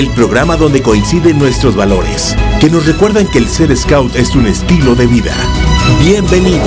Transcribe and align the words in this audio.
el 0.00 0.08
programa 0.14 0.56
donde 0.56 0.80
coinciden 0.80 1.38
nuestros 1.38 1.76
valores, 1.76 2.34
que 2.58 2.70
nos 2.70 2.86
recuerdan 2.86 3.30
que 3.30 3.36
el 3.36 3.46
ser 3.46 3.76
scout 3.76 4.16
es 4.16 4.34
un 4.34 4.46
estilo 4.46 4.94
de 4.94 5.06
vida. 5.06 5.34
Bienvenidos. 6.02 6.64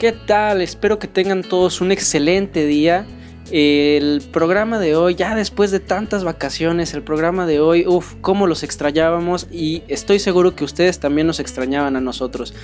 ¿Qué 0.00 0.10
tal? 0.26 0.60
Espero 0.62 0.98
que 0.98 1.06
tengan 1.06 1.44
todos 1.44 1.80
un 1.80 1.92
excelente 1.92 2.66
día. 2.66 3.06
El 3.54 4.22
programa 4.32 4.78
de 4.78 4.96
hoy, 4.96 5.14
ya 5.14 5.34
después 5.34 5.70
de 5.70 5.78
tantas 5.78 6.24
vacaciones, 6.24 6.94
el 6.94 7.02
programa 7.02 7.44
de 7.44 7.60
hoy, 7.60 7.86
uff, 7.86 8.14
cómo 8.22 8.46
los 8.46 8.62
extrañábamos 8.62 9.46
y 9.52 9.82
estoy 9.88 10.20
seguro 10.20 10.56
que 10.56 10.64
ustedes 10.64 11.00
también 11.00 11.26
nos 11.26 11.38
extrañaban 11.38 11.94
a 11.94 12.00
nosotros. 12.00 12.54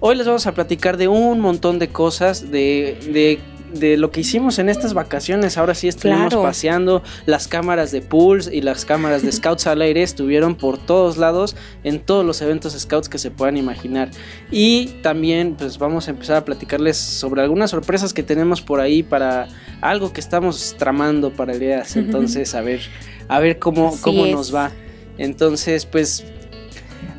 Hoy 0.00 0.16
les 0.16 0.26
vamos 0.26 0.46
a 0.46 0.54
platicar 0.54 0.96
de 0.96 1.06
un 1.06 1.40
montón 1.40 1.78
de 1.78 1.88
cosas, 1.88 2.50
de, 2.50 2.98
de 3.12 3.40
de 3.74 3.96
lo 3.96 4.10
que 4.10 4.20
hicimos 4.20 4.58
en 4.58 4.68
estas 4.68 4.94
vacaciones. 4.94 5.58
Ahora 5.58 5.74
sí 5.74 5.88
estuvimos 5.88 6.28
Claro. 6.28 6.42
paseando. 6.42 7.02
Las 7.26 7.48
cámaras 7.48 7.90
de 7.92 8.00
Pulse 8.02 8.54
y 8.54 8.60
las 8.62 8.84
cámaras 8.84 9.22
de 9.22 9.30
Scouts 9.32 9.66
al 9.66 9.82
aire 9.82 10.02
estuvieron 10.02 10.54
por 10.54 10.78
todos 10.78 11.16
lados 11.16 11.56
en 11.84 12.00
todos 12.00 12.24
los 12.24 12.40
eventos 12.42 12.72
Scouts 12.78 13.08
que 13.08 13.18
se 13.18 13.30
puedan 13.30 13.56
imaginar. 13.56 14.10
Y 14.50 14.86
también 15.02 15.54
pues 15.58 15.78
vamos 15.78 16.08
a 16.08 16.10
empezar 16.12 16.36
a 16.36 16.44
platicarles 16.44 16.96
sobre 16.96 17.42
algunas 17.42 17.70
sorpresas 17.70 18.12
que 18.14 18.22
tenemos 18.22 18.60
por 18.62 18.80
ahí 18.80 19.02
para 19.02 19.48
algo 19.80 20.12
que 20.12 20.20
estamos 20.20 20.74
tramando 20.78 21.30
para 21.30 21.52
el 21.52 21.60
día. 21.60 21.82
Entonces, 21.94 22.54
a 22.54 22.60
ver, 22.62 22.80
a 23.28 23.38
ver 23.40 23.58
cómo, 23.58 23.88
Así 23.88 23.98
cómo 24.02 24.26
es. 24.26 24.32
nos 24.32 24.54
va. 24.54 24.70
Entonces, 25.18 25.84
pues 25.86 26.24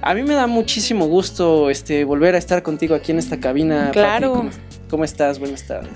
a 0.01 0.13
mí 0.13 0.23
me 0.23 0.33
da 0.33 0.47
muchísimo 0.47 1.05
gusto 1.07 1.69
este 1.69 2.05
volver 2.05 2.35
a 2.35 2.37
estar 2.37 2.63
contigo 2.63 2.95
aquí 2.95 3.11
en 3.11 3.19
esta 3.19 3.39
cabina. 3.39 3.89
Claro. 3.91 4.33
¿Cómo, 4.33 4.49
cómo 4.89 5.03
estás? 5.03 5.37
Buenas 5.39 5.67
tardes. 5.67 5.91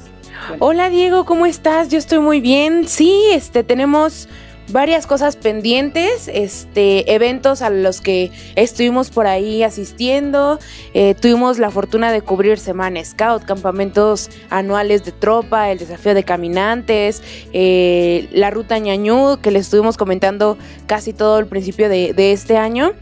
Hola 0.60 0.90
Diego, 0.90 1.26
¿cómo 1.26 1.46
estás? 1.46 1.90
Yo 1.90 1.98
estoy 1.98 2.20
muy 2.20 2.42
bien. 2.42 2.88
Sí, 2.88 3.24
este 3.32 3.64
tenemos 3.64 4.28
varias 4.70 5.06
cosas 5.08 5.36
pendientes, 5.36 6.30
este 6.32 7.14
eventos 7.14 7.62
a 7.62 7.70
los 7.70 8.02
que 8.02 8.32
estuvimos 8.56 9.10
por 9.10 9.28
ahí 9.28 9.64
asistiendo. 9.64 10.60
Eh, 10.94 11.16
tuvimos 11.16 11.60
la 11.60 11.70
fortuna 11.70 12.12
de 12.12 12.22
cubrir 12.22 12.60
Semana 12.60 13.04
Scout, 13.04 13.44
campamentos 13.44 14.30
anuales 14.50 15.04
de 15.04 15.12
tropa, 15.12 15.70
el 15.72 15.80
desafío 15.80 16.14
de 16.14 16.24
caminantes, 16.24 17.22
eh, 17.54 18.28
la 18.32 18.50
ruta 18.50 18.78
ñañú 18.80 19.40
que 19.42 19.52
les 19.52 19.64
estuvimos 19.66 19.98
comentando 19.98 20.58
casi 20.88 21.14
todo 21.14 21.40
el 21.40 21.48
principio 21.48 21.90
de, 21.90 22.14
de 22.14 22.32
este 22.32 22.58
año 22.58 22.94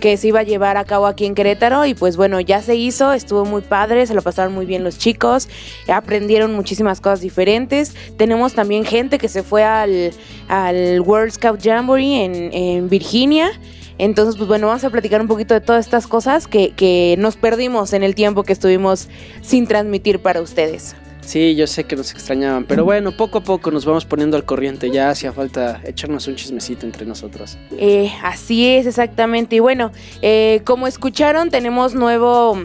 que 0.00 0.16
se 0.16 0.28
iba 0.28 0.40
a 0.40 0.42
llevar 0.42 0.76
a 0.76 0.84
cabo 0.84 1.06
aquí 1.06 1.26
en 1.26 1.34
Querétaro 1.34 1.86
y 1.86 1.94
pues 1.94 2.16
bueno, 2.16 2.40
ya 2.40 2.62
se 2.62 2.76
hizo, 2.76 3.12
estuvo 3.12 3.44
muy 3.44 3.62
padre, 3.62 4.06
se 4.06 4.14
lo 4.14 4.22
pasaron 4.22 4.54
muy 4.54 4.66
bien 4.66 4.84
los 4.84 4.98
chicos, 4.98 5.48
aprendieron 5.88 6.54
muchísimas 6.54 7.00
cosas 7.00 7.20
diferentes. 7.20 7.94
Tenemos 8.16 8.54
también 8.54 8.84
gente 8.84 9.18
que 9.18 9.28
se 9.28 9.42
fue 9.42 9.64
al, 9.64 10.12
World 11.00 11.32
Scout 11.32 11.62
Jamboree 11.62 12.24
en, 12.52 12.88
Virginia. 12.88 13.50
Entonces, 13.98 14.36
pues 14.36 14.46
bueno, 14.46 14.68
vamos 14.68 14.84
a 14.84 14.90
platicar 14.90 15.20
un 15.20 15.26
poquito 15.26 15.54
de 15.54 15.60
todas 15.60 15.84
estas 15.84 16.06
cosas 16.06 16.46
que 16.46 17.16
nos 17.18 17.36
perdimos 17.36 17.92
en 17.92 18.02
el 18.02 18.14
tiempo 18.14 18.44
que 18.44 18.52
estuvimos 18.52 19.08
sin 19.42 19.66
transmitir 19.66 20.20
para 20.20 20.40
ustedes. 20.40 20.94
Sí, 21.28 21.54
yo 21.54 21.66
sé 21.66 21.84
que 21.84 21.94
nos 21.94 22.12
extrañaban, 22.12 22.64
pero 22.64 22.86
bueno, 22.86 23.14
poco 23.14 23.36
a 23.36 23.40
poco 23.42 23.70
nos 23.70 23.84
vamos 23.84 24.06
poniendo 24.06 24.38
al 24.38 24.46
corriente. 24.46 24.90
Ya 24.90 25.10
hacía 25.10 25.30
falta 25.30 25.78
echarnos 25.84 26.26
un 26.26 26.36
chismecito 26.36 26.86
entre 26.86 27.04
nosotros. 27.04 27.58
Eh, 27.72 28.10
así 28.22 28.66
es, 28.66 28.86
exactamente. 28.86 29.56
Y 29.56 29.58
bueno, 29.58 29.92
eh, 30.22 30.62
como 30.64 30.86
escucharon, 30.86 31.50
tenemos 31.50 31.94
nuevo, 31.94 32.56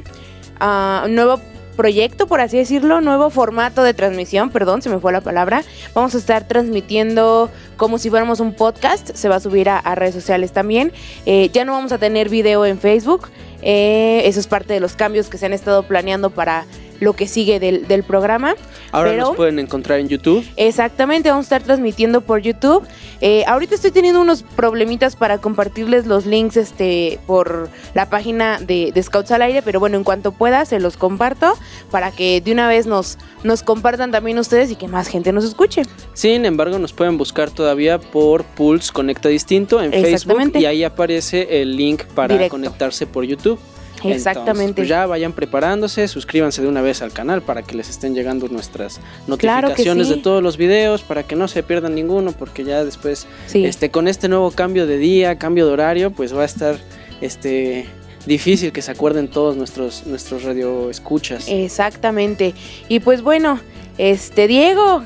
ah, 0.61 1.07
nuevo 1.09 1.41
proyecto, 1.75 2.25
por 2.25 2.39
así 2.39 2.55
decirlo, 2.57 3.01
nuevo 3.01 3.29
formato 3.29 3.83
de 3.83 3.93
transmisión, 3.93 4.49
perdón, 4.49 4.81
se 4.81 4.89
me 4.89 4.97
fue 4.99 5.11
la 5.11 5.19
palabra. 5.19 5.63
Vamos 5.93 6.15
a 6.15 6.17
estar 6.17 6.47
transmitiendo 6.47 7.49
como 7.75 7.97
si 7.97 8.09
fuéramos 8.09 8.39
un 8.39 8.53
podcast, 8.53 9.13
se 9.13 9.27
va 9.27 9.35
a 9.35 9.39
subir 9.41 9.67
a, 9.67 9.77
a 9.77 9.93
redes 9.95 10.15
sociales 10.15 10.53
también. 10.53 10.93
Eh, 11.25 11.49
ya 11.51 11.65
no 11.65 11.73
vamos 11.73 11.91
a 11.91 11.97
tener 11.97 12.29
video 12.29 12.65
en 12.65 12.79
Facebook, 12.79 13.27
eh, 13.61 14.21
eso 14.25 14.39
es 14.39 14.47
parte 14.47 14.73
de 14.73 14.79
los 14.79 14.95
cambios 14.95 15.29
que 15.29 15.37
se 15.37 15.45
han 15.45 15.53
estado 15.53 15.83
planeando 15.83 16.29
para 16.29 16.65
lo 16.99 17.13
que 17.13 17.27
sigue 17.27 17.59
del, 17.59 17.87
del 17.87 18.03
programa. 18.03 18.55
Ahora 18.91 19.11
Pero- 19.11 19.25
nos 19.27 19.35
pueden 19.35 19.59
encontrar 19.59 19.99
en 19.99 20.07
YouTube. 20.09 20.45
Exactamente, 20.55 21.29
vamos 21.29 21.43
a 21.45 21.47
estar 21.55 21.63
transmitiendo 21.63 22.21
por 22.21 22.41
YouTube. 22.41 22.83
Eh, 23.21 23.43
ahorita 23.47 23.75
estoy 23.75 23.91
teniendo 23.91 24.21
unos 24.21 24.43
problemitas 24.43 25.15
para 25.15 25.37
compartirles 25.39 26.05
los 26.05 26.25
links 26.25 26.57
este, 26.57 27.19
por 27.25 27.69
la 27.93 28.09
página 28.09 28.59
de, 28.59 28.91
de 28.93 29.03
Scouts 29.03 29.31
al 29.31 29.41
Aire, 29.41 29.61
pero 29.61 29.79
bueno, 29.79 29.97
en 29.97 30.03
cuanto 30.03 30.31
pueda 30.31 30.65
se 30.65 30.79
los 30.79 30.97
comparto 30.97 31.53
para 31.91 32.11
que 32.11 32.41
de 32.41 32.51
una 32.51 32.67
vez 32.67 32.85
nos, 32.85 33.17
nos 33.43 33.63
compartan 33.63 34.11
también 34.11 34.37
ustedes 34.39 34.71
y 34.71 34.75
que 34.75 34.87
más 34.87 35.07
gente 35.07 35.31
nos 35.31 35.43
escuche. 35.45 35.83
Sin 36.13 36.45
embargo, 36.45 36.79
nos 36.79 36.93
pueden 36.93 37.17
buscar 37.17 37.49
todavía 37.51 37.99
por 37.99 38.43
Pulse 38.43 38.91
Conecta 38.91 39.29
Distinto 39.29 39.81
en 39.81 39.91
Facebook 39.91 40.51
y 40.55 40.65
ahí 40.65 40.83
aparece 40.83 41.61
el 41.61 41.75
link 41.75 42.03
para 42.15 42.33
Directo. 42.33 42.51
conectarse 42.51 43.07
por 43.07 43.23
YouTube. 43.23 43.59
Entonces, 44.03 44.27
Exactamente. 44.27 44.73
pues 44.73 44.87
ya 44.87 45.05
vayan 45.05 45.33
preparándose, 45.33 46.07
suscríbanse 46.07 46.61
de 46.61 46.67
una 46.67 46.81
vez 46.81 47.01
al 47.01 47.11
canal 47.11 47.41
para 47.41 47.61
que 47.63 47.75
les 47.75 47.89
estén 47.89 48.13
llegando 48.13 48.47
nuestras 48.49 48.99
Claro 49.37 49.69
notificaciones 49.69 50.07
sí. 50.07 50.15
de 50.15 50.21
todos 50.21 50.43
los 50.43 50.57
videos, 50.57 51.01
para 51.03 51.23
que 51.23 51.35
no 51.35 51.47
se 51.47 51.63
pierdan 51.63 51.95
ninguno, 51.95 52.31
porque 52.33 52.63
ya 52.63 52.83
después, 52.83 53.27
Sí. 53.47 53.65
este, 53.65 53.91
con 53.91 54.07
este 54.07 54.27
nuevo 54.27 54.51
cambio 54.51 54.85
de 54.87 54.97
día, 54.97 55.37
cambio 55.37 55.65
de 55.67 55.73
horario, 55.73 56.11
pues 56.11 56.35
va 56.35 56.41
a 56.41 56.45
estar 56.45 56.75
este 57.21 57.85
difícil 58.25 58.71
que 58.71 58.81
se 58.81 58.91
acuerden 58.91 59.27
todos 59.27 59.55
nuestros, 59.55 60.05
nuestros 60.05 60.43
radio 60.43 60.89
escuchas. 60.89 61.45
Exactamente. 61.47 62.53
Y 62.87 62.99
pues 62.99 63.21
bueno, 63.21 63.59
este 63.97 64.47
Diego, 64.47 65.03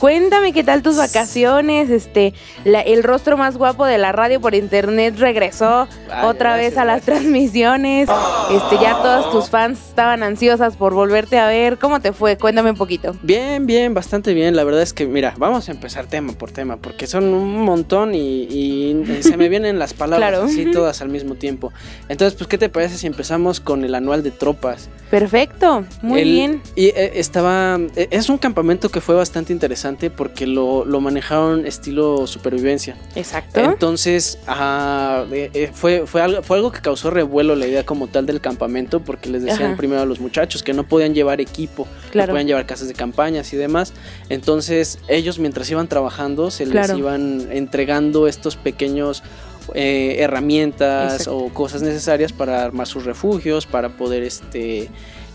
cuéntame 0.00 0.52
qué 0.52 0.64
tal 0.64 0.82
tus 0.82 0.96
vacaciones, 0.96 1.90
este, 1.90 2.32
la- 2.64 2.80
el 2.80 3.02
rostro 3.02 3.36
más 3.36 3.56
guapo 3.58 3.84
de 3.84 3.98
la 3.98 4.12
radio 4.12 4.40
por 4.40 4.54
internet 4.54 5.14
regresó 5.18 5.86
otra 6.24 6.56
gracias, 6.56 6.56
vez 6.56 6.78
a 6.78 6.84
las 6.86 7.04
gracias. 7.04 7.04
transmisiones. 7.04 8.08
Este, 8.50 8.78
ya 8.82 8.94
todas 9.02 9.30
tus 9.30 9.48
fans 9.50 9.78
estaban 9.90 10.22
ansiosas 10.22 10.74
por 10.76 10.94
volverte 10.94 11.38
a 11.38 11.46
ver. 11.46 11.76
¿Cómo 11.78 12.00
te 12.00 12.12
fue? 12.12 12.36
Cuéntame 12.38 12.70
un 12.70 12.76
poquito. 12.76 13.14
Bien, 13.22 13.66
bien, 13.66 13.92
bastante 13.94 14.32
bien. 14.34 14.56
La 14.56 14.64
verdad 14.64 14.82
es 14.82 14.92
que, 14.92 15.06
mira, 15.06 15.34
vamos 15.36 15.68
a 15.68 15.72
empezar 15.72 16.06
tema 16.06 16.32
por 16.32 16.50
tema, 16.50 16.78
porque 16.78 17.06
son 17.06 17.24
un 17.34 17.60
montón 17.62 18.14
y, 18.14 18.44
y 18.44 19.04
se 19.22 19.36
me 19.36 19.48
vienen 19.50 19.78
las 19.78 19.92
palabras 19.94 20.30
Claro. 20.30 20.44
así 20.46 20.66
todas 20.72 21.02
al 21.02 21.10
mismo 21.10 21.34
tiempo. 21.34 21.72
Entonces, 22.08 22.36
pues, 22.36 22.48
¿qué 22.48 22.56
te 22.58 22.68
parece 22.70 22.96
si 22.98 23.06
empezamos 23.06 23.60
con 23.60 23.84
el 23.84 23.94
anual 23.94 24.22
de 24.22 24.30
tropas? 24.30 24.88
Perfecto, 25.10 25.84
muy 26.02 26.20
El- 26.22 26.30
bien. 26.30 26.62
Y 26.74 26.86
eh, 26.86 27.12
estaba. 27.16 27.78
eh, 27.96 28.08
es 28.10 28.28
un 28.30 28.38
campamento 28.38 28.88
que 28.88 29.00
fue 29.00 29.14
bastante 29.14 29.52
interesante 29.52 29.89
porque 30.10 30.46
lo, 30.46 30.84
lo 30.84 31.00
manejaron 31.00 31.66
estilo 31.66 32.26
supervivencia. 32.26 32.96
Exacto. 33.14 33.60
Entonces, 33.60 34.38
eh, 34.46 35.50
eh, 35.54 35.70
fue, 35.72 36.06
fue, 36.06 36.22
algo, 36.22 36.42
fue 36.42 36.56
algo 36.58 36.70
que 36.70 36.80
causó 36.80 37.10
revuelo 37.10 37.56
la 37.56 37.66
idea 37.66 37.84
como 37.84 38.06
tal 38.06 38.26
del 38.26 38.40
campamento, 38.40 39.00
porque 39.00 39.28
les 39.28 39.42
decían 39.42 39.70
Ajá. 39.70 39.76
primero 39.76 40.00
a 40.00 40.06
los 40.06 40.20
muchachos 40.20 40.62
que 40.62 40.72
no 40.72 40.86
podían 40.86 41.14
llevar 41.14 41.40
equipo, 41.40 41.88
no 42.14 42.26
podían 42.26 42.46
llevar 42.46 42.66
casas 42.66 42.88
de 42.88 42.94
campañas 42.94 43.52
y 43.52 43.56
demás. 43.56 43.92
Entonces, 44.28 44.98
ellos 45.08 45.38
mientras 45.38 45.70
iban 45.70 45.88
trabajando, 45.88 46.50
se 46.50 46.64
les 46.66 46.72
Claro. 46.72 46.98
iban 46.98 47.48
entregando 47.50 48.26
estos 48.28 48.56
pequeños 48.56 49.22
eh, 49.74 50.16
herramientas 50.18 51.12
Exacto. 51.12 51.36
o 51.36 51.48
cosas 51.52 51.82
necesarias 51.82 52.32
para 52.32 52.64
armar 52.64 52.86
sus 52.86 53.04
refugios, 53.04 53.66
para 53.66 53.90
poder 53.90 54.22
este 54.22 54.88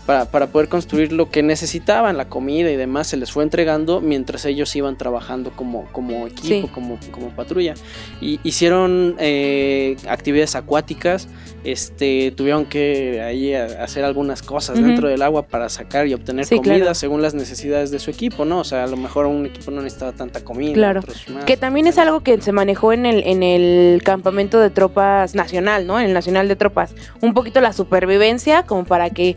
para, 0.06 0.26
para 0.26 0.46
poder 0.46 0.68
construir 0.68 1.12
lo 1.12 1.30
que 1.30 1.42
necesitaban, 1.42 2.16
la 2.16 2.28
comida 2.28 2.70
y 2.70 2.76
demás, 2.76 3.08
se 3.08 3.16
les 3.16 3.32
fue 3.32 3.42
entregando 3.42 4.00
mientras 4.00 4.44
ellos 4.44 4.74
iban 4.76 4.96
trabajando 4.96 5.50
como, 5.50 5.86
como 5.92 6.26
equipo, 6.26 6.46
Sí. 6.46 6.70
como, 6.72 6.98
como 7.10 7.30
patrulla. 7.30 7.74
Y 8.20 8.38
hicieron 8.44 9.16
eh, 9.18 9.96
actividades 10.08 10.54
acuáticas, 10.54 11.28
este, 11.64 12.32
tuvieron 12.36 12.64
que 12.66 13.20
ahí 13.20 13.52
hacer 13.54 14.04
algunas 14.04 14.42
cosas 14.42 14.80
dentro 14.80 15.08
del 15.08 15.22
agua 15.22 15.42
para 15.48 15.68
sacar 15.68 16.06
y 16.06 16.14
obtener 16.14 16.44
Sí, 16.46 16.56
comida 16.58 16.76
claro. 16.76 16.94
según 16.94 17.22
las 17.22 17.34
necesidades 17.34 17.90
de 17.90 17.98
su 17.98 18.10
equipo, 18.10 18.44
¿no? 18.44 18.60
O 18.60 18.64
sea, 18.64 18.84
a 18.84 18.86
lo 18.86 18.96
mejor 18.96 19.26
un 19.26 19.46
equipo 19.46 19.72
no 19.72 19.82
necesitaba 19.82 20.12
tanta 20.12 20.44
comida, 20.44 20.74
Claro. 20.74 21.00
más. 21.34 21.44
Que 21.44 21.56
también 21.56 21.88
es 21.88 21.98
algo 21.98 22.20
que 22.20 22.40
se 22.40 22.52
manejó 22.52 22.92
en 22.92 23.04
el, 23.06 23.24
en 23.26 23.42
el 23.42 24.02
campamento 24.04 24.60
de 24.60 24.70
tropas 24.70 25.34
nacional, 25.34 25.86
¿no? 25.88 25.98
En 25.98 26.06
el 26.06 26.12
nacional 26.12 26.46
de 26.46 26.54
tropas. 26.54 26.94
Un 27.20 27.34
poquito 27.34 27.60
la 27.60 27.72
supervivencia, 27.72 28.62
como 28.62 28.84
para 28.84 29.10
que 29.10 29.36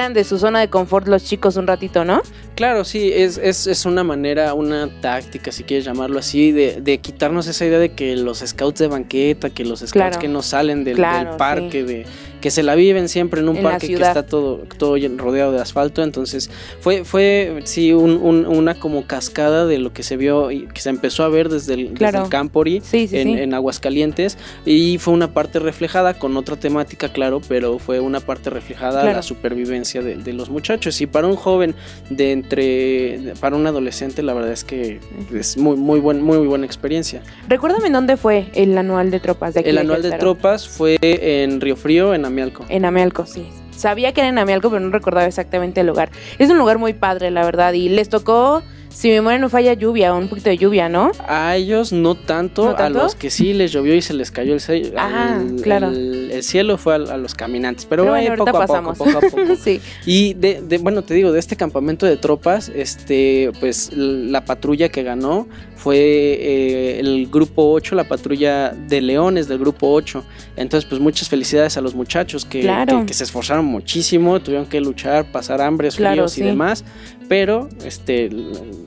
salieran 0.00 0.14
de 0.14 0.24
su 0.24 0.38
zona 0.38 0.60
de 0.60 0.68
confort 0.68 1.06
los 1.08 1.24
chicos 1.24 1.56
un 1.56 1.66
ratito, 1.66 2.04
¿no? 2.04 2.22
Claro, 2.54 2.84
sí, 2.84 3.10
es, 3.12 3.36
es, 3.38 3.66
es 3.66 3.84
una 3.84 4.02
manera, 4.02 4.54
una 4.54 4.88
táctica, 5.00 5.52
si 5.52 5.62
quieres 5.64 5.84
llamarlo 5.84 6.18
así, 6.18 6.52
de, 6.52 6.80
de 6.80 6.98
quitarnos 6.98 7.46
esa 7.46 7.66
idea 7.66 7.78
de 7.78 7.92
que 7.92 8.16
los 8.16 8.38
scouts 8.38 8.78
de 8.80 8.88
banqueta, 8.88 9.50
que 9.50 9.64
los 9.64 9.80
scouts 9.80 9.92
Claro. 9.92 10.18
que 10.18 10.28
no 10.28 10.42
salen 10.42 10.84
del, 10.84 10.96
Claro, 10.96 11.30
del 11.30 11.36
parque, 11.36 11.84
de 11.84 12.06
que 12.40 12.50
se 12.50 12.62
la 12.62 12.74
viven 12.74 13.08
siempre 13.08 13.40
en 13.40 13.48
un 13.48 13.56
En 13.58 13.62
parque 13.62 13.86
que 13.88 13.94
está 13.94 14.24
todo, 14.26 14.62
todo 14.78 14.96
rodeado 15.16 15.52
de 15.52 15.60
asfalto. 15.60 16.02
Entonces, 16.02 16.50
fue, 16.80 17.04
fue 17.04 17.60
sí, 17.64 17.92
un- 17.92 18.16
un- 18.22 18.46
una 18.46 18.74
como 18.74 19.06
cascada 19.06 19.66
de 19.66 19.78
lo 19.78 19.92
que 19.92 20.02
se 20.02 20.16
vio 20.16 20.50
y 20.50 20.66
que 20.68 20.80
se 20.80 20.90
empezó 20.90 21.24
a 21.24 21.28
ver 21.28 21.48
desde 21.48 21.74
el, 21.74 21.82
desde 21.88 21.94
Claro. 21.96 22.24
el 22.24 22.30
Campori 22.30 22.80
Sí, 22.82 23.06
sí, 23.08 23.18
en, 23.18 23.28
sí. 23.28 23.40
en 23.42 23.54
Aguascalientes. 23.54 24.38
Y 24.64 24.98
fue 24.98 25.14
una 25.14 25.32
parte 25.34 25.58
reflejada 25.58 26.14
con 26.14 26.36
otra 26.36 26.56
temática, 26.56 27.12
claro, 27.12 27.40
pero 27.48 27.78
fue 27.78 28.00
una 28.00 28.20
parte 28.20 28.50
reflejada 28.50 29.00
a 29.00 29.02
Claro. 29.02 29.16
la 29.16 29.22
supervivencia 29.22 30.02
de, 30.02 30.16
de 30.16 30.32
los 30.32 30.50
muchachos. 30.50 31.00
Y 31.00 31.06
para 31.06 31.26
un 31.26 31.36
joven 31.36 31.74
de 32.08 32.32
entre, 32.32 33.34
para 33.40 33.56
un 33.56 33.66
adolescente, 33.66 34.22
la 34.22 34.32
verdad 34.34 34.52
es 34.52 34.64
que 34.64 35.00
es 35.34 35.56
muy, 35.56 35.76
muy, 35.76 36.00
buen, 36.00 36.22
muy, 36.22 36.38
buena 36.46 36.66
experiencia. 36.66 37.22
Recuérdame 37.48 37.90
dónde 37.90 38.16
fue 38.16 38.46
el 38.54 38.76
anual 38.78 39.10
de 39.10 39.20
tropas 39.20 39.54
de 39.54 39.60
aquí 39.60 39.68
El 39.68 39.78
anual 39.78 40.02
de 40.02 40.12
tropas 40.12 40.68
fue 40.68 40.98
en 41.00 41.60
Río 41.60 41.76
Frío, 41.76 42.14
en 42.14 42.24
Amialco. 42.30 42.64
En 42.68 42.84
Amealco, 42.84 43.26
sí. 43.26 43.46
Sabía 43.76 44.12
que 44.12 44.20
era 44.20 44.28
en 44.28 44.38
Amealco, 44.38 44.68
pero 44.70 44.80
no 44.80 44.90
recordaba 44.90 45.26
exactamente 45.26 45.80
el 45.80 45.86
lugar. 45.86 46.10
Es 46.38 46.50
un 46.50 46.58
lugar 46.58 46.78
muy 46.78 46.92
padre, 46.94 47.30
la 47.30 47.44
verdad. 47.44 47.72
Y 47.72 47.88
les 47.88 48.10
tocó, 48.10 48.62
si 48.90 49.08
mi 49.08 49.14
memoria 49.14 49.38
no 49.38 49.48
falla, 49.48 49.72
lluvia, 49.72 50.12
un 50.12 50.28
poquito 50.28 50.50
de 50.50 50.58
lluvia, 50.58 50.90
¿no? 50.90 51.12
A 51.26 51.56
ellos 51.56 51.90
no 51.90 52.14
tanto, 52.14 52.72
¿No 52.72 52.76
a 52.76 52.90
los 52.90 53.14
que 53.14 53.30
sí 53.30 53.54
les 53.54 53.72
llovió 53.72 53.94
y 53.94 54.02
se 54.02 54.12
les 54.12 54.30
cayó 54.30 54.52
el, 54.52 54.60
ce- 54.60 54.92
Ah, 54.98 55.38
el- 55.40 55.62
claro. 55.62 55.88
el- 55.88 56.30
el 56.30 56.42
cielo 56.42 56.76
fue 56.76 56.92
a, 56.92 56.96
a 56.96 57.16
los 57.16 57.34
caminantes. 57.34 57.86
Pero, 57.86 58.04
bueno, 58.04 58.36
poco 58.36 58.50
a 58.50 58.52
poco, 58.52 58.66
pasamos. 58.66 58.98
poco 58.98 59.10
a 59.16 59.20
poco. 59.30 59.56
sí. 59.56 59.80
Y 60.04 60.34
de, 60.34 60.60
de- 60.60 60.76
bueno, 60.78 61.00
te 61.02 61.14
digo, 61.14 61.32
de 61.32 61.38
este 61.40 61.56
campamento 61.56 62.04
de 62.04 62.18
tropas, 62.18 62.68
este, 62.74 63.50
pues 63.60 63.90
la 63.94 64.44
patrulla 64.44 64.90
que 64.90 65.02
ganó 65.02 65.48
fue 65.82 65.96
eh, 65.98 67.00
el 67.00 67.26
grupo 67.30 67.72
8, 67.72 67.94
la 67.94 68.04
patrulla 68.04 68.68
de 68.70 69.00
leones 69.00 69.48
del 69.48 69.58
grupo 69.58 69.90
8. 69.92 70.22
Entonces, 70.56 70.86
pues 70.88 71.00
muchas 71.00 71.28
felicidades 71.30 71.78
a 71.78 71.80
los 71.80 71.94
muchachos 71.94 72.44
que, 72.44 72.60
Claro. 72.60 73.00
que- 73.00 73.06
que 73.06 73.14
se 73.14 73.24
esforzaron 73.24 73.64
muchísimo, 73.64 74.40
tuvieron 74.40 74.66
que 74.66 74.80
luchar, 74.80 75.24
pasar 75.32 75.62
hambres, 75.62 75.96
Claro, 75.96 76.14
fríos 76.16 76.32
sí. 76.32 76.42
y 76.42 76.44
demás, 76.44 76.84
pero 77.30 77.68
este 77.84 78.28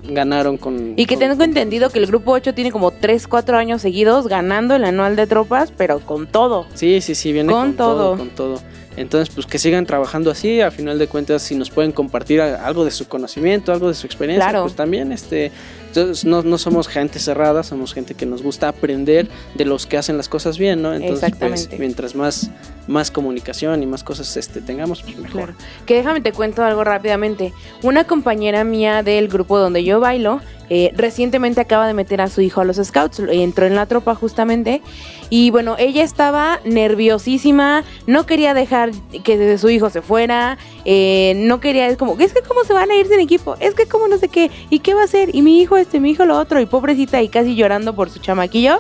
ganaron 0.07 0.57
con... 0.57 0.93
Y 0.95 1.05
que 1.07 1.15
con- 1.15 1.27
tengo 1.29 1.43
entendido 1.43 1.89
que 1.89 1.97
el 1.97 2.05
grupo 2.05 2.31
8 2.31 2.53
tiene 2.53 2.71
como 2.71 2.91
3, 2.91 3.27
4 3.27 3.57
años 3.57 3.81
seguidos 3.81 4.27
ganando 4.27 4.75
el 4.75 4.83
anual 4.85 5.15
de 5.15 5.25
tropas, 5.25 5.73
pero 5.75 5.99
con 5.99 6.27
todo. 6.27 6.67
Sí, 6.75 7.01
sí, 7.01 7.15
sí, 7.15 7.33
viene 7.33 7.51
Con 7.51 7.69
con, 7.69 7.73
todo. 7.77 7.95
todo. 7.97 8.17
con 8.17 8.29
todo. 8.29 8.61
Entonces, 8.95 9.33
pues 9.33 9.47
que 9.47 9.57
sigan 9.57 9.87
trabajando 9.87 10.29
así, 10.29 10.61
a 10.61 10.69
final 10.69 10.99
de 10.99 11.07
cuentas, 11.07 11.41
si 11.41 11.55
nos 11.55 11.71
pueden 11.71 11.91
compartir 11.91 12.39
algo 12.41 12.85
de 12.85 12.91
su 12.91 13.07
conocimiento, 13.07 13.73
algo 13.73 13.87
de 13.87 13.95
su 13.95 14.05
experiencia, 14.05 14.47
Claro. 14.47 14.65
pues 14.65 14.75
también, 14.75 15.11
este, 15.11 15.51
entonces, 15.99 16.25
no, 16.25 16.41
no 16.41 16.57
somos 16.57 16.87
gente 16.87 17.19
cerrada, 17.19 17.61
somos 17.61 17.93
gente 17.93 18.15
que 18.15 18.25
nos 18.25 18.41
gusta 18.41 18.67
aprender 18.67 19.27
de 19.53 19.65
los 19.65 19.85
que 19.85 19.97
hacen 19.97 20.17
las 20.17 20.27
cosas 20.27 20.57
bien, 20.57 20.81
¿no? 20.81 20.91
Entonces, 20.91 21.19
pues, 21.19 21.33
Exactamente. 21.33 21.77
mientras 21.77 22.15
más, 22.15 22.49
más 22.87 23.11
comunicación 23.11 23.83
y 23.83 23.85
más 23.85 24.03
cosas 24.03 24.35
este, 24.35 24.61
tengamos, 24.61 25.03
pues 25.03 25.17
mejor. 25.17 25.31
Claro. 25.31 25.53
Que 25.85 25.95
déjame 25.95 26.21
te 26.21 26.31
cuento 26.31 26.63
algo 26.63 26.83
rápidamente. 26.83 27.53
Una 27.83 28.05
compañera 28.05 28.63
mía 28.63 29.03
del 29.03 29.27
grupo 29.27 29.59
donde 29.59 29.83
yo 29.83 29.99
bailo, 29.99 30.41
eh, 30.69 30.91
recientemente 30.95 31.61
acaba 31.61 31.85
de 31.85 31.93
meter 31.93 32.21
a 32.21 32.29
su 32.29 32.41
hijo 32.41 32.61
a 32.61 32.63
los 32.63 32.77
scouts, 32.77 33.19
entró 33.19 33.67
en 33.67 33.75
la 33.75 33.85
tropa 33.85 34.15
justamente. 34.15 34.81
Y 35.29 35.51
bueno, 35.51 35.75
ella 35.77 36.03
estaba 36.03 36.59
nerviosísima, 36.65 37.83
no 38.07 38.25
quería 38.25 38.53
dejar 38.53 38.91
que 39.23 39.57
su 39.57 39.69
hijo 39.69 39.89
se 39.89 40.01
fuera, 40.01 40.57
eh, 40.85 41.33
no 41.37 41.59
quería, 41.59 41.87
es 41.87 41.97
como, 41.97 42.17
es 42.19 42.33
que 42.33 42.41
cómo 42.41 42.63
se 42.63 42.73
van 42.73 42.91
a 42.91 42.95
ir 42.95 43.07
sin 43.07 43.19
equipo, 43.19 43.55
es 43.59 43.73
que 43.73 43.87
cómo 43.87 44.07
no 44.07 44.17
sé 44.17 44.29
qué, 44.29 44.51
y 44.69 44.79
qué 44.79 44.93
va 44.93 45.01
a 45.01 45.05
hacer, 45.05 45.35
y 45.35 45.41
mi 45.41 45.59
hijo 45.59 45.77
este, 45.83 45.99
mi 45.99 46.11
hijo 46.11 46.25
lo 46.25 46.37
otro, 46.37 46.59
y 46.59 46.65
pobrecita, 46.65 47.21
y 47.21 47.29
casi 47.29 47.55
llorando 47.55 47.93
por 47.93 48.09
su 48.09 48.19
chamaquillo. 48.19 48.79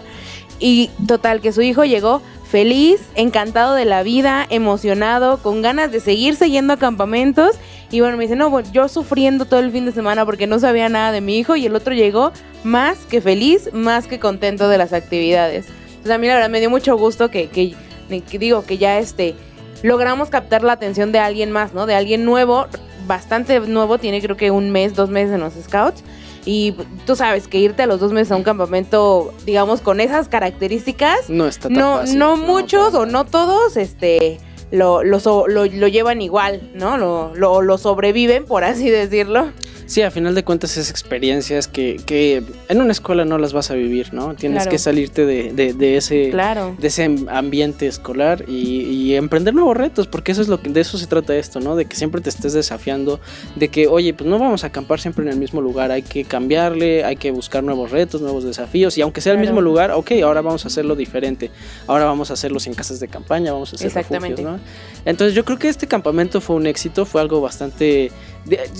Y 0.59 0.89
total, 1.07 1.41
que 1.41 1.51
su 1.51 1.61
hijo 1.61 1.83
llegó 1.83 2.21
feliz, 2.53 3.01
encantado 3.15 3.73
de 3.73 3.85
la 3.85 4.03
vida, 4.03 4.45
emocionado, 4.49 5.37
con 5.39 5.61
ganas 5.61 5.91
de 5.91 5.99
seguir 5.99 6.37
yendo 6.37 6.73
a 6.73 6.77
campamentos. 6.77 7.55
Y 7.89 7.99
bueno, 7.99 8.15
me 8.15 8.25
dice, 8.25 8.35
no, 8.35 8.49
bueno, 8.49 8.69
yo 8.71 8.87
sufriendo 8.87 9.45
todo 9.45 9.59
el 9.59 9.71
fin 9.71 9.85
de 9.85 9.91
semana 9.91 10.25
porque 10.25 10.45
no 10.45 10.59
sabía 10.59 10.87
nada 10.87 11.11
de 11.11 11.19
mi 11.19 11.37
hijo 11.37 11.55
y 11.55 11.65
el 11.65 11.75
otro 11.75 11.95
llegó 11.95 12.31
más 12.63 12.99
que 13.09 13.21
feliz, 13.21 13.71
más 13.73 14.05
que 14.05 14.19
contento 14.19 14.69
de 14.69 14.77
las 14.77 14.93
actividades. 14.93 15.65
Entonces 15.87 16.11
a 16.11 16.17
mí 16.17 16.27
la 16.27 16.35
verdad 16.35 16.49
me 16.49 16.59
dio 16.59 16.69
mucho 16.69 16.95
gusto 16.95 17.31
que, 17.31 17.49
que, 17.49 17.73
que 18.21 18.37
digo 18.37 18.63
que 18.65 18.77
ya 18.77 18.99
este 18.99 19.35
logramos 19.81 20.29
captar 20.29 20.63
la 20.63 20.73
atención 20.73 21.11
de 21.11 21.19
alguien 21.19 21.51
más, 21.51 21.73
¿no? 21.73 21.85
De 21.85 21.95
alguien 21.95 22.23
nuevo, 22.23 22.67
bastante 23.07 23.59
nuevo, 23.61 23.97
tiene 23.97 24.21
creo 24.21 24.37
que 24.37 24.51
un 24.51 24.69
mes, 24.69 24.95
dos 24.95 25.09
meses 25.09 25.33
en 25.33 25.41
los 25.41 25.53
scouts. 25.53 26.03
Y 26.45 26.73
tú 27.05 27.15
sabes 27.15 27.47
que 27.47 27.57
irte 27.59 27.83
a 27.83 27.87
los 27.87 27.99
dos 27.99 28.11
meses 28.11 28.31
a 28.31 28.35
un 28.35 28.43
campamento, 28.43 29.33
digamos, 29.45 29.81
con 29.81 29.99
esas 30.01 30.27
características, 30.27 31.29
No 31.29 31.45
está 31.47 31.69
tan 31.69 31.77
no, 31.77 31.97
fácil. 31.99 32.19
no 32.19 32.35
muchos 32.37 32.93
o 32.95 33.05
no 33.05 33.25
todos, 33.25 33.77
este, 33.77 34.39
lo, 34.73 35.03
lo, 35.03 35.19
so- 35.19 35.47
lo, 35.47 35.65
lo 35.65 35.87
llevan 35.87 36.21
igual, 36.21 36.61
¿no? 36.73 36.97
Lo, 36.97 37.33
lo, 37.35 37.61
lo 37.61 37.77
sobreviven, 37.77 38.45
por 38.45 38.63
así 38.63 38.89
decirlo. 38.89 39.51
Sí, 39.85 40.01
a 40.01 40.09
final 40.11 40.33
de 40.33 40.43
cuentas 40.45 40.77
es 40.77 40.89
experiencias 40.89 41.67
que, 41.67 41.97
que 42.05 42.41
en 42.69 42.81
una 42.81 42.93
escuela 42.93 43.25
no 43.25 43.37
las 43.37 43.51
vas 43.51 43.69
a 43.69 43.73
vivir, 43.75 44.13
¿no? 44.13 44.33
Tienes 44.33 44.59
Claro. 44.59 44.71
que 44.71 44.77
salirte 44.79 45.25
de, 45.25 45.51
de, 45.51 45.73
de 45.73 45.97
ese... 45.97 46.29
Claro. 46.31 46.75
de 46.79 46.87
ese 46.87 47.03
am- 47.03 47.27
ambiente 47.29 47.85
escolar 47.85 48.45
y, 48.47 48.79
y 48.81 49.15
emprender 49.15 49.53
nuevos 49.53 49.75
retos, 49.75 50.07
porque 50.07 50.31
eso 50.31 50.41
es 50.41 50.47
lo 50.47 50.61
que 50.61 50.69
de 50.69 50.79
eso 50.79 50.97
se 50.97 51.05
trata 51.05 51.35
esto, 51.35 51.59
¿no? 51.59 51.75
De 51.75 51.83
que 51.85 51.97
siempre 51.97 52.21
te 52.21 52.29
estés 52.29 52.53
desafiando, 52.53 53.19
de 53.57 53.67
que, 53.67 53.87
oye, 53.87 54.13
pues 54.13 54.27
no 54.27 54.39
vamos 54.39 54.63
a 54.63 54.67
acampar 54.67 55.01
siempre 55.01 55.25
en 55.25 55.31
el 55.31 55.37
mismo 55.37 55.59
lugar, 55.61 55.91
hay 55.91 56.01
que 56.01 56.23
cambiarle, 56.23 57.03
hay 57.03 57.17
que 57.17 57.31
buscar 57.31 57.61
nuevos 57.61 57.91
retos, 57.91 58.21
nuevos 58.21 58.45
desafíos, 58.45 58.97
y 58.97 59.01
aunque 59.01 59.19
sea 59.19 59.33
el 59.33 59.39
mismo 59.39 59.59
lugar, 59.61 59.91
ok, 59.91 60.11
ahora 60.23 60.41
vamos 60.41 60.63
a 60.63 60.69
hacerlo 60.69 60.95
diferente, 60.95 61.51
ahora 61.87 62.05
vamos 62.05 62.31
a 62.31 62.33
hacerlos 62.35 62.65
en 62.67 62.73
casas 62.73 63.01
de 63.01 63.09
campaña, 63.09 63.51
vamos 63.51 63.73
a 63.73 63.75
hacer 63.75 63.93
refugios, 63.93 64.39
¿no? 64.39 64.59
Entonces 65.05 65.35
yo 65.35 65.43
creo 65.45 65.59
que 65.59 65.67
este 65.69 65.87
campamento 65.87 66.39
fue 66.41 66.55
un 66.55 66.65
éxito, 66.67 67.05
fue 67.05 67.21
algo 67.21 67.41
bastante... 67.41 68.11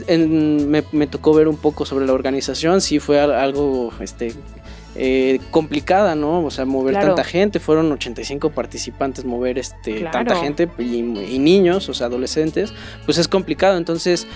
en- 0.07 0.69
me, 0.69 0.83
me 0.91 1.07
tocó 1.07 1.33
ver 1.33 1.47
un 1.47 1.57
poco 1.57 1.85
sobre 1.85 2.05
la 2.05 2.13
organización, 2.13 2.81
sí 2.81 2.99
fue 2.99 3.19
al- 3.19 3.33
algo, 3.33 3.91
este... 3.99 4.33
eh, 4.95 5.39
complicada, 5.51 6.13
¿no? 6.15 6.43
O 6.45 6.51
sea, 6.51 6.65
mover 6.65 6.93
Claro. 6.93 7.07
tanta 7.07 7.23
gente, 7.23 7.59
fueron 7.59 7.91
85 7.91 8.51
participantes, 8.51 9.25
mover 9.25 9.57
este 9.57 9.97
Claro. 9.99 10.11
tanta 10.11 10.35
gente 10.37 10.69
y, 10.77 10.97
y 10.99 11.39
niños, 11.39 11.89
o 11.89 11.93
sea, 11.93 12.07
adolescentes, 12.07 12.73
pues 13.05 13.17
es 13.17 13.27
complicado. 13.27 13.77
Entonces, 13.77 14.27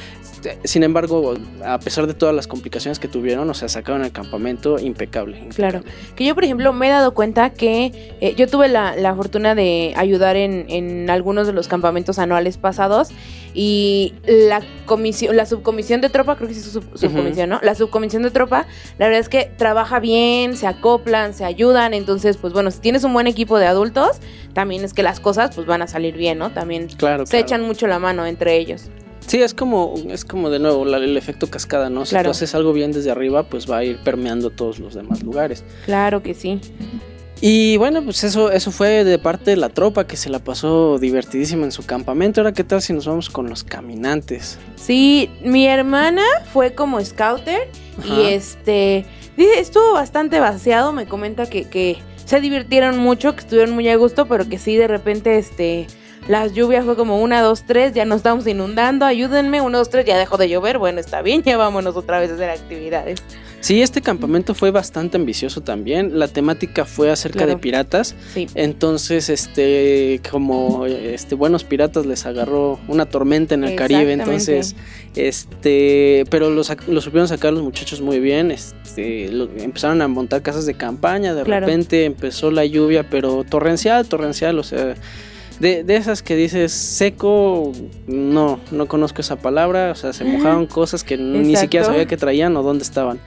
sin 0.64 0.84
embargo, 0.84 1.34
a 1.66 1.80
pesar 1.80 2.08
de 2.08 2.14
todas 2.14 2.34
las 2.36 2.48
complicaciones 2.48 3.00
que 3.00 3.08
tuvieron, 3.08 3.50
o 3.50 3.54
sea, 3.54 3.70
sacaron 3.70 4.04
el 4.04 4.12
campamento 4.12 4.80
impecable. 4.80 5.48
Claro. 5.56 5.82
Que 6.16 6.26
yo, 6.26 6.36
por 6.36 6.44
ejemplo, 6.44 6.72
me 6.74 6.88
he 6.88 6.92
dado 6.92 7.14
cuenta 7.14 7.50
que 7.52 8.16
eh, 8.22 8.34
yo 8.36 8.48
tuve 8.48 8.68
la, 8.68 8.96
la 8.96 9.16
fortuna 9.16 9.56
de 9.56 9.94
ayudar 9.98 10.36
en, 10.36 10.66
en 10.70 11.10
algunos 11.10 11.48
de 11.48 11.54
los 11.54 11.68
campamentos 11.68 12.20
anuales 12.20 12.58
pasados 12.58 13.10
y 13.54 14.14
la 14.28 14.62
comisión, 14.86 15.36
la 15.36 15.46
subcomisión 15.46 16.02
de 16.02 16.10
tropa, 16.10 16.36
creo 16.36 16.48
que 16.48 16.54
sí 16.54 16.60
es 16.60 16.66
su 16.68 16.72
sub- 16.82 16.98
subcomisión, 16.98 17.50
¿no? 17.50 17.60
La 17.64 17.74
subcomisión 17.76 18.22
de 18.24 18.32
tropa, 18.32 18.68
la 19.00 19.06
verdad 19.08 19.20
es 19.22 19.30
que 19.30 19.52
trabaja 19.58 20.00
bien, 20.00 20.56
se 20.56 20.68
acoplan, 20.68 21.34
se 21.34 21.44
ayudan, 21.46 21.94
entonces, 21.94 22.38
pues 22.38 22.54
bueno, 22.54 22.70
si 22.72 22.80
tienes 22.80 23.04
un 23.04 23.14
buen 23.14 23.26
equipo 23.28 23.58
de 23.58 23.66
adultos, 23.66 24.18
también 24.54 24.84
es 24.84 24.94
que 24.94 25.02
las 25.04 25.20
cosas 25.20 25.56
pues 25.56 25.66
van 25.66 25.82
a 25.82 25.88
salir 25.88 26.16
bien, 26.16 26.38
¿no? 26.38 26.52
También 26.52 26.88
Claro, 26.88 27.26
se 27.26 27.32
claro. 27.32 27.46
echan 27.46 27.62
mucho 27.64 27.88
la 27.88 27.98
mano 28.00 28.26
entre 28.26 28.58
ellos. 28.58 28.90
Sí, 29.28 29.42
es 29.42 29.54
como, 29.54 29.94
es 30.10 30.24
como 30.26 30.50
de 30.50 30.60
nuevo 30.60 30.86
la- 30.86 30.98
el 30.98 31.18
efecto 31.18 31.48
cascada, 31.50 31.90
¿no? 31.90 32.06
Si 32.06 32.12
Claro. 32.12 32.28
tú 32.28 32.32
haces 32.32 32.56
algo 32.56 32.74
bien 32.74 32.92
desde 32.94 33.12
arriba, 33.12 33.44
pues 33.44 33.70
va 33.70 33.78
a 33.78 33.84
ir 33.84 33.98
permeando 33.98 34.50
todos 34.50 34.80
los 34.80 34.94
demás 34.96 35.22
lugares. 35.22 35.64
Claro 35.86 36.24
que 36.24 36.34
sí. 36.34 36.60
Y 37.40 37.78
bueno, 37.78 38.02
pues 38.04 38.24
eso, 38.24 38.52
eso 38.52 38.72
fue 38.72 39.04
de 39.04 39.20
parte 39.20 39.52
de 39.52 39.58
la 39.58 39.70
tropa 39.70 40.08
que 40.08 40.18
se 40.18 40.30
la 40.30 40.40
pasó 40.40 40.98
divertidísima 40.98 41.66
en 41.66 41.72
su 41.72 41.86
campamento. 41.86 42.42
Ahora, 42.42 42.52
¿qué 42.54 42.64
tal 42.64 42.82
si 42.82 42.94
nos 42.94 43.06
vamos 43.06 43.30
con 43.30 43.48
los 43.48 43.64
caminantes? 43.64 44.58
Sí, 44.76 45.30
mi 45.44 45.68
hermana 45.68 46.24
fue 46.52 46.74
como 46.74 47.00
scouter 47.04 47.68
Ajá. 48.00 48.08
y 48.08 48.22
este 48.34 49.06
dice, 49.36 49.60
estuvo 49.60 49.94
bastante 49.94 50.40
vaciado, 50.40 50.94
me 50.94 51.06
comenta 51.06 51.48
que, 51.48 51.66
que 51.66 51.98
se 52.26 52.42
divirtieron 52.42 52.98
mucho, 52.98 53.36
que 53.36 53.42
estuvieron 53.42 53.76
muy 53.76 53.88
a 53.90 53.96
gusto, 53.98 54.28
pero 54.28 54.50
que 54.50 54.58
sí 54.58 54.76
de 54.76 54.88
repente 54.88 55.38
este 55.38 55.86
las 56.28 56.54
lluvias 56.54 56.86
fue 56.86 56.96
como 56.96 57.22
una, 57.22 57.42
dos, 57.42 57.64
tres, 57.66 57.94
ya 57.94 58.06
nos 58.06 58.18
estamos 58.18 58.46
inundando, 58.48 59.06
ayúdenme, 59.06 59.62
uno, 59.62 59.78
dos, 59.78 59.90
tres, 59.90 60.06
ya 60.06 60.18
dejó 60.18 60.38
de 60.38 60.50
llover, 60.50 60.78
bueno, 60.78 61.00
está 61.00 61.22
bien, 61.22 61.42
ya 61.46 61.58
vámonos 61.58 61.96
otra 61.96 62.20
vez 62.20 62.32
a 62.32 62.36
hacer 62.36 62.50
actividades. 62.50 63.20
Sí, 63.60 63.82
este 63.82 64.02
campamento 64.02 64.54
fue 64.54 64.70
bastante 64.70 65.18
ambicioso 65.18 65.62
también. 65.62 66.20
La 66.20 66.28
temática 66.28 66.86
fue 66.86 67.10
acerca 67.10 67.40
Claro. 67.40 67.54
de 67.54 67.58
piratas. 67.58 68.16
Sí. 68.34 68.46
Entonces, 68.54 69.30
este, 69.30 70.22
como 70.30 70.86
este 70.86 71.34
buenos 71.34 71.64
piratas 71.64 72.06
les 72.06 72.28
agarró 72.28 72.80
una 72.88 73.08
tormenta 73.08 73.56
en 73.56 73.64
el 73.64 73.76
Caribe. 73.76 74.14
Entonces, 74.14 74.76
este, 75.16 76.24
pero 76.30 76.52
lo, 76.52 76.62
sac- 76.64 76.86
lo 76.88 77.02
supieron 77.02 77.28
sacar 77.28 77.52
los 77.52 77.64
muchachos 77.64 78.00
muy 78.00 78.20
bien. 78.20 78.52
Este, 78.52 79.30
lo- 79.32 79.50
empezaron 79.58 80.02
a 80.04 80.08
montar 80.08 80.44
casas 80.44 80.66
de 80.68 80.76
campaña. 80.76 81.34
De 81.34 81.44
Claro. 81.44 81.66
repente 81.66 82.06
empezó 82.06 82.52
la 82.52 82.64
lluvia, 82.64 83.10
pero 83.10 83.44
torrencial, 83.44 84.08
torrencial, 84.08 84.60
o 84.60 84.64
sea. 84.64 84.94
De, 85.60 85.84
de 85.84 85.96
esas 85.96 86.22
que 86.22 86.36
dices 86.36 86.72
seco, 86.72 87.72
no, 88.06 88.60
no 88.72 88.88
conozco 88.88 89.22
esa 89.22 89.38
palabra, 89.38 89.92
o 89.92 89.96
sea, 89.96 90.14
se 90.14 90.24
mojaron 90.24 90.68
cosas 90.68 91.04
que 91.04 91.18
ni 91.18 91.56
siquiera 91.56 91.86
sabía 91.86 92.06
que 92.06 92.18
traían 92.18 92.56
o 92.58 92.64
dónde 92.64 92.84
estaban. 92.84 93.20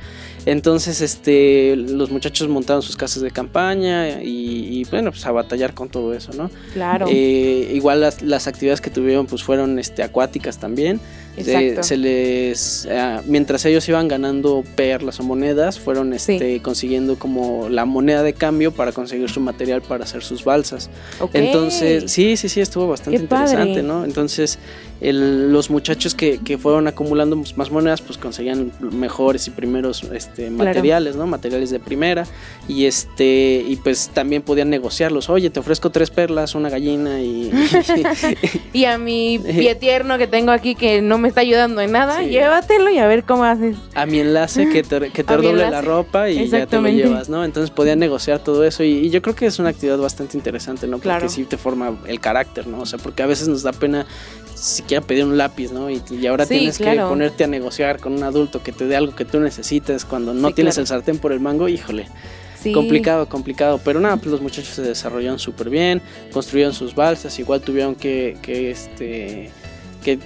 Entonces, 0.47 1.01
este, 1.03 1.77
los 1.77 2.11
muchachos 2.11 2.49
montaron 2.49 2.83
sus 2.83 2.97
casas 2.97 3.23
de 3.23 3.31
campaña 3.31 4.23
y, 4.23 4.81
y, 4.81 4.85
bueno, 4.85 5.11
pues 5.11 5.27
a 5.27 5.33
batallar 5.33 5.75
con 5.75 5.91
todo 5.91 6.15
eso, 6.15 6.33
¿no? 6.33 6.51
Claro. 6.73 7.07
Eh, 7.11 7.73
igual 7.75 8.01
las, 8.01 8.23
las 8.23 8.47
actividades 8.47 8.81
que 8.81 8.91
tuvieron, 8.91 9.27
pues 9.27 9.43
fueron, 9.43 9.79
este, 9.79 10.03
acuáticas 10.03 10.59
también. 10.59 11.01
Se, 11.45 11.97
les, 11.97 12.89
ah, 12.91 13.23
mientras 13.27 13.65
ellos 13.65 13.89
iban 13.89 14.09
ganando 14.09 14.65
perlas 14.77 15.21
o 15.21 15.23
monedas, 15.23 15.79
fueron, 15.79 16.13
este, 16.13 16.61
consiguiendo 16.63 17.19
como 17.19 17.69
la 17.69 17.85
moneda 17.85 18.23
de 18.23 18.33
cambio 18.33 18.73
para 18.73 18.93
conseguir 18.93 19.29
su 19.29 19.41
material 19.41 19.83
para 19.83 20.05
hacer 20.05 20.23
sus 20.23 20.45
balsas. 20.45 20.91
Ok. 21.21 21.31
Entonces, 21.35 22.11
sí, 22.11 22.37
sí, 22.37 22.49
sí, 22.49 22.61
estuvo 22.61 22.89
bastante 22.89 23.21
Qué 23.21 23.27
padre. 23.27 23.53
interesante, 23.53 23.83
¿no? 23.83 24.05
Entonces, 24.05 24.59
el- 25.01 25.53
los 25.53 25.71
muchachos 25.71 26.15
que, 26.15 26.39
que 26.39 26.59
fueron 26.59 26.87
acumulando 26.89 27.37
más 27.57 27.71
monedas, 27.71 28.01
pues 28.03 28.19
conseguían 28.19 28.73
mejores 28.93 29.47
y 29.49 29.51
primeros 29.51 30.03
este, 30.13 30.49
Claro. 30.49 30.65
materiales, 30.65 31.17
¿no? 31.17 31.27
Materiales 31.27 31.71
de 31.71 31.79
primera. 31.81 32.27
Y 32.69 32.85
este, 32.87 33.65
y 33.67 33.77
pues 33.77 34.11
también 34.13 34.43
podían 34.43 34.71
negociarlos. 34.71 35.29
Oye, 35.31 35.51
te 35.51 35.61
ofrezco 35.61 35.91
tres 35.91 36.11
perlas, 36.11 36.55
una 36.55 36.69
gallina 36.71 37.21
y. 37.21 37.51
Y 38.73 38.85
a 38.85 38.99
mi 38.99 39.39
pie 39.39 39.75
tierno 39.75 40.17
que 40.19 40.27
tengo 40.27 40.51
aquí 40.53 40.75
que 40.75 41.03
no 41.03 41.19
me 41.19 41.29
está 41.29 41.41
ayudando 41.41 41.81
en 41.81 41.93
nada, 41.93 42.19
Sí. 42.21 42.27
llévatelo 42.31 42.91
y 42.91 42.99
a 42.99 43.07
ver 43.07 43.25
cómo 43.25 43.45
haces. 43.45 43.77
a 43.95 44.07
mi 44.07 44.21
enlace 44.21 44.69
que 44.69 44.83
te, 44.83 45.11
que 45.11 45.25
te 45.25 45.35
enlace. 45.35 45.71
la 45.71 45.81
ropa 45.83 46.29
y 46.31 46.49
ya 46.49 46.67
te 46.67 46.81
lo 46.81 46.89
llevas, 46.89 47.29
¿no? 47.29 47.45
Entonces 47.45 47.71
podían 47.71 47.99
negociar 47.99 48.39
todo 48.39 48.65
eso 48.65 48.85
y, 48.85 48.91
y 48.99 49.11
yo 49.11 49.23
creo 49.23 49.35
que 49.35 49.47
es 49.47 49.59
una 49.59 49.71
actividad 49.71 49.99
bastante 49.99 50.37
interesante, 50.37 50.87
¿no? 50.87 50.99
Porque 50.99 51.09
Claro. 51.09 51.29
sí 51.29 51.45
te 51.45 51.57
forma 51.57 51.99
el 52.07 52.21
carácter, 52.21 52.67
¿no? 52.67 52.81
O 52.81 52.87
sea, 52.87 52.99
porque 52.99 53.23
a 53.23 53.27
veces 53.27 53.49
nos 53.49 53.63
da 53.63 53.73
pena 53.73 54.07
siquiera 54.91 55.07
pedir 55.07 55.25
un 55.25 55.39
lápiz, 55.39 55.71
¿no? 55.71 55.89
Y, 55.89 56.03
y 56.11 56.27
ahora 56.27 56.45
Sí, 56.47 56.55
tienes 56.59 56.79
que 56.79 56.97
ponerte 56.97 57.45
a 57.45 57.47
negociar 57.47 58.01
con 58.01 58.13
un 58.13 58.25
adulto 58.25 58.61
que 58.63 58.73
te 58.73 58.87
dé 58.87 58.97
algo 58.97 59.15
que 59.15 59.25
tú 59.25 59.39
necesites 59.39 60.05
cuando 60.05 60.35
no 60.35 60.49
Sí, 60.49 60.55
tienes 60.55 60.75
claro. 60.75 60.83
el 60.83 60.87
sartén 60.89 61.19
por 61.19 61.33
el 61.33 61.39
mango, 61.39 61.69
híjole, 61.69 62.09
Sí. 62.61 62.73
complicado, 62.73 63.29
complicado. 63.29 63.81
Pero 63.85 64.01
nada, 64.01 64.17
pues 64.17 64.27
los 64.33 64.41
muchachos 64.43 64.75
se 64.75 64.83
desarrollaron 64.83 65.39
súper 65.39 65.71
bien, 65.71 66.03
construyeron 66.33 66.75
sus 66.75 66.95
balsas, 66.95 67.39
igual 67.39 67.61
tuvieron 67.61 67.95
que, 67.95 68.37
que 68.43 68.71
este, 68.73 69.51
que, 70.03 70.19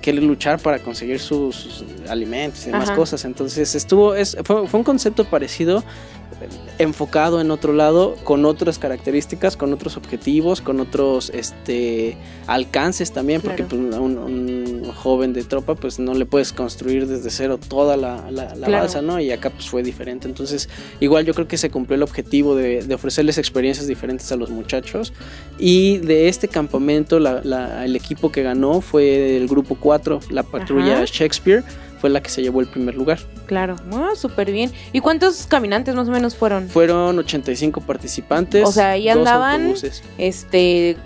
que 0.00 0.12
luchar 0.12 0.60
para 0.60 0.78
conseguir 0.78 1.18
sus, 1.18 1.56
sus 1.56 1.84
alimentos 2.08 2.62
y 2.62 2.66
demás 2.70 2.88
Ajá. 2.90 2.96
cosas. 2.96 3.24
Entonces 3.24 3.74
estuvo, 3.74 4.14
es, 4.14 4.36
fue, 4.44 4.66
fue 4.68 4.78
un 4.78 4.84
concepto 4.84 5.24
parecido, 5.24 5.82
enfocado 6.78 7.40
en 7.40 7.50
otro 7.50 7.72
lado, 7.72 8.16
con 8.24 8.44
otras 8.44 8.78
características, 8.78 9.56
con 9.56 9.72
otros 9.72 9.96
objetivos, 9.96 10.60
con 10.60 10.80
otros 10.80 11.30
este 11.34 12.16
alcances 12.46 13.12
también, 13.12 13.40
porque 13.40 13.64
pues, 13.64 13.80
un, 13.80 14.18
un 14.18 14.92
joven 14.94 15.32
de 15.32 15.42
tropa 15.44 15.74
pues 15.74 15.98
no 15.98 16.14
le 16.14 16.24
puedes 16.26 16.52
construir 16.52 17.06
desde 17.06 17.30
cero 17.30 17.58
toda 17.58 17.96
la, 17.96 18.30
la, 18.30 18.54
la 18.54 18.66
Claro. 18.66 18.84
balsa, 18.84 19.02
¿no? 19.02 19.20
Y 19.20 19.30
acá 19.32 19.50
pues 19.50 19.68
fue 19.68 19.82
diferente. 19.82 20.28
Entonces, 20.28 20.68
igual 21.00 21.24
yo 21.24 21.34
creo 21.34 21.48
que 21.48 21.56
se 21.56 21.70
cumplió 21.70 21.96
el 21.96 22.02
objetivo 22.02 22.54
de, 22.54 22.82
de 22.82 22.94
ofrecerles 22.94 23.38
experiencias 23.38 23.86
diferentes 23.86 24.30
a 24.32 24.36
los 24.36 24.50
muchachos. 24.50 25.12
Y 25.58 25.98
de 25.98 26.28
este 26.28 26.48
campamento, 26.48 27.18
la- 27.18 27.84
el 27.84 27.96
equipo 27.96 28.30
que 28.30 28.42
ganó 28.42 28.80
fue 28.80 29.36
el 29.36 29.48
grupo 29.48 29.76
4, 29.78 30.20
la 30.30 30.42
patrulla 30.42 30.96
Ajá. 30.98 31.04
Shakespeare, 31.06 31.64
fue 32.00 32.10
la 32.10 32.22
que 32.22 32.30
se 32.30 32.42
llevó 32.42 32.60
el 32.60 32.66
primer 32.68 32.94
lugar. 32.94 33.18
Claro. 33.46 33.76
Ah, 33.92 34.10
súper 34.16 34.50
bien. 34.52 34.70
¿Y 34.92 35.00
cuántos 35.00 35.46
caminantes 35.46 35.94
más 35.94 36.08
o 36.08 36.10
menos 36.10 36.36
fueron? 36.36 36.68
Fueron 36.68 37.18
85 37.18 37.80
participantes. 37.80 38.66
O 38.66 38.72
sea, 38.72 38.90
ahí 38.90 39.08
andaban- 39.08 39.60
autobuses. 39.62 40.02
Este, 40.18 40.96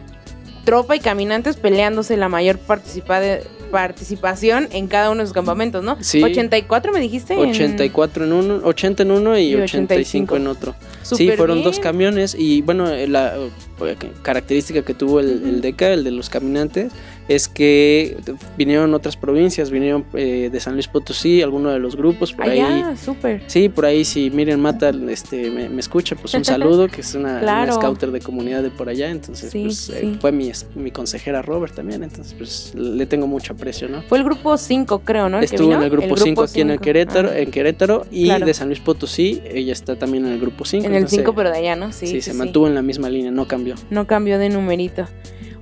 tropa 0.64 0.94
y 0.96 1.00
caminantes 1.00 1.56
peleándose 1.56 2.16
la 2.16 2.28
mayor 2.28 2.58
participa 2.58 3.20
de- 3.20 3.42
participación 3.72 4.68
en 4.72 4.86
cada 4.86 5.10
uno 5.10 5.20
de 5.20 5.26
sus 5.26 5.32
campamentos, 5.32 5.82
¿no? 5.82 5.96
Sí. 6.00 6.22
84 6.22 6.92
me 6.92 7.00
dijiste. 7.00 7.32
En- 7.34 7.50
84 7.50 8.24
en 8.26 8.32
uno, 8.34 8.60
80 8.64 9.02
en 9.02 9.10
uno 9.10 9.36
y, 9.38 9.44
Y 9.50 9.54
85 9.54 10.34
85 10.34 10.36
en 10.36 10.46
otro. 10.46 10.74
Sí, 11.02 11.16
Súper 11.16 11.36
fueron 11.38 11.62
dos 11.64 11.78
camiones 11.80 12.36
y 12.38 12.60
bueno, 12.60 12.86
la 13.08 13.34
eh, 13.80 13.96
característica 14.22 14.82
que 14.82 14.94
tuvo 14.94 15.20
el, 15.20 15.42
el 15.44 15.60
DECA, 15.62 15.94
el 15.94 16.04
de 16.04 16.10
los 16.12 16.28
caminantes, 16.28 16.92
es 17.28 17.48
que 17.48 18.16
vinieron 18.56 18.92
otras 18.94 19.16
provincias, 19.16 19.70
vinieron 19.70 20.04
eh, 20.14 20.48
de 20.52 20.60
San 20.60 20.74
Luis 20.74 20.88
Potosí, 20.88 21.40
algunos 21.42 21.72
de 21.72 21.78
los 21.78 21.96
grupos 21.96 22.32
por 22.32 22.48
ahí. 22.48 22.60
Allá, 22.60 22.96
súper. 22.96 23.42
Sí, 23.46 23.68
por 23.68 23.86
ahí 23.86 24.04
si 24.04 24.30
Miren 24.30 24.60
Mata 24.60 24.90
este, 25.08 25.50
me, 25.50 25.68
me 25.68 25.80
escucha, 25.80 26.16
pues 26.16 26.34
un 26.34 26.44
saludo, 26.44 26.88
que 26.88 27.00
es 27.02 27.14
una, 27.14 27.30
una 27.32 27.40
Claro. 27.40 27.72
scouter 27.74 28.10
de 28.10 28.20
comunidad 28.20 28.62
de 28.62 28.70
por 28.70 28.88
allá, 28.88 29.10
entonces 29.10 29.50
Sí, 29.50 29.62
pues 29.64 29.90
eh, 29.90 30.16
fue 30.20 30.32
mi, 30.32 30.50
consejera 30.90 31.42
Robert 31.42 31.74
también, 31.74 32.02
entonces 32.02 32.34
pues 32.36 32.72
le 32.74 33.06
tengo 33.06 33.26
mucho 33.26 33.52
aprecio, 33.52 33.88
¿no? 33.88 34.02
Fue 34.02 34.18
el 34.18 34.24
grupo 34.24 34.56
5, 34.56 35.00
creo, 35.04 35.28
¿no? 35.28 35.38
El 35.38 35.44
Estuvo 35.44 35.72
en 35.72 35.82
el 35.82 35.90
grupo 35.90 36.16
5 36.16 36.42
aquí 36.42 36.60
en 36.60 36.70
el. 36.70 36.80
Querétaro, 36.80 37.30
Ah, 37.30 37.38
en 37.38 37.50
Querétaro 37.50 38.06
y 38.10 38.24
Claro. 38.24 38.46
de 38.46 38.54
San 38.54 38.68
Luis 38.68 38.80
Potosí, 38.80 39.40
ella 39.50 39.72
está 39.72 39.96
también 39.96 40.26
en 40.26 40.32
el 40.32 40.40
grupo 40.40 40.64
5. 40.64 40.86
en 40.86 40.94
el 40.94 41.08
5, 41.08 41.34
pero 41.34 41.50
de 41.50 41.58
allá, 41.58 41.76
¿no? 41.76 41.92
Sí, 41.92 42.06
Sí, 42.06 42.14
sí, 42.14 42.20
se 42.22 42.34
mantuvo 42.34 42.66
en 42.66 42.74
la 42.74 42.82
misma 42.82 43.08
línea, 43.08 43.30
no 43.30 43.46
cambió. 43.46 43.74
No 43.90 44.06
cambió 44.06 44.38
de 44.38 44.48
numerito. 44.48 45.06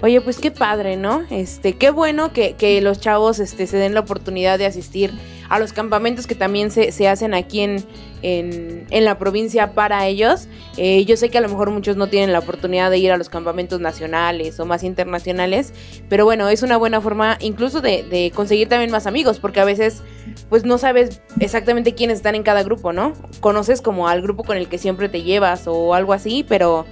Oye, 0.02 0.20
pues 0.22 0.38
qué 0.38 0.50
padre, 0.50 0.96
¿no? 0.96 1.24
Este, 1.30 1.74
qué 1.74 1.90
bueno 1.90 2.32
que, 2.32 2.54
que 2.54 2.80
los 2.80 3.00
chavos 3.00 3.38
este, 3.38 3.66
se 3.66 3.76
den 3.76 3.92
la 3.92 4.00
oportunidad 4.00 4.58
de 4.58 4.64
asistir 4.64 5.12
a 5.50 5.58
los 5.58 5.74
campamentos 5.74 6.26
que 6.26 6.34
también 6.34 6.70
se, 6.70 6.90
se 6.90 7.06
hacen 7.06 7.34
aquí 7.34 7.60
en, 7.60 7.84
en, 8.22 8.86
en 8.88 9.04
la 9.04 9.18
provincia 9.18 9.74
para 9.74 10.06
ellos. 10.06 10.48
Eh, 10.78 11.04
yo 11.04 11.18
sé 11.18 11.28
que 11.28 11.36
a 11.36 11.40
lo 11.42 11.50
mejor 11.50 11.70
muchos 11.70 11.96
no 11.96 12.06
tienen 12.06 12.32
la 12.32 12.38
oportunidad 12.38 12.90
de 12.90 12.96
ir 12.96 13.12
a 13.12 13.18
los 13.18 13.28
campamentos 13.28 13.80
nacionales 13.80 14.58
o 14.58 14.64
más 14.64 14.84
internacionales, 14.84 15.74
pero 16.08 16.24
bueno, 16.24 16.48
es 16.48 16.62
una 16.62 16.78
buena 16.78 17.00
forma 17.02 17.36
incluso 17.40 17.82
de, 17.82 18.02
de 18.04 18.32
conseguir 18.34 18.68
también 18.68 18.90
más 18.90 19.06
amigos, 19.06 19.38
porque 19.38 19.60
a 19.60 19.64
veces 19.64 20.02
pues 20.48 20.64
no 20.64 20.78
sabes 20.78 21.20
exactamente 21.40 21.94
quiénes 21.94 22.18
están 22.18 22.36
en 22.36 22.42
cada 22.42 22.62
grupo, 22.62 22.94
¿no? 22.94 23.12
Conoces 23.40 23.82
como 23.82 24.08
al 24.08 24.22
grupo 24.22 24.44
con 24.44 24.56
el 24.56 24.68
que 24.68 24.78
siempre 24.78 25.10
te 25.10 25.22
llevas 25.22 25.66
o 25.66 25.94
algo 25.94 26.14
así, 26.14 26.44
pero 26.48 26.86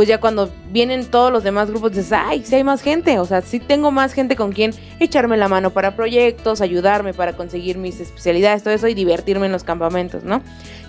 pues 0.00 0.08
ya 0.08 0.18
cuando 0.18 0.50
vienen 0.70 1.04
todos 1.04 1.30
los 1.30 1.44
demás 1.44 1.68
grupos 1.68 1.92
dices, 1.92 2.10
ay, 2.12 2.42
sí 2.42 2.54
hay 2.54 2.64
más 2.64 2.80
gente, 2.80 3.18
o 3.18 3.26
sea, 3.26 3.42
sí 3.42 3.60
tengo 3.60 3.90
más 3.90 4.14
gente 4.14 4.34
con 4.34 4.50
quien 4.50 4.72
echarme 4.98 5.36
la 5.36 5.46
mano 5.46 5.74
para 5.74 5.94
proyectos, 5.94 6.62
ayudarme 6.62 7.12
para 7.12 7.34
conseguir 7.34 7.76
mis 7.76 8.00
especialidades, 8.00 8.62
todo 8.62 8.72
eso 8.72 8.88
y 8.88 8.94
divertirme 8.94 9.44
en 9.44 9.52
los 9.52 9.62
campamentos, 9.62 10.24
¿no? 10.24 10.40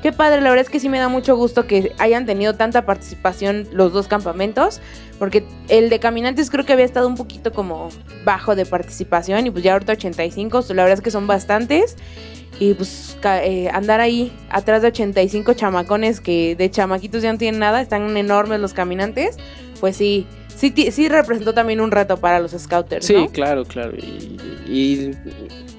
Qué 0.02 0.14
padre, 0.14 0.40
la 0.40 0.50
verdad 0.50 0.66
es 0.66 0.70
que 0.70 0.80
sí 0.80 0.88
me 0.88 0.98
da 0.98 1.10
mucho 1.10 1.36
gusto 1.36 1.68
que 1.68 1.92
hayan 1.98 2.26
tenido 2.26 2.56
tanta 2.56 2.86
participación 2.86 3.68
los 3.74 3.92
dos 3.92 4.08
campamentos, 4.08 4.80
porque 5.22 5.44
el 5.70 5.92
de 5.92 6.00
caminantes 6.00 6.50
creo 6.50 6.66
que 6.66 6.74
había 6.74 6.84
estado 6.84 7.08
un 7.08 7.14
poquito 7.14 7.54
como 7.54 7.90
bajo 8.26 8.56
de 8.56 8.66
participación 8.66 9.46
y 9.46 9.52
pues 9.52 9.64
ya 9.64 9.74
ahorita 9.74 9.92
85, 9.94 10.62
la 10.70 10.82
verdad 10.82 10.94
es 10.98 11.02
que 11.02 11.12
son 11.12 11.28
bastantes. 11.28 11.96
Y 12.60 12.74
pues 12.74 13.16
eh, 13.24 13.70
andar 13.72 14.00
ahí 14.02 14.32
atrás 14.50 14.82
de 14.82 14.88
85 14.88 15.54
chamacones 15.54 16.22
que 16.22 16.56
de 16.56 16.72
chamaquitos 16.72 17.22
ya 17.22 17.32
no 17.32 17.38
tienen 17.38 17.60
nada, 17.60 17.82
están 17.84 18.18
enormes 18.18 18.60
los 18.60 18.74
caminantes, 18.74 19.38
pues 19.80 19.96
sí, 19.96 20.26
sí, 20.56 20.74
sí 20.92 21.08
representó 21.08 21.54
también 21.54 21.82
un 21.82 21.92
reto 21.92 22.18
para 22.18 22.40
los 22.40 22.54
scouters, 22.54 23.06
Sí, 23.06 23.14
¿no? 23.14 23.28
claro, 23.30 23.64
claro. 23.66 23.96
Y, 23.98 24.38
y 24.68 25.12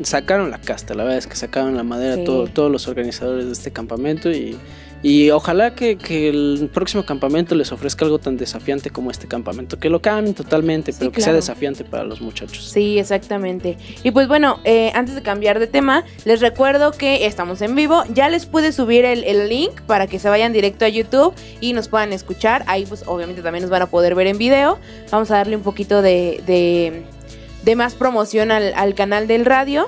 sacaron 0.05 0.53
la 0.53 0.59
casta, 0.61 0.95
la 0.95 1.03
verdad 1.03 1.19
es 1.19 1.27
que 1.27 1.35
sacaron 1.35 1.77
la 1.77 1.83
madera 1.83 2.15
Sí. 2.15 2.25
todo- 2.25 2.47
todos 2.47 2.71
los 2.71 2.87
organizadores 2.87 3.47
de 3.47 3.53
este 3.53 3.73
campamento 3.73 4.31
y, 4.31 4.57
y 5.03 5.31
ojalá 5.31 5.75
que, 5.75 5.97
que 5.97 6.29
el 6.29 6.71
próximo 6.73 7.05
campamento 7.05 7.55
les 7.55 7.73
ofrezca 7.73 8.05
algo 8.05 8.19
tan 8.19 8.37
desafiante 8.37 8.91
como 8.91 9.11
este 9.11 9.27
campamento, 9.27 9.79
que 9.79 9.89
lo 9.89 10.01
cambien 10.01 10.35
totalmente, 10.35 10.93
Sí, 10.93 10.99
pero 11.01 11.13
que 11.13 11.21
sea 11.21 11.33
desafiante 11.33 11.85
para 11.85 12.05
los 12.05 12.21
muchachos. 12.21 12.65
Sí, 12.65 12.99
exactamente. 12.99 13.77
Y 14.03 14.13
pues 14.13 14.29
bueno, 14.29 14.61
eh, 14.65 14.93
antes 14.95 15.15
de 15.15 15.23
cambiar 15.23 15.59
de 15.59 15.67
tema, 15.67 16.05
les 16.25 16.41
recuerdo 16.41 16.93
que 16.93 17.27
estamos 17.27 17.63
en 17.63 17.75
vivo. 17.75 18.05
Ya 18.15 18.29
les 18.29 18.47
pude 18.47 18.73
subir 18.73 19.05
el, 19.05 19.25
el 19.25 19.49
link 19.49 19.81
para 19.83 20.07
que 20.07 20.19
se 20.19 20.29
vayan 20.29 20.53
directo 20.53 20.85
a 20.85 20.89
YouTube 20.89 21.35
y 21.61 21.73
nos 21.73 21.89
puedan 21.89 22.13
escuchar. 22.13 22.65
Ahí 22.67 22.87
pues 22.87 23.03
obviamente 23.07 23.43
también 23.43 23.63
nos 23.63 23.71
van 23.71 23.83
a 23.83 23.87
poder 23.87 24.15
ver 24.15 24.29
en 24.29 24.39
video. 24.39 24.79
Vamos 25.11 25.31
a 25.31 25.37
darle 25.37 25.57
un 25.57 25.63
poquito 25.63 26.03
de, 26.03 26.43
de, 26.47 27.03
de 27.65 27.77
más 27.77 27.95
promoción 27.95 28.51
al, 28.51 28.73
al 28.75 28.95
canal 28.95 29.27
del 29.27 29.45
radio. 29.45 29.87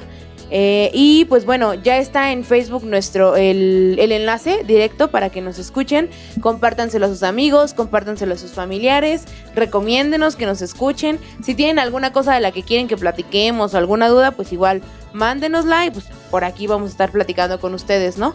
Eh, 0.56 0.92
y 0.94 1.24
pues 1.24 1.46
bueno, 1.46 1.74
ya 1.74 1.98
está 1.98 2.30
en 2.30 2.44
Facebook 2.44 2.84
nuestro 2.84 3.34
el, 3.34 3.96
el, 3.98 4.12
enlace 4.12 4.62
directo 4.62 5.10
para 5.10 5.28
que 5.28 5.40
nos 5.40 5.58
escuchen. 5.58 6.08
Compártanselo 6.40 7.06
a 7.06 7.08
sus 7.08 7.24
amigos, 7.24 7.74
compártanselo 7.74 8.34
a 8.34 8.36
sus 8.36 8.52
familiares, 8.52 9.24
recomiéndenos 9.56 10.36
que 10.36 10.46
nos 10.46 10.62
escuchen. 10.62 11.18
Si 11.42 11.56
tienen 11.56 11.80
alguna 11.80 12.12
cosa 12.12 12.34
de 12.34 12.40
la 12.40 12.52
que 12.52 12.62
quieren 12.62 12.86
que 12.86 12.96
platiquemos 12.96 13.74
o 13.74 13.78
alguna 13.78 14.08
duda, 14.08 14.30
pues 14.30 14.52
igual 14.52 14.80
mándenosla 15.12 15.86
y 15.86 15.90
pues 15.90 16.04
por 16.30 16.44
aquí 16.44 16.68
vamos 16.68 16.90
a 16.90 16.92
estar 16.92 17.10
platicando 17.10 17.58
con 17.58 17.74
ustedes, 17.74 18.16
¿no? 18.16 18.32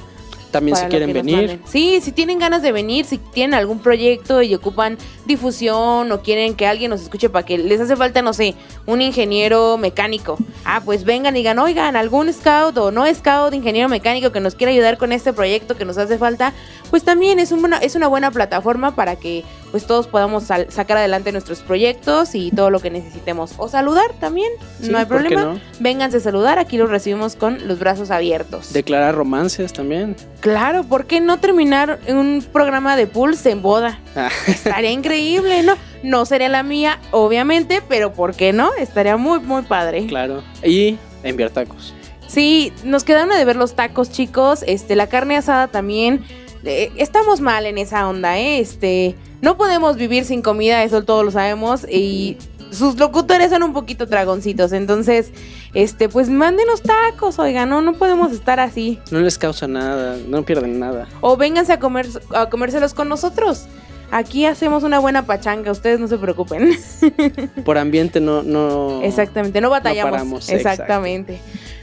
También 0.51 0.77
si 0.77 0.85
quieren 0.85 1.13
venir. 1.13 1.59
Sí, 1.65 1.99
si 2.01 2.11
tienen 2.11 2.39
ganas 2.39 2.61
de 2.61 2.71
venir, 2.71 3.05
si 3.05 3.17
tienen 3.17 3.53
algún 3.53 3.79
proyecto 3.79 4.41
y 4.41 4.55
ocupan 4.55 4.97
difusión 5.25 6.11
o 6.11 6.21
quieren 6.21 6.55
que 6.55 6.65
alguien 6.65 6.89
nos 6.89 7.01
escuche 7.01 7.29
para 7.29 7.45
que 7.45 7.57
les 7.57 7.79
hace 7.79 7.95
falta, 7.95 8.21
no 8.21 8.33
sé, 8.33 8.55
un 8.85 9.01
ingeniero 9.01 9.77
mecánico. 9.77 10.37
Ah, 10.65 10.81
pues 10.83 11.03
vengan 11.03 11.35
y 11.35 11.39
digan, 11.39 11.59
oigan, 11.59 11.95
algún 11.95 12.33
scout 12.33 12.77
o 12.77 12.91
no 12.91 13.05
scout, 13.13 13.53
ingeniero 13.53 13.89
mecánico 13.89 14.31
que 14.31 14.39
nos 14.39 14.55
quiera 14.55 14.71
ayudar 14.71 14.97
con 14.97 15.11
este 15.11 15.33
proyecto 15.33 15.77
que 15.77 15.85
nos 15.85 15.97
hace 15.97 16.17
falta, 16.17 16.53
pues 16.89 17.03
también 17.03 17.39
es, 17.39 17.51
una, 17.51 17.77
es 17.77 17.95
una 17.95 18.07
buena 18.07 18.31
plataforma 18.31 18.95
para 18.95 19.15
que 19.15 19.43
pues 19.71 19.85
todos 19.85 20.07
podamos 20.07 20.45
sacar 20.45 20.97
adelante 20.97 21.31
nuestros 21.31 21.59
proyectos 21.59 22.35
y 22.35 22.51
todo 22.51 22.69
lo 22.69 22.79
que 22.79 22.89
necesitemos. 22.89 23.53
O 23.57 23.67
saludar 23.69 24.13
también, 24.19 24.49
no 24.79 24.97
hay 24.97 25.05
problema. 25.05 25.43
No? 25.43 25.59
Vénganse 25.79 26.17
a 26.17 26.19
saludar, 26.19 26.59
aquí 26.59 26.77
los 26.77 26.89
recibimos 26.89 27.35
con 27.35 27.67
los 27.67 27.79
brazos 27.79 28.11
abiertos. 28.11 28.73
Declarar 28.73 29.15
romances 29.15 29.73
también. 29.73 30.15
Claro, 30.39 30.83
¿por 30.83 31.05
qué 31.05 31.19
no 31.19 31.39
terminar 31.39 31.99
un 32.07 32.45
programa 32.51 32.95
de 32.95 33.07
Pulse 33.07 33.51
en 33.51 33.61
boda? 33.61 33.99
Ah. 34.15 34.29
Estaría 34.47 34.91
increíble, 34.91 35.63
¿no? 35.63 35.75
No 36.03 36.25
sería 36.25 36.49
la 36.49 36.63
mía, 36.63 36.99
obviamente, 37.11 37.81
pero 37.87 38.13
¿por 38.13 38.35
qué 38.35 38.53
no? 38.53 38.71
Estaría 38.79 39.17
muy, 39.17 39.39
muy 39.39 39.63
padre. 39.63 40.07
Claro. 40.07 40.43
Y 40.63 40.97
enviar 41.23 41.49
tacos. 41.49 41.93
Sí, 42.27 42.71
nos 42.83 43.03
quedaron 43.03 43.29
de 43.29 43.43
ver 43.43 43.55
los 43.55 43.75
tacos, 43.75 44.11
chicos. 44.11 44.63
Este, 44.67 44.95
la 44.95 45.07
carne 45.07 45.35
asada 45.35 45.67
también. 45.67 46.23
Eh, 46.63 46.91
estamos 46.97 47.41
mal 47.41 47.65
en 47.65 47.77
esa 47.77 48.07
onda, 48.07 48.37
¿eh? 48.37 48.59
Este, 48.59 49.15
no 49.41 49.57
podemos 49.57 49.95
vivir 49.95 50.25
sin 50.25 50.41
comida, 50.41 50.83
eso 50.83 51.03
todos 51.03 51.25
lo 51.25 51.31
sabemos. 51.31 51.85
Y 51.89 52.37
sus 52.71 52.97
locutores 52.97 53.49
son 53.49 53.63
un 53.63 53.73
poquito 53.73 54.05
dragoncitos. 54.05 54.71
Entonces, 54.71 55.31
este, 55.73 56.09
pues 56.09 56.29
mándenos 56.29 56.81
tacos, 56.81 57.39
oiga, 57.39 57.65
no, 57.65 57.81
no 57.81 57.93
podemos 57.93 58.31
estar 58.31 58.59
así. 58.59 58.99
No 59.11 59.19
les 59.19 59.37
causa 59.37 59.67
nada, 59.67 60.17
no 60.27 60.43
pierden 60.43 60.79
nada. 60.79 61.07
O 61.21 61.37
vénganse 61.37 61.73
a 61.73 61.79
comer, 61.79 62.07
a 62.33 62.49
comérselos 62.49 62.93
con 62.93 63.09
nosotros. 63.09 63.67
Aquí 64.11 64.45
hacemos 64.45 64.83
una 64.83 64.97
buena 64.97 65.27
pachanga, 65.27 65.71
ustedes 65.71 65.99
no 65.99 66.07
se 66.07 66.17
preocupen. 66.17 66.71
Por 67.65 67.77
ambiente 67.77 68.19
no, 68.19 68.41
no. 68.41 69.03
Exactamente, 69.03 69.61
no 69.61 69.69
batallamos. 69.69 70.49
exactamente. 70.49 71.39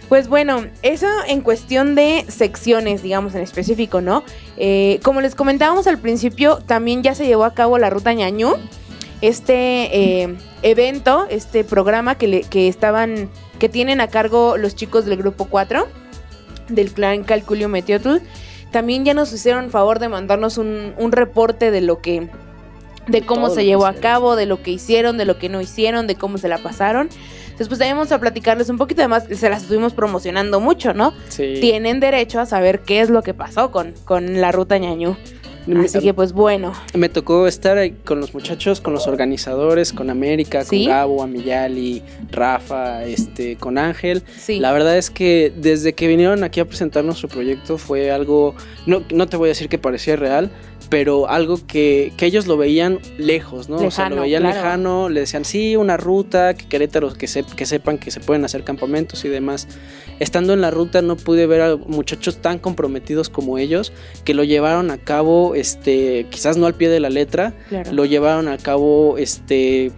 Pues 0.09 0.29
bueno, 0.29 0.65
eso 0.83 1.09
en 1.27 1.41
cuestión 1.41 1.95
de 1.97 2.25
secciones, 2.29 3.03
digamos 3.03 3.35
en 3.35 3.41
específico, 3.41 4.01
¿no? 4.01 4.23
Eh, 4.57 5.01
como 5.03 5.21
les 5.21 5.35
comentábamos 5.35 5.87
al 5.89 5.99
principio, 5.99 6.59
también 6.65 7.03
ya 7.03 7.15
se 7.15 7.27
llevó 7.27 7.45
a 7.45 7.55
cabo 7.55 7.79
la 7.79 7.91
ruta 7.91 8.13
ñañú 8.13 8.55
este 9.21 10.23
eh, 10.23 10.37
evento, 10.63 11.27
este 11.31 11.65
programa 11.65 12.17
que, 12.17 12.29
le, 12.29 12.41
que 12.43 12.69
estaban, 12.69 13.31
que 13.59 13.69
tienen 13.69 14.01
a 14.01 14.09
cargo 14.09 14.57
los 14.57 14.75
chicos 14.75 15.05
del 15.07 15.17
grupo 15.17 15.47
4 15.47 15.87
del 16.69 16.93
clan 16.93 17.25
Calculio 17.25 17.69
Meteotl, 17.69 18.19
también 18.73 19.05
ya 19.05 19.15
nos 19.15 19.33
hicieron 19.33 19.71
favor 19.71 19.99
de 19.99 20.09
mandarnos 20.09 20.59
un, 20.59 20.93
un 20.99 21.13
reporte 21.13 21.71
de 21.71 21.81
lo 21.81 22.01
que, 22.01 22.29
de 23.07 23.23
cómo 23.23 23.49
se 23.51 23.65
llevó 23.65 23.87
a 23.87 23.95
cabo, 23.95 24.37
de 24.37 24.47
lo 24.47 24.63
que 24.63 24.73
hicieron, 24.73 25.17
de 25.17 25.25
lo 25.25 25.39
que 25.39 25.49
no 25.49 25.61
hicieron, 25.61 26.07
de 26.07 26.17
cómo 26.17 26.39
se 26.39 26.49
la 26.49 26.59
pasaron. 26.59 27.09
Entonces, 27.57 27.69
pues 27.69 27.81
vamos 27.81 28.13
a 28.13 28.21
platicarles 28.21 28.69
un 28.69 28.77
poquito, 28.77 29.01
además 29.01 29.25
se 29.33 29.49
las 29.49 29.63
estuvimos 29.63 29.95
promocionando 29.95 30.61
mucho, 30.61 30.93
¿no? 30.93 31.15
Sí. 31.29 31.55
Tienen 31.59 32.01
derecho 32.01 32.39
a 32.39 32.45
saber 32.45 32.81
qué 32.81 33.01
es 33.01 33.09
lo 33.09 33.23
que 33.23 33.33
pasó 33.33 33.71
con, 33.71 33.95
con 34.05 34.43
la 34.43 34.53
ruta 34.53 34.77
ñañú. 34.77 35.17
Así 35.83 36.01
que 36.01 36.13
pues 36.13 36.35
bueno. 36.35 36.75
Me 36.93 37.09
tocó 37.09 37.47
estar 37.47 37.79
ahí 37.79 37.93
con 38.05 38.21
los 38.21 38.35
muchachos, 38.35 38.83
con 38.83 38.93
los 38.93 39.07
organizadores, 39.07 39.93
con 39.95 40.11
América, 40.11 40.65
con 40.67 40.85
Gabo, 40.85 41.23
Amiyali, 41.23 42.03
Rafa, 42.31 43.05
este, 43.05 43.57
con 43.57 43.79
Ángel. 43.79 44.23
Sí. 44.39 44.61
La 44.61 44.73
verdad 44.73 44.97
es 44.99 45.11
que 45.11 45.51
desde 45.57 45.95
que 45.95 46.09
vinieron 46.09 46.45
aquí 46.45 46.61
a 46.61 46.67
presentar 46.67 47.05
nuestro 47.05 47.29
proyecto 47.29 47.79
fue 47.79 48.11
algo, 48.11 48.55
no, 48.85 49.03
no 49.11 49.27
te 49.29 49.39
voy 49.39 49.49
a 49.49 49.53
decir 49.53 49.71
que 49.71 49.79
parecía 49.79 50.15
real, 50.17 50.51
pero 50.89 51.29
algo 51.29 51.59
que, 51.67 52.13
que, 52.17 52.27
ellos 52.27 52.47
lo 52.47 52.57
veían 52.57 52.99
lejos, 53.19 53.69
¿no? 53.69 53.77
o 53.77 53.91
sea, 53.91 54.09
lo 54.09 54.23
veían 54.23 54.43
lejano, 54.43 55.09
le 55.09 55.21
decían, 55.21 55.45
sí, 55.45 55.77
una 55.77 55.97
ruta, 55.97 56.55
que 56.55 56.67
Querétaro, 56.67 57.13
que, 57.15 57.27
que 57.27 57.67
sepan 57.67 57.99
que 57.99 58.11
se 58.11 58.21
pueden 58.21 58.45
hacer 58.45 58.65
campamentos 58.65 59.25
y 59.25 59.29
demás 59.29 59.69
estando 60.19 60.53
en 60.53 60.61
la 60.61 60.71
ruta 60.71 61.03
no 61.03 61.17
pude 61.17 61.47
ver 61.47 61.61
a 61.61 61.77
muchachos 61.77 62.39
tan 62.39 62.59
comprometidos 62.59 63.29
como 63.29 63.59
ellos 63.59 63.93
que 64.25 64.35
lo 64.35 64.45
llevaron 64.45 64.91
a 64.91 64.99
cabo, 64.99 65.55
este, 65.55 66.27
quizás 66.31 66.57
no 66.57 66.67
al 66.67 66.75
pie 66.75 66.89
de 66.89 67.01
la 67.01 67.11
letra, 67.11 67.55
lo 67.93 68.05
llevaron 68.05 68.49
a 68.49 68.57
cabo, 68.57 69.19
este, 69.19 69.93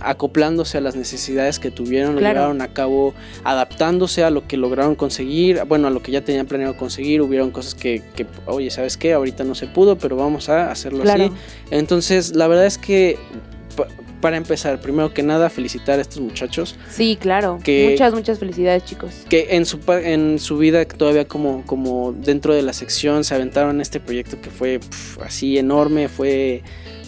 acoplándose 0.00 0.78
a 0.78 0.80
las 0.80 0.96
necesidades 0.96 1.58
que 1.58 1.70
tuvieron, 1.70 2.14
lo 2.14 2.20
llevaron 2.20 2.60
a 2.60 2.72
cabo 2.72 3.14
adaptándose 3.44 4.24
a 4.24 4.30
lo 4.30 4.46
que 4.46 4.56
lograron 4.56 4.94
conseguir, 4.94 5.62
bueno, 5.66 5.88
a 5.88 5.90
lo 5.90 6.02
que 6.02 6.12
ya 6.12 6.22
tenían 6.22 6.46
planeado 6.46 6.76
conseguir, 6.76 7.22
hubieron 7.22 7.50
cosas 7.50 7.74
que, 7.74 8.02
que 8.14 8.26
oye, 8.46 8.70
¿sabes 8.70 8.96
qué? 8.96 9.12
Ahorita 9.12 9.44
no 9.44 9.54
se 9.54 9.66
pudo, 9.66 9.96
pero 9.96 10.16
vamos 10.16 10.31
a 10.48 10.70
hacerlo 10.70 11.02
así. 11.08 11.30
Entonces, 11.70 12.34
la 12.34 12.48
verdad 12.48 12.66
es 12.66 12.78
que 12.78 13.18
para 14.22 14.36
empezar, 14.36 14.80
primero 14.80 15.12
que 15.12 15.22
nada, 15.22 15.50
felicitar 15.50 15.98
a 15.98 16.02
estos 16.02 16.20
muchachos. 16.20 16.76
Sí, 16.88 17.18
claro. 17.20 17.58
muchas, 17.66 18.14
muchas 18.14 18.38
felicidades, 18.38 18.84
chicos. 18.84 19.12
Que 19.28 19.48
en 19.50 19.66
su, 19.66 19.80
en 19.88 20.38
su 20.38 20.56
vida, 20.56 20.84
todavía 20.86 21.26
como, 21.26 21.64
como 21.66 22.12
dentro 22.12 22.54
de 22.54 22.62
la 22.62 22.72
sección, 22.72 23.24
se 23.24 23.34
aventaron 23.34 23.80
este 23.80 24.00
proyecto 24.00 24.40
que 24.40 24.48
fue 24.48 24.80
así 25.22 25.58
enorme, 25.58 26.08
fue 26.08 26.62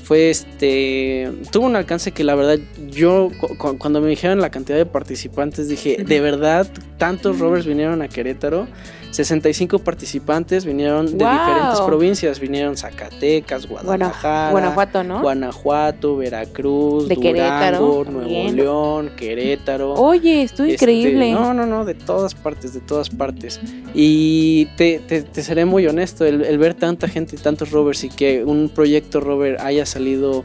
fue 0.04 0.28
este 0.28 1.32
tuvo 1.50 1.64
un 1.64 1.76
alcance 1.76 2.12
que 2.12 2.24
la 2.24 2.34
verdad 2.34 2.58
yo 2.90 3.30
cuando 3.56 4.02
me 4.02 4.10
dijeron 4.10 4.38
la 4.38 4.50
cantidad 4.50 4.76
de 4.76 4.84
participantes 4.84 5.66
dije 5.66 5.96
de 6.06 6.20
verdad 6.20 6.70
tantos 6.98 7.38
rovers 7.38 7.64
vinieron 7.64 8.02
a 8.02 8.08
Querétaro 8.08 8.68
65 9.14 9.78
participantes 9.78 10.64
vinieron 10.64 11.06
de 11.06 11.24
diferentes 11.24 11.80
provincias, 11.86 12.40
vinieron 12.40 12.76
Zacatecas, 12.76 13.68
Guadalajara, 13.68 14.50
Guanajuato, 14.50 15.04
¿no? 15.04 15.20
Guanajuato, 15.20 16.16
Veracruz, 16.16 17.08
Durango, 17.08 18.04
Nuevo 18.04 18.52
León, 18.52 19.12
Querétaro. 19.16 19.92
Oye, 19.94 20.42
estuvo 20.42 20.66
este, 20.66 20.74
increíble. 20.74 21.30
No, 21.30 21.54
no, 21.54 21.64
no, 21.64 21.84
de 21.84 21.94
todas 21.94 22.34
partes, 22.34 22.74
de 22.74 22.80
todas 22.80 23.08
partes. 23.08 23.60
Y 23.94 24.66
te, 24.76 24.98
te, 24.98 25.42
seré 25.44 25.64
muy 25.64 25.86
honesto, 25.86 26.24
el, 26.24 26.42
el, 26.42 26.58
ver 26.58 26.74
tanta 26.74 27.06
gente 27.06 27.36
y 27.36 27.38
tantos 27.38 27.70
rovers 27.70 28.02
y 28.02 28.08
que 28.08 28.42
un 28.42 28.68
proyecto 28.68 29.20
rover 29.20 29.60
haya 29.60 29.86
salido 29.86 30.44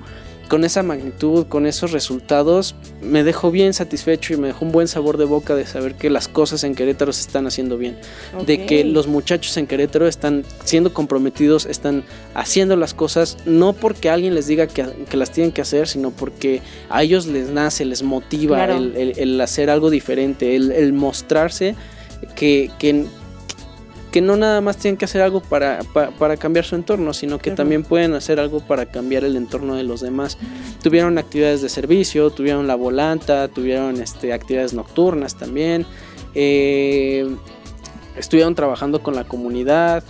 con 0.50 0.66
esa 0.66 0.82
magnitud, 0.82 1.46
con 1.46 1.68
esos 1.68 1.92
resultados, 1.92 2.76
me 3.02 3.24
dejó 3.24 3.52
bien 3.52 3.74
satisfecho 3.74 4.34
y 4.34 4.38
me 4.38 4.48
dejó 4.48 4.66
un 4.66 4.72
buen 4.72 4.88
sabor 4.88 5.18
de 5.18 5.26
boca 5.26 5.56
de 5.56 5.66
saber 5.66 5.94
que 5.94 6.10
las 6.10 6.28
cosas 6.28 6.64
en 6.64 6.74
Querétaro 6.74 7.14
se 7.14 7.22
están 7.22 7.46
haciendo 7.46 7.78
bien. 7.78 7.98
De 8.48 8.66
que 8.66 8.84
los 8.84 9.08
muchachos 9.08 9.56
en 9.58 9.68
Querétaro 9.68 10.08
están 10.08 10.44
siendo 10.66 10.92
comprometidos, 10.92 11.68
están 11.68 12.04
haciendo 12.34 12.76
las 12.76 12.96
cosas, 12.96 13.38
no 13.46 13.74
porque 13.74 14.10
alguien 14.10 14.34
les 14.34 14.48
diga 14.48 14.66
que, 14.66 14.88
las 15.16 15.32
tienen 15.32 15.52
que 15.52 15.62
hacer, 15.62 15.88
sino 15.88 16.10
porque 16.10 16.62
a 16.90 17.04
ellos 17.04 17.28
les 17.28 17.50
nace, 17.52 17.86
les 17.86 18.02
motiva 18.02 18.66
el, 18.66 19.40
hacer 19.40 19.70
algo 19.70 19.92
diferente, 19.92 20.56
el, 20.56 20.94
mostrarse 20.94 21.76
que, 22.36 22.72
que, 22.80 23.06
que 24.12 24.22
no 24.22 24.36
nada 24.36 24.62
más 24.62 24.78
tienen 24.78 24.98
que 24.98 25.06
hacer 25.06 25.22
algo 25.22 25.40
para, 25.40 25.80
para, 26.18 26.38
cambiar 26.38 26.66
su 26.66 26.76
entorno, 26.76 27.14
sino 27.14 27.38
que 27.38 27.52
también 27.52 27.84
pueden 27.84 28.14
hacer 28.14 28.40
algo 28.40 28.60
para 28.60 28.86
cambiar 28.88 29.24
el 29.24 29.36
entorno 29.36 29.76
de 29.76 29.84
los 29.84 30.02
demás. 30.02 30.38
Tuvieron 30.82 31.18
actividades 31.18 31.62
de 31.62 31.70
servicio, 31.70 32.32
tuvieron 32.32 32.68
la 32.68 32.76
volanta, 32.76 33.48
tuvieron 33.48 34.02
este, 34.02 34.34
actividades 34.34 34.74
nocturnas 34.74 35.36
también, 35.36 35.86
eh, 36.34 37.28
estuvieron 38.16 38.56
trabajando 38.56 39.04
con 39.04 39.16
la 39.16 39.24
comunidad. 39.26 40.04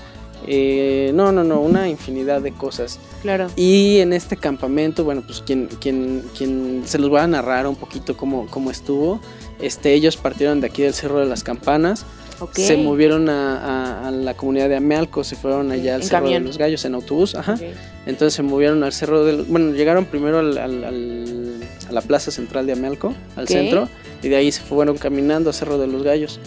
Eh, 0.48 1.12
no, 1.14 1.34
no, 1.34 1.44
no, 1.44 1.60
una 1.60 1.90
infinidad 1.90 2.42
de 2.42 2.54
cosas. 2.54 2.98
Claro. 3.22 3.48
Y 3.58 4.00
en 4.00 4.14
este 4.14 4.38
campamento, 4.38 5.04
bueno, 5.04 5.22
pues 5.26 5.42
quien, 5.42 5.68
quien, 5.68 6.24
quien 6.38 6.84
se 6.86 6.98
los 6.98 7.14
va 7.14 7.24
a 7.24 7.28
narrar 7.28 7.68
un 7.68 7.76
poquito 7.76 8.16
cómo, 8.16 8.48
cómo 8.50 8.72
estuvo. 8.72 9.20
Este, 9.60 9.94
ellos 9.94 10.16
partieron 10.16 10.62
de 10.62 10.68
aquí 10.68 10.84
del 10.84 10.94
Cerro 10.94 11.20
de 11.20 11.26
las 11.26 11.44
Campanas 11.44 12.06
se 12.54 12.78
movieron 12.78 13.30
a, 13.30 14.12
la 14.14 14.34
comunidad 14.34 14.70
de 14.70 14.76
Amealco, 14.76 15.24
se 15.24 15.36
fueron 15.36 15.72
allá 15.72 15.96
al 15.96 16.04
Cerro 16.04 16.30
de 16.30 16.40
los 16.40 16.58
Gallos 16.58 16.86
en 16.86 16.96
autobús, 16.96 17.36
ajá. 17.36 17.58
Entonces 18.06 18.34
se 18.34 18.44
movieron 18.44 18.84
al 18.84 18.94
Cerro 18.94 19.24
del... 19.24 19.44
Bueno, 19.44 19.74
llegaron 19.74 20.06
primero 20.06 20.40
al, 20.40 20.58
a 20.58 21.92
la 21.92 22.02
plaza 22.02 22.32
central 22.32 22.66
de 22.66 22.74
Amealco, 22.74 23.14
al 23.36 23.48
centro, 23.48 23.90
y 24.22 24.30
de 24.30 24.36
ahí 24.36 24.52
se 24.52 24.62
fueron 24.62 24.98
caminando 24.98 25.50
al 25.50 25.54
Cerro 25.54 25.78
de 25.78 25.88
los 25.88 26.04
Gallos. 26.04 26.40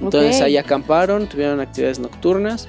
Entonces 0.00 0.40
ahí 0.40 0.56
acamparon, 0.56 1.28
tuvieron 1.28 1.60
actividades 1.60 1.98
nocturnas. 1.98 2.68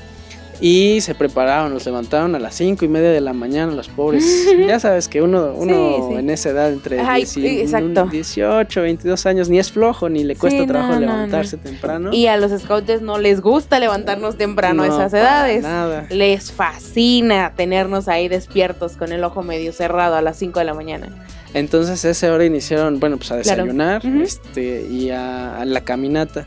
Y 0.61 0.99
se 1.01 1.15
prepararon, 1.15 1.73
los 1.73 1.85
levantaron 1.85 2.35
a 2.35 2.39
las 2.39 2.55
cinco 2.55 2.83
y 2.83 2.89
media 2.89 3.11
de 3.11 3.21
la 3.21 3.31
mañana, 3.31 3.71
los 3.73 3.87
pobres. 3.87 4.25
ya 4.67 4.77
sabes 4.79 5.07
que 5.07 5.21
uno, 5.21 5.53
uno 5.55 6.17
en 6.19 6.29
esa 6.29 6.49
edad, 6.49 6.69
entre 6.73 6.99
Ay, 6.99 7.21
10 7.23 7.37
y- 7.37 7.59
exacto. 7.61 8.05
18, 8.11 8.81
22 8.81 9.25
años, 9.25 9.47
ni 9.49 9.57
es 9.57 9.71
flojo, 9.71 10.09
ni 10.09 10.25
le 10.25 10.35
cuesta 10.35 10.59
Sí, 10.61 10.67
trabajo 10.67 10.93
no, 10.95 10.99
levantarse 10.99 11.55
no. 11.57 11.63
temprano. 11.63 12.13
Y 12.13 12.27
a 12.27 12.35
los 12.35 12.51
scouts 12.61 13.01
no 13.01 13.17
les 13.19 13.39
gusta 13.39 13.79
levantarnos 13.79 14.35
temprano 14.37 14.83
a 14.83 14.87
esas 14.87 15.13
edades. 15.13 15.63
nada. 15.63 16.05
Les 16.09 16.51
fascina 16.51 17.53
tenernos 17.55 18.07
ahí 18.09 18.27
despiertos 18.27 18.97
con 18.97 19.11
el 19.13 19.23
ojo 19.23 19.43
medio 19.43 19.71
cerrado 19.71 20.15
a 20.15 20.21
las 20.21 20.37
5 20.37 20.59
de 20.59 20.65
la 20.65 20.73
mañana. 20.73 21.07
Entonces 21.53 22.03
a 22.05 22.09
esa 22.09 22.31
hora 22.33 22.45
iniciaron, 22.45 22.99
bueno, 22.99 23.17
pues 23.17 23.31
a 23.31 23.37
desayunar 23.37 24.05
este, 24.05 24.85
y 24.89 25.09
a, 25.09 25.57
a 25.59 25.65
la 25.65 25.81
caminata. 25.81 26.45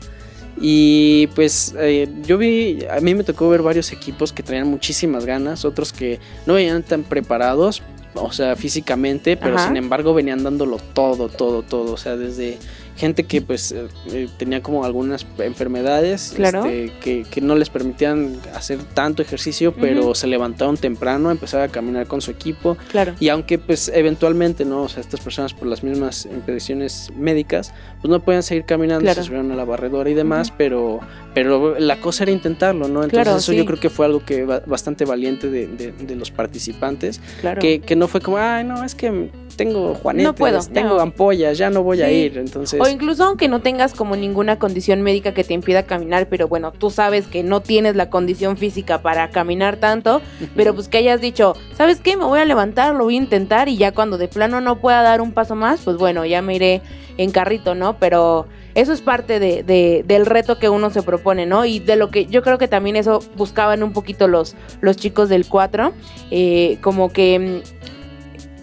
Y 0.65 1.27
pues 1.35 1.75
eh, 1.77 2.07
yo 2.25 2.37
vi, 2.37 2.85
a 2.89 3.01
mí 3.01 3.13
me 3.15 3.25
tocó 3.25 3.49
ver 3.49 3.61
varios 3.61 3.91
equipos 3.91 4.31
que 4.31 4.43
traían 4.43 4.69
muchísimas 4.69 5.25
ganas, 5.25 5.65
otros 5.65 5.91
que 5.91 6.21
no 6.45 6.53
venían 6.53 6.83
tan 6.83 7.03
preparados, 7.03 7.83
o 8.15 8.31
sea, 8.31 8.55
físicamente, 8.55 9.35
pero 9.35 9.57
Ajá. 9.57 9.67
sin 9.67 9.75
embargo 9.75 10.13
venían 10.13 10.41
dándolo 10.41 10.77
todo, 10.77 11.27
todo, 11.27 11.63
todo, 11.63 11.91
o 11.91 11.97
sea, 11.97 12.15
desde 12.15 12.59
gente 12.95 13.23
que 13.23 13.41
pues 13.41 13.71
eh, 13.71 13.87
eh, 14.11 14.27
tenía 14.37 14.61
como 14.61 14.85
algunas 14.85 15.25
enfermedades 15.39 16.33
Claro. 16.35 16.65
este, 16.65 16.91
que, 16.99 17.23
que 17.29 17.41
no 17.41 17.55
les 17.55 17.69
permitían 17.69 18.37
hacer 18.53 18.77
tanto 18.93 19.21
ejercicio, 19.21 19.73
pero 19.73 20.01
Ujú. 20.01 20.15
se 20.15 20.27
levantaron 20.27 20.77
temprano, 20.77 21.31
empezaron 21.31 21.67
a 21.69 21.71
caminar 21.71 22.07
con 22.07 22.21
su 22.21 22.31
equipo, 22.31 22.77
Claro. 22.91 23.15
y 23.19 23.29
aunque 23.29 23.57
pues 23.57 23.89
eventualmente, 23.93 24.65
¿no? 24.65 24.83
O 24.83 24.89
sea, 24.89 25.01
estas 25.01 25.19
personas 25.21 25.53
por 25.53 25.67
las 25.67 25.83
mismas 25.83 26.25
impediciones 26.25 27.11
médicas, 27.17 27.73
pues 28.01 28.09
no 28.11 28.19
pueden 28.19 28.43
seguir 28.43 28.65
caminando, 28.65 29.01
Claro. 29.01 29.21
se 29.21 29.27
subieron 29.27 29.51
a 29.51 29.55
la 29.55 29.65
barredora 29.65 30.09
y 30.09 30.13
demás, 30.13 30.51
pero, 30.55 30.99
pero 31.33 31.79
la 31.79 31.99
cosa 31.99 32.23
era 32.23 32.31
intentarlo, 32.31 32.87
¿no? 32.87 33.03
Entonces 33.03 33.23
Claro, 33.23 33.37
eso 33.37 33.51
sí. 33.51 33.57
yo 33.57 33.65
creo 33.65 33.79
que 33.79 33.89
fue 33.89 34.05
algo 34.05 34.23
que 34.25 34.43
ba- 34.45 34.61
bastante 34.65 35.05
valiente 35.05 35.49
de, 35.49 35.67
de- 35.67 35.91
de 35.91 36.15
los 36.15 36.31
participantes, 36.31 37.19
Claro. 37.41 37.61
que, 37.61 37.79
que 37.81 37.95
no 37.95 38.07
fue 38.07 38.21
como, 38.21 38.37
ay, 38.37 38.63
no, 38.63 38.83
es 38.83 38.95
que 38.95 39.29
tengo 39.55 39.93
juanetes, 39.95 40.27
No 40.27 40.35
puedo, 40.35 40.59
tengo 40.71 40.95
no. 40.95 40.99
ampollas, 41.01 41.57
ya 41.57 41.69
no 41.69 41.83
voy 41.83 42.01
a 42.01 42.11
ir, 42.11 42.37
entonces... 42.37 42.79
O 42.81 42.87
incluso 42.87 43.23
aunque 43.23 43.47
no 43.47 43.61
tengas 43.61 43.93
como 43.93 44.15
ninguna 44.15 44.59
condición 44.59 45.01
médica 45.01 45.33
que 45.33 45.43
te 45.43 45.53
impida 45.53 45.83
caminar, 45.83 46.27
pero 46.29 46.47
bueno, 46.47 46.71
tú 46.71 46.89
sabes 46.89 47.27
que 47.27 47.43
no 47.43 47.61
tienes 47.61 47.95
la 47.95 48.09
condición 48.09 48.57
física 48.57 49.01
para 49.01 49.29
caminar 49.29 49.77
tanto, 49.77 50.21
pero 50.55 50.73
pues 50.73 50.87
que 50.87 50.97
hayas 50.97 51.21
dicho, 51.21 51.55
¿sabes 51.77 51.99
qué? 51.99 52.17
Me 52.17 52.25
voy 52.25 52.39
a 52.39 52.45
levantar, 52.45 52.95
lo 52.95 53.05
voy 53.05 53.15
a 53.15 53.17
intentar 53.17 53.69
y 53.69 53.77
ya 53.77 53.91
cuando 53.91 54.17
de 54.17 54.27
plano 54.27 54.61
no 54.61 54.79
pueda 54.79 55.01
dar 55.01 55.21
un 55.21 55.31
paso 55.31 55.55
más, 55.55 55.81
pues 55.83 55.97
bueno, 55.97 56.25
ya 56.25 56.41
me 56.41 56.55
iré 56.55 56.81
en 57.17 57.31
carrito, 57.31 57.75
¿no? 57.75 57.97
Pero 57.99 58.47
eso 58.75 58.91
es 58.91 59.01
parte 59.01 59.39
de, 59.39 59.61
de- 59.61 60.03
del 60.07 60.25
reto 60.25 60.57
que 60.57 60.67
uno 60.67 60.89
se 60.89 61.03
propone, 61.03 61.45
¿no? 61.45 61.63
Y 61.65 61.77
de 61.79 61.95
lo 61.95 62.09
que 62.09 62.25
yo 62.25 62.41
creo 62.41 62.57
que 62.57 62.67
también 62.67 62.95
eso 62.95 63.19
buscaban 63.37 63.83
un 63.83 63.93
poquito 63.93 64.27
los, 64.27 64.55
los 64.81 64.97
chicos 64.97 65.29
del 65.29 65.45
4, 65.45 65.93
eh, 66.31 66.77
como 66.81 67.09
que... 67.13 67.61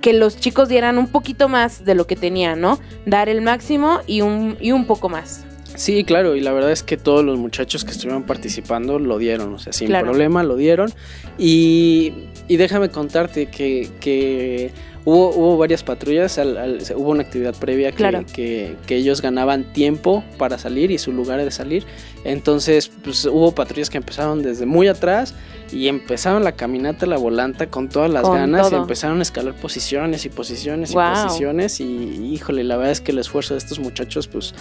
que 0.00 0.12
los 0.12 0.36
chicos 0.38 0.68
dieran 0.68 0.98
un 0.98 1.08
poquito 1.08 1.48
más 1.48 1.84
de 1.84 1.94
lo 1.94 2.06
que 2.06 2.16
tenían, 2.16 2.60
¿no? 2.60 2.78
Dar 3.06 3.28
el 3.28 3.42
máximo 3.42 4.00
y 4.06 4.20
un, 4.22 4.56
y 4.60 4.72
un 4.72 4.86
poco 4.86 5.08
más. 5.08 5.44
Sí, 5.76 6.04
claro, 6.04 6.34
y 6.36 6.40
la 6.40 6.52
verdad 6.52 6.72
es 6.72 6.82
que 6.82 6.96
todos 6.96 7.24
los 7.24 7.38
muchachos 7.38 7.84
que 7.84 7.92
estuvieron 7.92 8.24
participando 8.24 8.98
lo 8.98 9.18
dieron, 9.18 9.54
o 9.54 9.58
sea, 9.58 9.72
sin 9.72 9.86
Claro. 9.88 10.06
problema 10.06 10.42
lo 10.42 10.56
dieron. 10.56 10.92
Y, 11.38 12.12
y 12.48 12.56
déjame 12.56 12.88
contarte 12.90 13.46
que, 13.46 13.88
que 14.00 14.72
hubo, 15.04 15.30
hubo 15.30 15.56
varias 15.58 15.82
patrullas, 15.82 16.38
al- 16.38 16.56
al- 16.56 16.78
hubo 16.96 17.10
una 17.10 17.22
actividad 17.22 17.54
previa 17.54 17.90
que, 17.90 17.96
Claro. 17.96 18.24
que, 18.32 18.76
que 18.86 18.96
ellos 18.96 19.20
ganaban 19.22 19.72
tiempo 19.72 20.22
para 20.38 20.58
salir 20.58 20.90
y 20.90 20.98
su 20.98 21.12
lugar 21.12 21.42
de 21.42 21.50
salir. 21.50 21.84
Entonces, 22.24 22.90
pues 23.02 23.24
hubo 23.24 23.52
patrullas 23.54 23.88
que 23.90 23.98
empezaron 23.98 24.42
desde 24.42 24.66
muy 24.66 24.88
atrás 24.88 25.34
y 25.72 25.86
empezaron 25.88 26.42
la 26.44 26.52
caminata, 26.52 27.06
la 27.06 27.16
volanta 27.16 27.68
con 27.68 27.88
todas 27.88 28.10
las 28.10 28.22
Con 28.22 28.34
ganas 28.34 28.70
y 28.72 28.74
empezaron 28.74 29.20
a 29.20 29.22
escalar 29.22 29.54
posiciones 29.54 30.24
y 30.26 30.28
posiciones 30.28 30.90
y 30.90 30.94
posiciones. 30.94 31.80
Y 31.80 31.84
híjole, 32.32 32.64
la 32.64 32.76
verdad 32.76 32.92
es 32.92 33.00
que 33.00 33.12
el 33.12 33.18
esfuerzo 33.20 33.54
de 33.54 33.58
estos 33.58 33.78
muchachos, 33.78 34.26
pues 34.28 34.52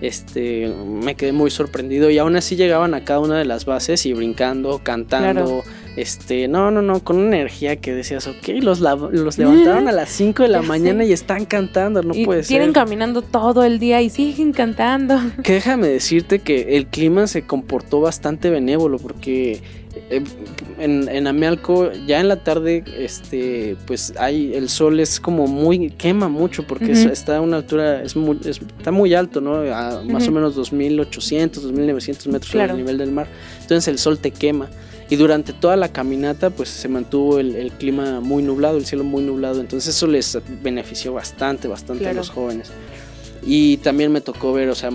este 0.00 0.68
me 0.86 1.14
quedé 1.14 1.32
muy 1.32 1.50
sorprendido 1.50 2.10
y 2.10 2.18
aún 2.18 2.36
así 2.36 2.56
llegaban 2.56 2.94
a 2.94 3.04
cada 3.04 3.20
una 3.20 3.38
de 3.38 3.44
las 3.44 3.64
bases 3.64 4.04
y 4.06 4.12
brincando, 4.12 4.80
cantando, 4.82 5.62
este, 5.96 6.48
no, 6.48 6.70
no, 6.70 6.82
no, 6.82 7.02
con 7.02 7.16
una 7.16 7.36
energía 7.36 7.76
que 7.76 7.94
decías, 7.94 8.26
ok, 8.26 8.48
los, 8.60 8.80
los 8.80 9.38
levantaron 9.38 9.88
a 9.88 9.92
las 9.92 10.10
5 10.10 10.42
de 10.42 10.48
la 10.50 10.60
Ya 10.60 10.66
mañana 10.68 11.02
sé. 11.04 11.08
y 11.10 11.12
están 11.12 11.46
cantando, 11.46 12.02
no 12.02 12.14
y 12.14 12.24
puede 12.26 12.42
tienen 12.42 12.68
ser. 12.68 12.74
caminando 12.74 13.22
todo 13.22 13.64
el 13.64 13.78
día 13.78 14.02
y 14.02 14.10
siguen 14.10 14.52
cantando. 14.52 15.18
Que 15.42 15.54
déjame 15.54 15.88
decirte 15.88 16.40
que 16.40 16.76
el 16.76 16.86
clima 16.86 17.26
se 17.26 17.42
comportó 17.46 18.00
bastante 18.00 18.50
benévolo 18.50 18.98
porque 18.98 19.62
en, 20.78 21.08
en 21.08 21.26
Amealco 21.26 21.90
ya 22.06 22.20
en 22.20 22.28
la 22.28 22.36
tarde 22.42 22.84
este 22.98 23.76
pues 23.86 24.12
hay 24.18 24.52
el 24.54 24.68
sol 24.68 25.00
es 25.00 25.18
como 25.20 25.46
muy 25.46 25.90
quema 25.90 26.28
mucho 26.28 26.66
porque 26.66 26.92
es- 26.92 27.04
está 27.06 27.38
a 27.38 27.40
una 27.40 27.56
altura 27.58 28.02
es 28.02 28.14
muy, 28.16 28.38
es- 28.44 28.60
está 28.78 28.90
muy 28.92 29.14
alto 29.14 29.40
no 29.40 29.56
a 29.74 30.02
más 30.04 30.22
o 30.24 30.26
Ujú. 30.26 30.32
menos 30.34 30.54
2800 30.54 31.62
2900 31.62 32.26
metros 32.28 32.46
sobre 32.50 32.58
Claro. 32.64 32.72
el 32.74 32.78
nivel 32.78 32.98
del 32.98 33.10
mar 33.12 33.26
entonces 33.60 33.88
el 33.88 33.98
sol 33.98 34.18
te 34.18 34.30
quema 34.30 34.68
y 35.08 35.16
durante 35.16 35.52
toda 35.52 35.76
la 35.76 35.88
caminata 35.90 36.50
pues 36.50 36.68
se 36.68 36.88
mantuvo 36.88 37.38
el, 37.38 37.54
el 37.56 37.72
clima 37.72 38.20
muy 38.20 38.42
nublado 38.42 38.76
el 38.78 38.86
cielo 38.86 39.04
muy 39.04 39.22
nublado 39.22 39.60
entonces 39.60 39.94
eso 39.94 40.06
les 40.06 40.38
benefició 40.62 41.12
bastante 41.14 41.68
bastante 41.68 42.02
Claro. 42.04 42.18
a 42.18 42.20
los 42.20 42.30
jóvenes 42.30 42.70
y 43.48 43.76
también 43.76 44.10
me 44.10 44.20
tocó 44.20 44.52
ver, 44.52 44.68
o 44.70 44.74
sea, 44.74 44.90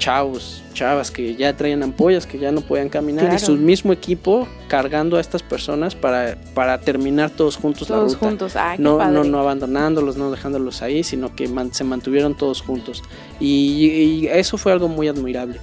chavos, 0.00 0.62
chavas 0.74 1.12
que 1.12 1.36
ya 1.36 1.56
traían 1.56 1.84
ampollas, 1.84 2.26
que 2.26 2.38
ya 2.38 2.50
no 2.50 2.62
podían 2.62 2.88
caminar, 2.88 3.26
Claro. 3.26 3.36
y 3.36 3.38
su 3.38 3.52
mismo 3.56 3.92
equipo 3.92 4.48
cargando 4.66 5.16
a 5.16 5.20
estas 5.20 5.42
personas 5.44 5.94
para, 5.94 6.36
para 6.54 6.80
terminar 6.80 7.30
todos 7.30 7.56
juntos 7.56 7.88
la 7.90 7.96
Todos 7.96 8.14
ruta. 8.14 8.26
juntos. 8.26 8.52
Qué 8.54 8.82
No, 8.82 8.98
padre. 8.98 9.12
no, 9.14 9.22
no 9.24 9.38
abandonándolos, 9.38 10.16
no 10.16 10.30
dejándolos 10.32 10.82
ahí, 10.82 11.04
sino 11.04 11.36
que 11.36 11.46
man- 11.46 11.72
se 11.72 11.84
mantuvieron 11.84 12.34
todos 12.36 12.62
juntos. 12.62 13.02
Y, 13.38 13.86
y 14.24 14.26
eso 14.26 14.58
fue 14.58 14.72
algo 14.72 14.88
muy 14.88 15.06
admirable, 15.06 15.60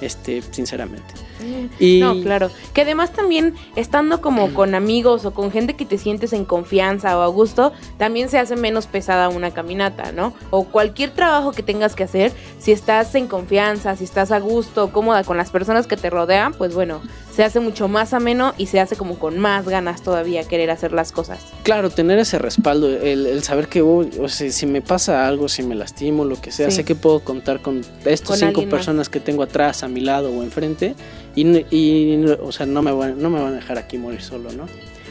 este, 0.00 0.42
sinceramente. 0.50 1.14
Y 1.78 2.00
No, 2.00 2.20
claro. 2.22 2.50
Que 2.72 2.82
además 2.82 3.12
también 3.12 3.54
estando 3.76 4.20
como 4.20 4.52
con 4.54 4.74
amigos 4.74 5.24
o 5.24 5.32
con 5.32 5.50
gente 5.50 5.74
que 5.74 5.84
te 5.84 5.98
sientes 5.98 6.32
en 6.32 6.44
confianza 6.44 7.16
o 7.18 7.22
a 7.22 7.26
gusto, 7.28 7.72
también 7.96 8.28
se 8.28 8.38
hace 8.38 8.56
menos 8.56 8.86
pesada 8.86 9.28
una 9.28 9.50
caminata, 9.52 10.12
¿no? 10.12 10.34
O 10.50 10.64
cualquier 10.64 11.10
trabajo 11.10 11.52
que 11.52 11.62
tengas 11.62 11.94
que 11.94 12.04
hacer, 12.04 12.32
si 12.58 12.72
estás 12.72 13.14
en 13.14 13.26
confianza, 13.26 13.96
si 13.96 14.04
estás 14.04 14.30
a 14.32 14.38
gusto, 14.40 14.92
cómoda 14.92 15.24
con 15.24 15.36
las 15.36 15.50
personas 15.50 15.86
que 15.86 15.96
te 15.96 16.10
rodean, 16.10 16.52
pues 16.54 16.74
bueno, 16.74 17.00
se 17.34 17.44
hace 17.44 17.60
mucho 17.60 17.86
más 17.86 18.14
ameno 18.14 18.52
y 18.58 18.66
se 18.66 18.80
hace 18.80 18.96
como 18.96 19.18
con 19.18 19.38
más 19.38 19.68
ganas 19.68 20.02
todavía 20.02 20.42
querer 20.42 20.70
hacer 20.72 20.92
las 20.92 21.12
cosas. 21.12 21.38
Claro, 21.62 21.88
tener 21.90 22.18
ese 22.18 22.38
respaldo, 22.38 22.88
el, 22.88 23.26
el 23.26 23.42
saber 23.44 23.68
que 23.68 23.80
o 23.82 24.28
sea, 24.28 24.50
si 24.50 24.66
me 24.66 24.82
pasa 24.82 25.26
algo, 25.28 25.48
si 25.48 25.62
me 25.62 25.76
lastimo, 25.76 26.24
lo 26.24 26.40
que 26.40 26.50
sea, 26.50 26.68
Sí. 26.70 26.76
sé 26.78 26.84
que 26.84 26.94
puedo 26.96 27.20
contar 27.20 27.60
con 27.62 27.82
estas 28.04 28.28
Con 28.28 28.38
cinco 28.38 28.62
más. 28.62 28.70
personas 28.70 29.08
que 29.08 29.20
tengo 29.20 29.44
atrás, 29.44 29.82
a 29.84 29.88
mi 29.88 30.00
lado 30.00 30.30
o 30.30 30.42
enfrente, 30.42 30.94
y, 31.42 31.66
y 31.70 32.24
o 32.42 32.52
sea, 32.52 32.66
no 32.66 32.82
me, 32.82 32.92
van, 32.92 33.20
no 33.20 33.30
me 33.30 33.40
van 33.40 33.52
a 33.52 33.56
dejar 33.56 33.78
aquí 33.78 33.98
morir 33.98 34.20
solo, 34.22 34.50
¿no? 34.52 34.66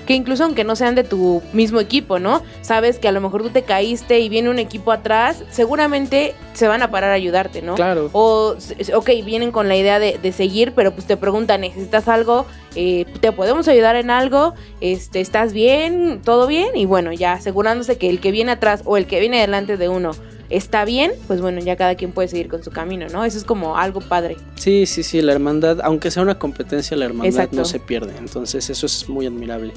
que 0.07 0.15
incluso 0.15 0.45
aunque 0.45 0.63
no 0.63 0.75
sean 0.75 0.95
de 0.95 1.03
tu 1.03 1.43
mismo 1.53 1.79
equipo, 1.79 2.17
¿no? 2.17 2.41
Sabes 2.61 2.97
que 2.97 3.09
a 3.09 3.11
lo 3.11 3.21
mejor 3.21 3.43
tú 3.43 3.49
te 3.49 3.63
caíste 3.63 4.19
y 4.21 4.29
viene 4.29 4.49
un 4.49 4.57
equipo 4.57 4.91
atrás, 4.91 5.43
seguramente 5.51 6.33
se 6.53 6.67
van 6.67 6.81
a 6.81 6.89
parar 6.89 7.11
a 7.11 7.13
ayudarte, 7.13 7.61
¿no? 7.61 7.75
Claro. 7.75 8.09
O, 8.13 8.55
ok, 8.95 9.09
vienen 9.25 9.51
con 9.51 9.67
la 9.67 9.75
idea 9.75 9.99
de, 9.99 10.17
de 10.17 10.31
seguir, 10.31 10.71
pero 10.73 10.93
pues 10.93 11.05
te 11.05 11.17
preguntan, 11.17 11.61
¿necesitas 11.61 12.07
algo? 12.07 12.45
Eh, 12.75 13.05
¿Te 13.19 13.31
podemos 13.33 13.67
ayudar 13.67 13.97
en 13.97 14.09
algo? 14.09 14.53
Este, 14.79 15.19
¿Estás 15.19 15.51
bien? 15.51 16.21
¿Todo 16.23 16.47
bien? 16.47 16.69
Y 16.75 16.85
bueno, 16.85 17.11
ya 17.11 17.33
asegurándose 17.33 17.97
que 17.97 18.09
el 18.09 18.21
que 18.21 18.31
viene 18.31 18.53
atrás 18.53 18.83
o 18.85 18.95
el 18.95 19.07
que 19.07 19.19
viene 19.19 19.41
delante 19.41 19.75
de 19.75 19.89
uno 19.89 20.11
está 20.49 20.85
bien, 20.85 21.11
pues 21.27 21.41
bueno, 21.41 21.59
ya 21.59 21.75
cada 21.75 21.95
quien 21.95 22.11
puede 22.11 22.27
seguir 22.27 22.47
con 22.47 22.63
su 22.63 22.71
camino, 22.71 23.07
¿no? 23.11 23.25
Eso 23.25 23.37
es 23.37 23.43
como 23.43 23.77
algo 23.77 23.99
padre. 24.01 24.37
Sí, 24.55 24.85
sí, 24.85 25.03
sí, 25.03 25.21
la 25.21 25.33
hermandad, 25.33 25.79
aunque 25.83 26.09
sea 26.11 26.23
una 26.23 26.39
competencia, 26.39 26.95
la 26.97 27.05
hermandad 27.05 27.27
Exacto. 27.27 27.55
no 27.57 27.65
se 27.65 27.79
pierde. 27.79 28.13
Entonces 28.17 28.69
eso 28.69 28.85
es 28.85 29.09
muy 29.09 29.25
admirable. 29.25 29.73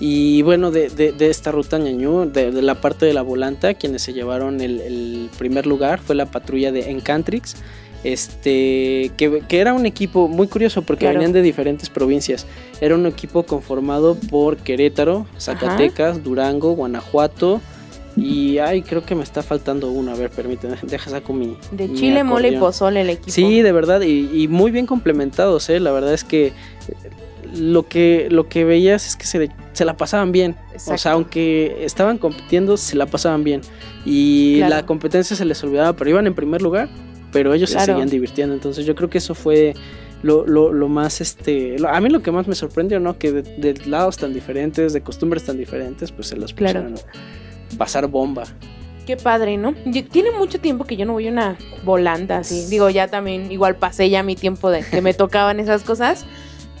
Y 0.00 0.42
bueno, 0.42 0.70
de, 0.72 0.88
de- 0.88 1.12
de 1.12 1.30
esta 1.30 1.52
ruta 1.52 1.78
ñañú, 1.78 2.28
de, 2.30 2.50
de 2.50 2.62
la 2.62 2.74
parte 2.80 3.06
de 3.06 3.12
la 3.14 3.22
volanta, 3.22 3.74
quienes 3.74 4.02
se 4.02 4.12
llevaron 4.12 4.60
el, 4.60 4.80
el 4.80 5.30
primer 5.38 5.66
lugar 5.66 6.00
fue 6.00 6.14
la 6.16 6.26
patrulla 6.26 6.72
de 6.72 6.90
Encantrix. 6.90 7.54
Este, 8.04 9.12
que, 9.16 9.42
que 9.48 9.58
era 9.60 9.72
un 9.74 9.86
equipo 9.86 10.28
muy 10.28 10.48
curioso 10.48 10.82
porque 10.82 11.04
Claro. 11.04 11.14
venían 11.18 11.32
de 11.32 11.40
diferentes 11.40 11.88
provincias. 11.88 12.46
Era 12.80 12.94
un 12.96 13.06
equipo 13.06 13.44
conformado 13.44 14.16
por 14.28 14.56
Querétaro, 14.56 15.26
Zacatecas, 15.38 16.22
Durango, 16.22 16.72
Guanajuato 16.74 17.60
y 18.16 18.58
ay, 18.58 18.82
creo 18.82 19.04
que 19.04 19.14
me 19.14 19.22
está 19.22 19.42
faltando 19.42 19.90
uno. 19.90 20.12
A 20.12 20.14
ver, 20.16 20.30
permíteme, 20.30 20.76
deja 20.82 21.10
saco 21.10 21.32
mi. 21.32 21.56
De 21.70 21.88
mi 21.88 21.98
chile, 21.98 22.24
mole 22.24 22.48
y 22.50 22.56
pozole 22.56 23.00
el 23.02 23.10
equipo. 23.10 23.30
Sí, 23.30 23.62
de 23.62 23.72
verdad, 23.72 24.00
y, 24.02 24.28
y 24.42 24.48
muy 24.48 24.70
bien 24.70 24.86
complementados, 24.86 25.68
¿eh? 25.70 25.80
La 25.80 25.92
verdad 25.92 26.12
es 26.14 26.24
que 26.24 26.46
eh, 26.48 26.52
lo 27.54 27.86
que, 27.88 28.28
lo 28.30 28.48
que 28.48 28.64
veías 28.64 29.06
es 29.06 29.16
que 29.16 29.26
se, 29.26 29.50
se 29.72 29.84
la 29.84 29.96
pasaban 29.96 30.32
bien. 30.32 30.56
O 30.86 30.96
sea, 30.98 31.12
aunque 31.12 31.84
estaban 31.84 32.18
compitiendo, 32.18 32.76
se 32.76 32.96
la 32.96 33.06
pasaban 33.06 33.44
bien. 33.44 33.60
Y 34.04 34.56
Claro. 34.58 34.74
la 34.76 34.86
competencia 34.86 35.36
se 35.36 35.44
les 35.44 35.62
olvidaba, 35.64 35.92
pero 35.94 36.10
iban 36.10 36.26
en 36.26 36.34
primer 36.34 36.62
lugar, 36.62 36.88
pero 37.32 37.52
ellos 37.54 37.70
Claro. 37.70 37.84
se 37.86 37.92
seguían 37.92 38.08
divirtiendo. 38.08 38.54
Entonces 38.54 38.84
yo 38.86 38.94
creo 38.94 39.08
que 39.10 39.18
eso 39.18 39.34
fue 39.34 39.74
lo, 40.22 40.46
lo, 40.46 40.72
lo 40.72 40.88
más, 40.88 41.20
este, 41.20 41.78
lo- 41.78 41.88
a 41.88 42.00
mí 42.00 42.08
lo 42.08 42.22
que 42.22 42.30
más 42.30 42.46
me 42.48 42.54
sorprendió, 42.54 43.00
¿no? 43.00 43.18
Que 43.18 43.32
de, 43.32 43.42
de 43.42 43.86
lados 43.86 44.16
tan 44.18 44.32
diferentes, 44.32 44.92
de 44.92 45.00
costumbres 45.02 45.44
tan 45.44 45.56
diferentes, 45.58 46.10
pues 46.12 46.28
se 46.28 46.36
Claro. 46.36 46.54
pusieron 46.54 46.94
a 46.94 47.51
pasar 47.76 48.06
bomba. 48.08 48.44
Qué 49.06 49.16
padre, 49.16 49.56
¿no? 49.56 49.74
Yo- 49.84 50.04
tiene 50.04 50.30
mucho 50.30 50.60
tiempo 50.60 50.84
que 50.84 50.96
yo 50.96 51.04
no 51.06 51.12
voy 51.14 51.26
a 51.26 51.30
una 51.32 51.56
volanta 51.84 52.38
así. 52.38 52.66
Digo, 52.70 52.88
ya 52.90 53.08
también, 53.08 53.50
igual 53.50 53.74
pasé 53.76 54.08
ya 54.10 54.22
mi 54.22 54.36
tiempo 54.36 54.70
de 54.70 54.82
que 54.84 55.02
me 55.02 55.12
tocaban 55.14 55.58
esas 55.60 55.82
cosas. 55.82 56.24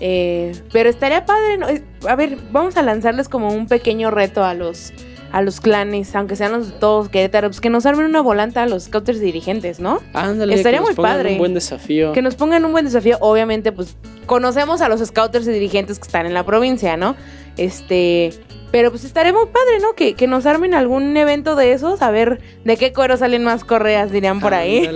Eh, 0.00 0.52
pero 0.72 0.88
estaría 0.88 1.24
padre, 1.26 1.58
¿no? 1.58 1.66
A 2.08 2.16
ver, 2.16 2.36
vamos 2.50 2.76
a 2.76 2.82
lanzarles 2.82 3.28
como 3.28 3.48
un 3.52 3.66
pequeño 3.66 4.10
reto 4.10 4.44
a 4.44 4.54
los 4.54 4.92
a 5.30 5.40
los 5.40 5.62
clanes, 5.62 6.14
aunque 6.14 6.36
sean 6.36 6.52
los 6.52 6.78
todos 6.78 7.08
Querétaro, 7.08 7.48
pues 7.48 7.62
que 7.62 7.70
nos 7.70 7.86
armen 7.86 8.04
una 8.04 8.20
volanta 8.20 8.62
a 8.64 8.66
los 8.66 8.82
scouters 8.84 9.18
dirigentes, 9.18 9.80
¿no? 9.80 10.00
Ándale, 10.12 10.54
Estaría 10.56 10.80
que 10.80 10.82
nos 10.82 10.88
muy 10.90 10.96
pongan 10.96 11.12
padre. 11.16 11.32
un 11.32 11.38
buen 11.38 11.54
desafío. 11.54 12.12
Que 12.12 12.20
nos 12.20 12.34
pongan 12.34 12.66
un 12.66 12.72
buen 12.72 12.84
desafío. 12.84 13.16
Obviamente, 13.20 13.72
pues 13.72 13.96
conocemos 14.26 14.82
a 14.82 14.90
los 14.90 15.00
scouters 15.00 15.46
y 15.48 15.50
dirigentes 15.52 15.98
que 15.98 16.06
están 16.06 16.26
en 16.26 16.34
la 16.34 16.44
provincia, 16.44 16.98
¿no? 16.98 17.16
Este, 17.56 18.34
pero 18.72 18.90
pues 18.90 19.04
estaría 19.04 19.32
muy 19.32 19.44
padre, 19.46 19.78
¿no? 19.80 19.92
Que, 19.94 20.14
que 20.14 20.26
nos 20.26 20.46
armen 20.46 20.72
algún 20.74 21.16
evento 21.16 21.54
de 21.54 21.72
esos, 21.72 22.02
a 22.02 22.10
ver 22.10 22.40
de 22.64 22.76
qué 22.78 22.92
cuero 22.92 23.16
salen 23.18 23.44
más 23.44 23.64
correas, 23.64 24.10
dirían 24.10 24.40
por 24.40 24.54
ahí. 24.54 24.88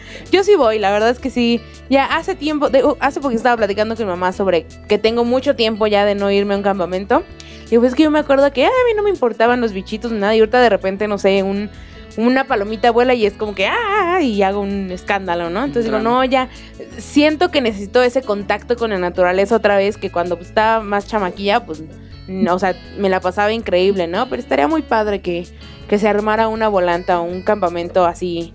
Yo 0.32 0.44
sí 0.44 0.54
voy, 0.54 0.78
la 0.78 0.90
verdad 0.92 1.10
es 1.10 1.18
que 1.18 1.28
sí. 1.28 1.60
Ya 1.90 2.04
hace 2.06 2.36
tiempo, 2.36 2.70
de- 2.70 2.84
uh, 2.84 2.96
hace 3.00 3.20
poco 3.20 3.34
estaba 3.34 3.56
platicando 3.56 3.96
con 3.96 4.06
mi 4.06 4.10
mamá 4.10 4.32
sobre 4.32 4.66
que 4.88 4.96
tengo 4.96 5.24
mucho 5.24 5.56
tiempo 5.56 5.86
ya 5.88 6.04
de 6.04 6.14
no 6.14 6.30
irme 6.30 6.54
a 6.54 6.56
un 6.56 6.62
campamento. 6.62 7.24
Y 7.68 7.78
pues 7.78 7.90
es 7.90 7.94
que 7.96 8.04
yo 8.04 8.12
me 8.12 8.20
acuerdo 8.20 8.50
que 8.52 8.64
a 8.64 8.68
mí 8.68 8.94
no 8.96 9.02
me 9.02 9.10
importaban 9.10 9.60
los 9.60 9.72
bichitos 9.72 10.12
ni 10.12 10.20
nada. 10.20 10.34
Y 10.36 10.38
ahorita 10.38 10.60
de 10.60 10.68
repente, 10.68 11.08
no 11.08 11.18
sé, 11.18 11.42
un, 11.42 11.68
una 12.16 12.44
palomita 12.44 12.92
vuela 12.92 13.12
y 13.14 13.26
es 13.26 13.32
como 13.32 13.56
que 13.56 13.66
¡ah! 13.66 14.20
y 14.22 14.40
hago 14.42 14.60
un 14.60 14.92
escándalo, 14.92 15.50
¿no? 15.50 15.64
Entonces 15.64 15.86
digo, 15.86 15.98
no, 15.98 16.24
ya 16.24 16.48
siento 16.98 17.50
que 17.50 17.60
necesito 17.60 18.02
ese 18.02 18.22
contacto 18.22 18.76
con 18.76 18.90
la 18.90 18.98
naturaleza 18.98 19.56
otra 19.56 19.76
vez, 19.76 19.96
que 19.96 20.10
cuando 20.10 20.36
pues, 20.36 20.50
estaba 20.50 20.80
más 20.82 21.08
chamaquilla, 21.08 21.66
pues, 21.66 21.82
no, 22.28 22.54
o 22.54 22.58
sea, 22.58 22.74
me 22.98 23.08
la 23.08 23.20
pasaba 23.20 23.52
increíble, 23.52 24.06
¿no? 24.06 24.28
Pero 24.28 24.40
estaría 24.40 24.68
muy 24.68 24.82
padre 24.82 25.20
que, 25.20 25.46
que 25.88 25.98
se 25.98 26.08
armara 26.08 26.48
una 26.48 26.68
volanta 26.68 27.20
o 27.20 27.24
un 27.24 27.42
campamento 27.42 28.04
así 28.04 28.52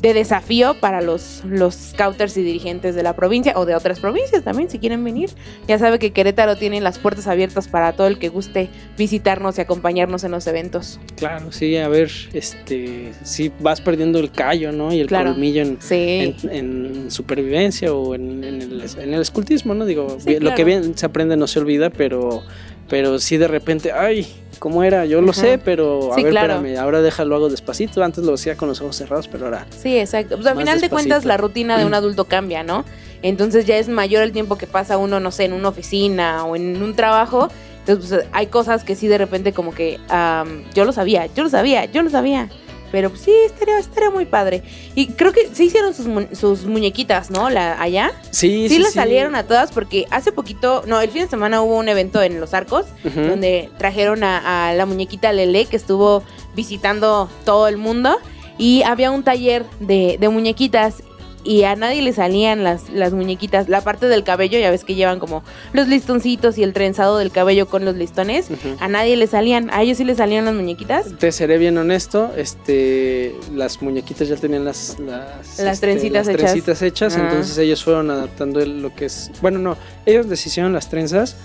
de 0.00 0.14
desafío 0.14 0.80
para 0.80 1.02
los, 1.02 1.42
los 1.44 1.74
scouters 1.74 2.34
y 2.38 2.42
dirigentes 2.42 2.94
de 2.94 3.02
la 3.02 3.14
provincia 3.14 3.52
o 3.56 3.66
de 3.66 3.74
otras 3.74 4.00
provincias 4.00 4.42
también, 4.42 4.70
si 4.70 4.78
quieren 4.78 5.04
venir. 5.04 5.28
Ya 5.68 5.78
sabe 5.78 5.98
que 5.98 6.10
Querétaro 6.12 6.56
tiene 6.56 6.80
las 6.80 6.98
puertas 6.98 7.26
abiertas 7.26 7.68
para 7.68 7.92
todo 7.92 8.06
el 8.06 8.18
que 8.18 8.30
guste 8.30 8.70
visitarnos 8.96 9.58
y 9.58 9.60
acompañarnos 9.60 10.24
en 10.24 10.30
los 10.30 10.46
eventos. 10.46 10.98
Claro, 11.16 11.52
sí, 11.52 11.76
a 11.76 11.88
ver, 11.88 12.10
este, 12.32 13.12
si 13.24 13.52
vas 13.60 13.82
perdiendo 13.82 14.18
el 14.20 14.30
callo, 14.30 14.72
¿no? 14.72 14.90
Y 14.90 15.00
el 15.00 15.06
Claro. 15.08 15.32
colmillo 15.32 15.60
en, 15.60 15.76
Sí. 15.82 16.34
en, 16.44 16.50
en 16.50 17.10
supervivencia 17.10 17.92
o 17.92 18.14
en, 18.14 18.42
en 18.42 18.62
el, 18.62 19.20
escultismo, 19.20 19.74
¿no? 19.74 19.84
Digo, 19.84 20.16
Sí, 20.18 20.38
lo 20.40 20.54
que 20.54 20.64
bien 20.64 20.96
se 20.96 21.04
aprende 21.04 21.36
no 21.36 21.46
se 21.46 21.58
olvida, 21.58 21.90
pero, 21.90 22.42
pero 22.90 23.18
sí 23.20 23.38
de 23.38 23.48
repente, 23.48 23.92
ay, 23.92 24.26
¿cómo 24.58 24.82
era? 24.82 25.06
Yo 25.06 25.22
lo 25.22 25.30
Ajá. 25.30 25.40
sé, 25.40 25.58
pero 25.58 26.12
a 26.12 26.16
Sí, 26.16 26.24
ver, 26.24 26.32
claro. 26.32 26.54
espérame, 26.56 26.76
ahora 26.78 27.00
déjalo 27.00 27.36
hago 27.36 27.48
despacito, 27.48 28.02
antes 28.02 28.24
lo 28.24 28.34
hacía 28.34 28.56
con 28.56 28.68
los 28.68 28.80
ojos 28.82 28.96
cerrados, 28.96 29.28
pero 29.28 29.46
ahora... 29.46 29.66
Sí, 29.70 29.96
exacto. 29.96 30.34
Pues 30.36 30.46
al 30.48 30.54
final 30.58 30.74
de 30.76 30.82
despacito. 30.82 30.94
cuentas 30.94 31.24
la 31.24 31.36
rutina 31.38 31.78
de 31.78 31.86
un 31.86 31.94
adulto 31.94 32.24
cambia, 32.26 32.62
¿no? 32.64 32.84
Entonces 33.22 33.64
ya 33.64 33.76
es 33.78 33.88
mayor 33.88 34.22
el 34.24 34.32
tiempo 34.32 34.58
que 34.58 34.66
pasa 34.66 34.98
uno, 34.98 35.20
no 35.20 35.30
sé, 35.30 35.44
en 35.44 35.52
una 35.52 35.68
oficina 35.68 36.44
o 36.44 36.56
en 36.56 36.82
un 36.82 36.94
trabajo. 36.96 37.48
Entonces 37.86 38.10
pues, 38.10 38.26
hay 38.32 38.46
cosas 38.48 38.82
que 38.82 38.96
sí 38.96 39.06
de 39.08 39.18
repente 39.18 39.52
como 39.52 39.72
que 39.72 39.98
am, 40.08 40.64
yo 40.74 40.84
lo 40.84 40.92
sabía, 40.92 41.26
yo 41.26 41.44
lo 41.44 41.48
sabía, 41.48 41.84
yo 41.86 42.02
lo 42.02 42.10
sabía. 42.10 42.48
Pero 42.92 43.10
pues, 43.10 43.22
sí, 43.22 43.32
estaría, 43.46 43.78
estaría 43.78 44.10
muy 44.10 44.26
padre. 44.26 44.62
Y 44.94 45.08
creo 45.08 45.32
que 45.32 45.48
sí 45.52 45.64
hicieron 45.64 45.94
sus, 45.94 46.06
mu- 46.06 46.26
sus 46.32 46.64
muñequitas, 46.66 47.30
¿no? 47.30 47.50
La, 47.50 47.80
allá. 47.80 48.12
Sí, 48.30 48.68
Sí, 48.68 48.76
sí, 48.76 48.78
las 48.78 48.92
salieron 48.94 49.34
a 49.36 49.44
todas 49.46 49.72
porque 49.72 50.06
hace 50.10 50.32
poquito, 50.32 50.82
no, 50.86 51.00
el 51.00 51.10
fin 51.10 51.22
de 51.22 51.28
semana 51.28 51.62
hubo 51.62 51.76
un 51.78 51.88
evento 51.88 52.22
en 52.22 52.40
Los 52.40 52.54
Arcos 52.54 52.86
donde 53.28 53.70
trajeron 53.78 54.24
a, 54.24 54.68
a 54.70 54.74
la 54.74 54.86
muñequita 54.86 55.32
Lele 55.32 55.66
que 55.66 55.76
estuvo 55.76 56.22
visitando 56.54 57.28
todo 57.44 57.68
el 57.68 57.76
mundo 57.76 58.16
y 58.58 58.82
había 58.82 59.10
un 59.10 59.22
taller 59.22 59.64
de, 59.80 60.16
de 60.20 60.28
muñequitas 60.28 61.02
y 61.44 61.62
a 61.64 61.74
nadie 61.76 62.02
le 62.02 62.12
salían 62.12 62.62
las, 62.64 62.90
las 62.90 63.12
muñequitas, 63.12 63.68
la 63.68 63.80
parte 63.80 64.06
del 64.08 64.24
cabello, 64.24 64.58
ya 64.58 64.70
ves 64.70 64.84
que 64.84 64.94
llevan 64.94 65.18
como 65.18 65.42
los 65.72 65.88
listoncitos 65.88 66.58
y 66.58 66.62
el 66.62 66.72
trenzado 66.72 67.16
del 67.18 67.30
cabello 67.30 67.66
con 67.68 67.84
los 67.84 67.96
listones, 67.96 68.48
a 68.78 68.88
nadie 68.88 69.16
le 69.16 69.26
salían, 69.26 69.70
a 69.72 69.82
ellos 69.82 69.98
sí 69.98 70.04
le 70.04 70.14
salían 70.14 70.44
las 70.44 70.54
muñequitas. 70.54 71.06
Te 71.18 71.32
seré 71.32 71.58
bien 71.58 71.78
honesto, 71.78 72.32
este, 72.36 73.34
las 73.54 73.80
muñequitas 73.82 74.28
ya 74.28 74.36
tenían 74.36 74.64
las 74.64 74.98
las, 75.00 75.58
Las 75.58 75.74
este, 75.74 75.86
trencitas 75.86 76.26
las 76.26 76.34
hechas. 76.34 76.50
trencitas 76.52 76.82
hechas, 76.82 77.16
Ah. 77.16 77.20
entonces 77.28 77.56
ellos 77.58 77.82
fueron 77.82 78.10
adaptando 78.10 78.64
lo 78.64 78.94
que 78.94 79.06
es, 79.06 79.30
bueno 79.40 79.58
no, 79.58 79.76
ellos 80.06 80.26
les 80.26 80.46
hicieron 80.46 80.72
las 80.72 80.88
trenzas, 80.90 81.36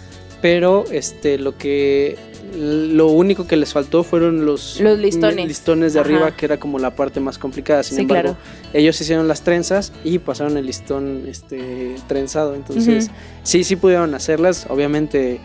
pero 0.42 0.84
este 0.92 1.38
lo 1.38 1.58
que 1.58 2.18
lo 2.58 3.08
único 3.08 3.46
que 3.48 3.56
les 3.58 3.74
faltó 3.74 4.04
fueron 4.04 4.46
los 4.46 4.80
Los 4.80 4.98
listones. 4.98 5.48
listones 5.48 5.94
de 5.94 6.00
Ajá. 6.00 6.10
arriba 6.10 6.32
que 6.36 6.46
era 6.46 6.58
como 6.58 6.80
la 6.80 6.96
parte 6.96 7.20
más 7.20 7.38
complicada, 7.38 7.84
sin 7.84 7.96
Sí, 7.98 8.02
embargo, 8.04 8.36
claro. 8.36 8.72
ellos 8.74 9.00
hicieron 9.02 9.28
las 9.28 9.42
trenzas 9.42 9.92
y 10.04 10.20
pasaron 10.20 10.58
el 10.58 10.66
listón 10.66 11.24
este 11.28 11.96
trenzado, 12.08 12.56
entonces 12.56 13.10
sí 13.44 13.64
sí 13.64 13.76
pudieron 13.76 14.14
hacerlas, 14.16 14.66
obviamente 14.70 15.40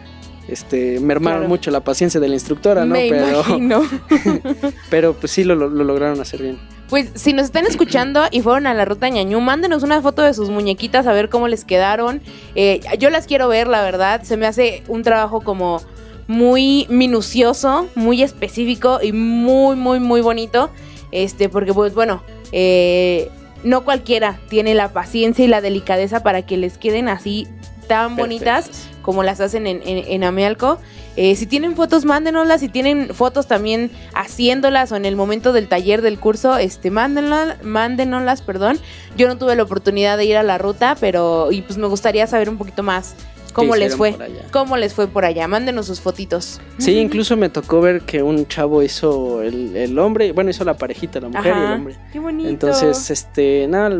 este 0.49 0.99
mermaron 1.01 1.41
Claro. 1.41 1.49
mucho 1.49 1.71
la 1.71 1.81
paciencia 1.85 2.19
de 2.21 2.29
la 2.29 2.35
instructora, 2.35 2.85
¿no? 2.85 2.95
Me 2.95 3.09
pero 3.09 3.27
imagino. 3.31 3.83
pero 4.91 5.15
pues 5.15 5.33
sí 5.33 5.45
lo, 5.45 5.55
lo- 5.55 5.69
lo 5.69 5.85
lograron 5.85 6.21
hacer 6.21 6.43
bien. 6.43 6.59
Pues 6.89 7.11
si 7.15 7.33
nos 7.33 7.45
están 7.45 7.67
escuchando 7.67 8.25
y 8.33 8.41
fueron 8.41 8.67
a 8.67 8.75
la 8.75 8.85
ruta 8.85 9.09
ñañú, 9.09 9.39
mándenos 9.41 9.85
una 9.85 10.03
foto 10.03 10.23
de 10.23 10.35
sus 10.35 10.51
muñequitas 10.51 11.07
a 11.07 11.13
ver 11.13 11.29
cómo 11.29 11.47
les 11.47 11.65
quedaron. 11.65 12.21
Eh, 12.57 12.81
yo 12.99 13.11
las 13.11 13.29
quiero 13.29 13.47
ver, 13.47 13.69
la 13.69 13.83
verdad. 13.83 14.23
Se 14.25 14.37
me 14.37 14.47
hace 14.47 14.83
un 14.89 15.03
trabajo 15.05 15.41
como 15.43 15.81
muy 16.31 16.87
minucioso, 16.89 17.89
muy 17.97 18.23
específico 18.23 19.01
y 19.03 19.11
muy, 19.11 19.75
muy, 19.75 19.99
muy 19.99 20.21
bonito. 20.21 20.71
Este, 21.11 21.49
porque 21.49 21.75
pues 21.75 21.93
bueno, 21.93 22.23
eh, 22.53 23.29
no 23.65 23.83
cualquiera 23.85 24.39
tiene 24.49 24.75
la 24.75 24.93
paciencia 24.93 25.45
y 25.45 25.49
la 25.49 25.61
delicadeza 25.61 26.23
para 26.23 26.43
que 26.43 26.57
les 26.57 26.79
queden 26.79 27.09
así 27.09 27.49
tan 27.89 28.15
bonitas 28.15 28.71
como 29.03 29.25
las 29.25 29.41
hacen 29.41 29.67
en, 29.67 29.83
en, 29.85 30.05
en 30.07 30.23
Amealco. 30.23 30.79
Eh, 31.17 31.35
si 31.35 31.47
tienen 31.47 31.75
fotos, 31.75 32.05
mándenoslas. 32.05 32.61
Si 32.61 32.69
tienen 32.69 33.13
fotos 33.13 33.49
también 33.49 33.91
haciéndolas 34.15 34.93
o 34.93 34.97
en 34.97 35.07
el 35.07 35.17
momento 35.17 35.53
del 35.53 35.67
taller 35.67 36.01
del 36.01 36.21
curso, 36.21 36.57
este, 36.57 36.93
mándenlas, 36.93 37.63
mándenoslas, 37.65 38.43
perdón. 38.43 38.79
Yo 39.17 39.27
no 39.27 39.37
tuve 39.37 39.57
la 39.57 39.65
oportunidad 39.65 40.17
de 40.17 40.27
ir 40.27 40.37
a 40.37 40.45
la 40.45 40.59
ruta, 40.59 40.97
pero 41.01 41.51
y 41.51 41.63
pues 41.63 41.77
me 41.77 41.89
gustaría 41.89 42.29
saber 42.29 42.49
un 42.49 42.57
poquito 42.57 42.85
más 42.85 43.17
cómo 43.53 43.75
¿Qué 43.75 43.81
les 43.81 43.97
fue. 43.97 44.13
por 44.13 44.23
allá? 44.23 44.47
¿Cómo 44.53 44.77
les 44.77 44.95
fue 44.95 45.07
por 45.09 45.25
allá? 45.25 45.49
Mándenos 45.49 45.87
sus 45.87 46.01
fotitos. 46.01 46.61
Sí, 46.79 46.99
incluso 46.99 47.37
me 47.37 47.49
tocó 47.49 47.81
ver 47.81 48.03
que 48.03 48.23
un 48.23 48.47
chavo 48.47 48.83
hizo 48.83 49.43
el, 49.43 49.77
el 49.77 49.99
hombre, 49.99 50.33
bueno, 50.33 50.51
hizo 50.51 50.65
la 50.65 50.77
parejita, 50.77 51.21
la 51.21 51.29
mujer 51.29 51.47
y 51.55 51.59
el 51.59 51.65
Ajá. 51.65 51.75
hombre. 51.75 51.97
Qué 52.13 52.19
bonito. 52.19 52.49
Entonces, 52.49 53.11
este, 53.11 53.67
nada, 53.69 53.91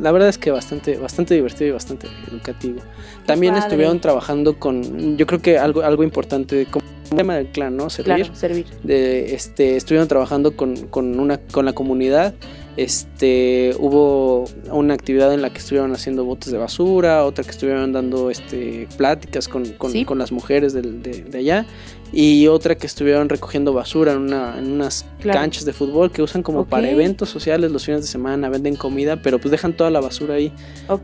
la 0.00 0.12
verdad 0.12 0.28
es 0.28 0.38
que 0.38 0.50
bastante, 0.50 0.96
bastante 0.96 1.34
divertido 1.34 1.68
y 1.68 1.72
bastante 1.72 2.08
educativo. 2.30 2.80
También 3.26 3.54
padre. 3.54 3.66
estuvieron 3.66 4.00
trabajando 4.00 4.58
con, 4.58 5.16
yo 5.16 5.26
creo 5.26 5.40
que 5.40 5.58
algo, 5.58 5.82
algo 5.82 6.02
importante, 6.02 6.66
como 6.70 6.84
el 7.10 7.16
tema 7.16 7.36
del 7.36 7.48
clan, 7.48 7.76
¿no? 7.76 7.90
Servir. 7.90 8.14
claro, 8.24 8.34
servir. 8.34 8.66
de 8.82 9.34
este 9.34 9.76
estuvieron 9.76 10.08
trabajando 10.08 10.56
con, 10.56 10.76
con 10.88 11.20
una 11.20 11.36
con 11.38 11.66
la 11.66 11.74
comunidad 11.74 12.34
este 12.76 13.74
hubo 13.78 14.44
una 14.70 14.94
actividad 14.94 15.32
en 15.34 15.42
la 15.42 15.50
que 15.50 15.58
estuvieron 15.58 15.92
haciendo 15.92 16.24
botes 16.24 16.50
de 16.52 16.58
basura 16.58 17.24
otra 17.24 17.44
que 17.44 17.50
estuvieron 17.50 17.92
dando 17.92 18.30
este 18.30 18.88
pláticas 18.96 19.48
con, 19.48 19.64
con, 19.72 19.90
Sí. 19.92 20.04
con 20.04 20.18
las 20.18 20.32
mujeres 20.32 20.72
de, 20.72 20.82
de 20.82 21.38
allá 21.38 21.66
y 22.14 22.46
otra 22.48 22.74
que 22.74 22.86
estuvieron 22.86 23.28
recogiendo 23.30 23.72
basura 23.72 24.12
en, 24.12 24.18
una, 24.18 24.58
en 24.58 24.70
unas 24.72 25.06
Claro. 25.20 25.38
canchas 25.40 25.64
de 25.64 25.72
fútbol 25.72 26.10
que 26.10 26.20
usan 26.22 26.42
como 26.42 26.66
para 26.66 26.90
eventos 26.90 27.28
sociales 27.30 27.70
los 27.70 27.84
fines 27.84 28.00
de 28.02 28.06
semana 28.08 28.48
venden 28.48 28.76
comida 28.76 29.20
pero 29.22 29.38
pues 29.38 29.50
dejan 29.50 29.74
toda 29.76 29.90
la 29.90 30.00
basura 30.00 30.34
ahí 30.34 30.52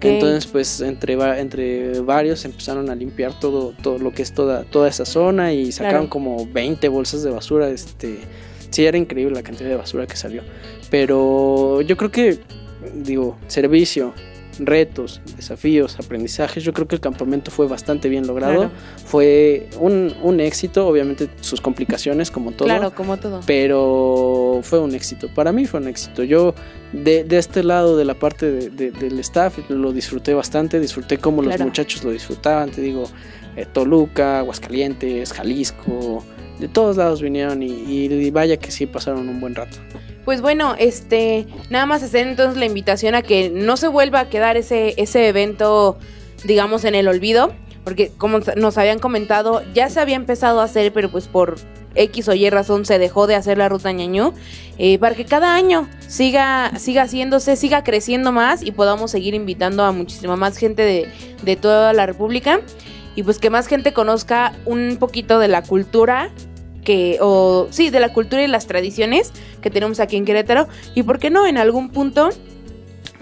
entonces, 0.00 0.46
pues 0.46 0.80
entre, 0.80 1.16
va- 1.16 1.38
entre 1.38 2.00
varios 2.00 2.44
empezaron 2.44 2.90
a 2.90 2.94
limpiar 2.94 3.38
todo, 3.38 3.74
todo 3.82 3.98
lo 3.98 4.12
que 4.12 4.22
es 4.22 4.32
toda, 4.34 4.64
toda 4.64 4.88
esa 4.88 5.04
zona 5.04 5.52
y 5.52 5.70
sacaron 5.72 6.08
Claro. 6.08 6.10
como 6.10 6.46
20 6.46 6.88
bolsas 6.88 7.22
de 7.22 7.30
basura. 7.30 7.70
Este, 7.70 8.18
sí, 8.70 8.84
era 8.84 8.98
increíble 8.98 9.34
la 9.34 9.42
cantidad 9.42 9.68
de 9.68 9.76
basura 9.76 10.06
que 10.06 10.16
salió. 10.16 10.42
Pero 10.90 11.80
yo 11.82 11.96
creo 11.96 12.10
que, 12.10 12.38
digo, 12.94 13.36
servicio, 13.46 14.14
retos, 14.60 15.20
desafíos, 15.36 15.96
aprendizajes, 16.00 16.64
yo 16.64 16.72
creo 16.72 16.88
que 16.88 16.96
el 16.96 17.00
campamento 17.00 17.50
fue 17.52 17.68
bastante 17.68 18.08
bien 18.08 18.26
logrado. 18.26 18.54
Claro. 18.54 18.70
Fue 19.04 19.68
un, 19.78 20.12
un 20.22 20.40
éxito, 20.40 20.88
obviamente 20.88 21.28
sus 21.42 21.60
complicaciones 21.60 22.30
como 22.32 22.50
todo 22.50 22.66
Claro, 22.66 22.92
como 22.92 23.16
todo. 23.18 23.40
pero 23.46 24.58
fue 24.64 24.80
un 24.80 24.94
éxito. 24.94 25.28
Para 25.32 25.52
mí 25.52 25.66
fue 25.66 25.78
un 25.80 25.86
éxito. 25.86 26.24
Yo 26.24 26.54
de, 26.92 27.22
de 27.22 27.38
este 27.38 27.62
lado 27.62 27.96
de 27.96 28.04
la 28.04 28.14
parte 28.14 28.50
de- 28.50 28.70
de- 28.70 28.90
del 28.90 29.20
staff 29.20 29.58
lo 29.68 29.92
disfruté 29.92 30.34
bastante, 30.34 30.80
disfruté 30.80 31.18
cómo 31.18 31.42
los 31.42 31.58
muchachos 31.60 32.02
lo 32.02 32.10
disfrutaban, 32.10 32.70
te 32.70 32.80
digo, 32.80 33.04
eh, 33.56 33.64
Toluca, 33.72 34.40
Aguascalientes, 34.40 35.32
Jalisco, 35.34 36.24
de 36.58 36.68
todos 36.68 36.96
lados 36.96 37.22
vinieron 37.22 37.62
y, 37.62 38.30
vaya 38.30 38.56
que 38.56 38.70
sí 38.70 38.86
pasaron 38.86 39.28
un 39.28 39.40
buen 39.40 39.54
rato. 39.54 39.76
Pues 40.24 40.42
bueno, 40.42 40.74
este, 40.78 41.46
nada 41.70 41.86
más 41.86 42.02
hacer 42.02 42.26
entonces 42.26 42.58
la 42.58 42.66
invitación 42.66 43.14
a 43.14 43.22
que 43.22 43.50
no 43.50 43.76
se 43.76 43.88
vuelva 43.88 44.20
a 44.20 44.28
quedar 44.28 44.56
ese, 44.56 44.94
ese 44.98 45.28
evento 45.28 45.98
digamos, 46.44 46.84
en 46.84 46.94
el 46.94 47.08
olvido, 47.08 47.52
porque 47.84 48.10
como 48.16 48.40
nos 48.56 48.78
habían 48.78 48.98
comentado, 48.98 49.62
ya 49.74 49.88
se 49.88 50.00
había 50.00 50.16
empezado 50.16 50.60
a 50.60 50.64
hacer, 50.64 50.92
pero 50.92 51.10
pues 51.10 51.26
por 51.26 51.56
X 51.94 52.28
o 52.28 52.34
Y 52.34 52.48
razón 52.50 52.84
se 52.84 52.98
dejó 52.98 53.26
de 53.26 53.34
hacer 53.34 53.58
la 53.58 53.68
ruta 53.68 53.90
ñañú, 53.92 54.34
eh, 54.78 54.98
para 54.98 55.14
que 55.14 55.24
cada 55.24 55.54
año 55.54 55.88
siga, 56.06 56.72
siga 56.78 57.02
haciéndose, 57.02 57.56
siga 57.56 57.82
creciendo 57.82 58.30
más 58.30 58.62
y 58.62 58.72
podamos 58.72 59.10
seguir 59.10 59.34
invitando 59.34 59.84
a 59.84 59.92
muchísima 59.92 60.36
más 60.36 60.56
gente 60.56 60.82
de, 60.82 61.08
de 61.42 61.56
toda 61.56 61.92
la 61.92 62.06
República 62.06 62.60
y 63.18 63.24
pues 63.24 63.40
que 63.40 63.50
más 63.50 63.66
gente 63.66 63.92
conozca 63.92 64.52
un 64.64 64.96
poquito 64.96 65.40
de 65.40 65.48
la 65.48 65.64
cultura 65.64 66.30
que, 66.84 67.18
o 67.20 67.66
sí, 67.70 67.90
de 67.90 67.98
la 67.98 68.12
cultura 68.12 68.44
y 68.44 68.46
las 68.46 68.68
tradiciones 68.68 69.32
que 69.60 69.70
tenemos 69.70 69.98
aquí 69.98 70.16
en 70.16 70.24
Querétaro 70.24 70.68
y 70.94 71.02
por 71.02 71.18
qué 71.18 71.28
no 71.28 71.44
en 71.44 71.58
algún 71.58 71.90
punto 71.90 72.28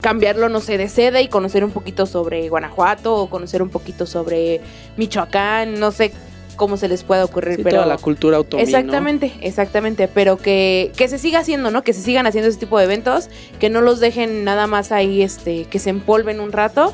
cambiarlo, 0.03 0.51
no 0.51 0.61
sé, 0.61 0.77
de 0.77 0.91
sede 0.91 1.23
y 1.23 1.29
conocer 1.29 1.65
un 1.65 1.71
poquito 1.71 2.05
sobre 2.05 2.51
Guanajuato 2.51 3.15
o 3.15 3.31
conocer 3.31 3.63
un 3.63 3.71
poquito 3.71 4.05
sobre 4.05 4.61
Michoacán, 4.99 5.81
no 5.81 5.91
sé 5.93 6.13
cómo 6.57 6.77
se 6.77 6.89
les 6.89 7.03
puede 7.03 7.23
ocurrir, 7.23 7.57
Sí, 7.57 7.63
pero 7.63 7.77
toda 7.77 7.87
la 7.87 7.97
cultura 7.97 8.37
autónoma. 8.37 8.69
Exactamente, 8.69 9.33
exactamente, 9.41 10.09
pero 10.09 10.37
que, 10.37 10.93
que 10.95 11.09
se 11.09 11.17
siga 11.17 11.39
haciendo, 11.39 11.71
¿no? 11.71 11.83
Que 11.83 11.95
se 11.95 12.03
sigan 12.03 12.27
haciendo 12.27 12.51
ese 12.51 12.59
tipo 12.59 12.77
de 12.77 12.85
eventos, 12.85 13.31
que 13.59 13.71
no 13.71 13.81
los 13.81 13.99
dejen 14.01 14.45
nada 14.45 14.67
más 14.67 14.93
ahí, 14.93 15.23
este, 15.23 15.65
que 15.65 15.79
se 15.79 15.89
empolven 15.89 16.39
un 16.41 16.53
rato, 16.53 16.93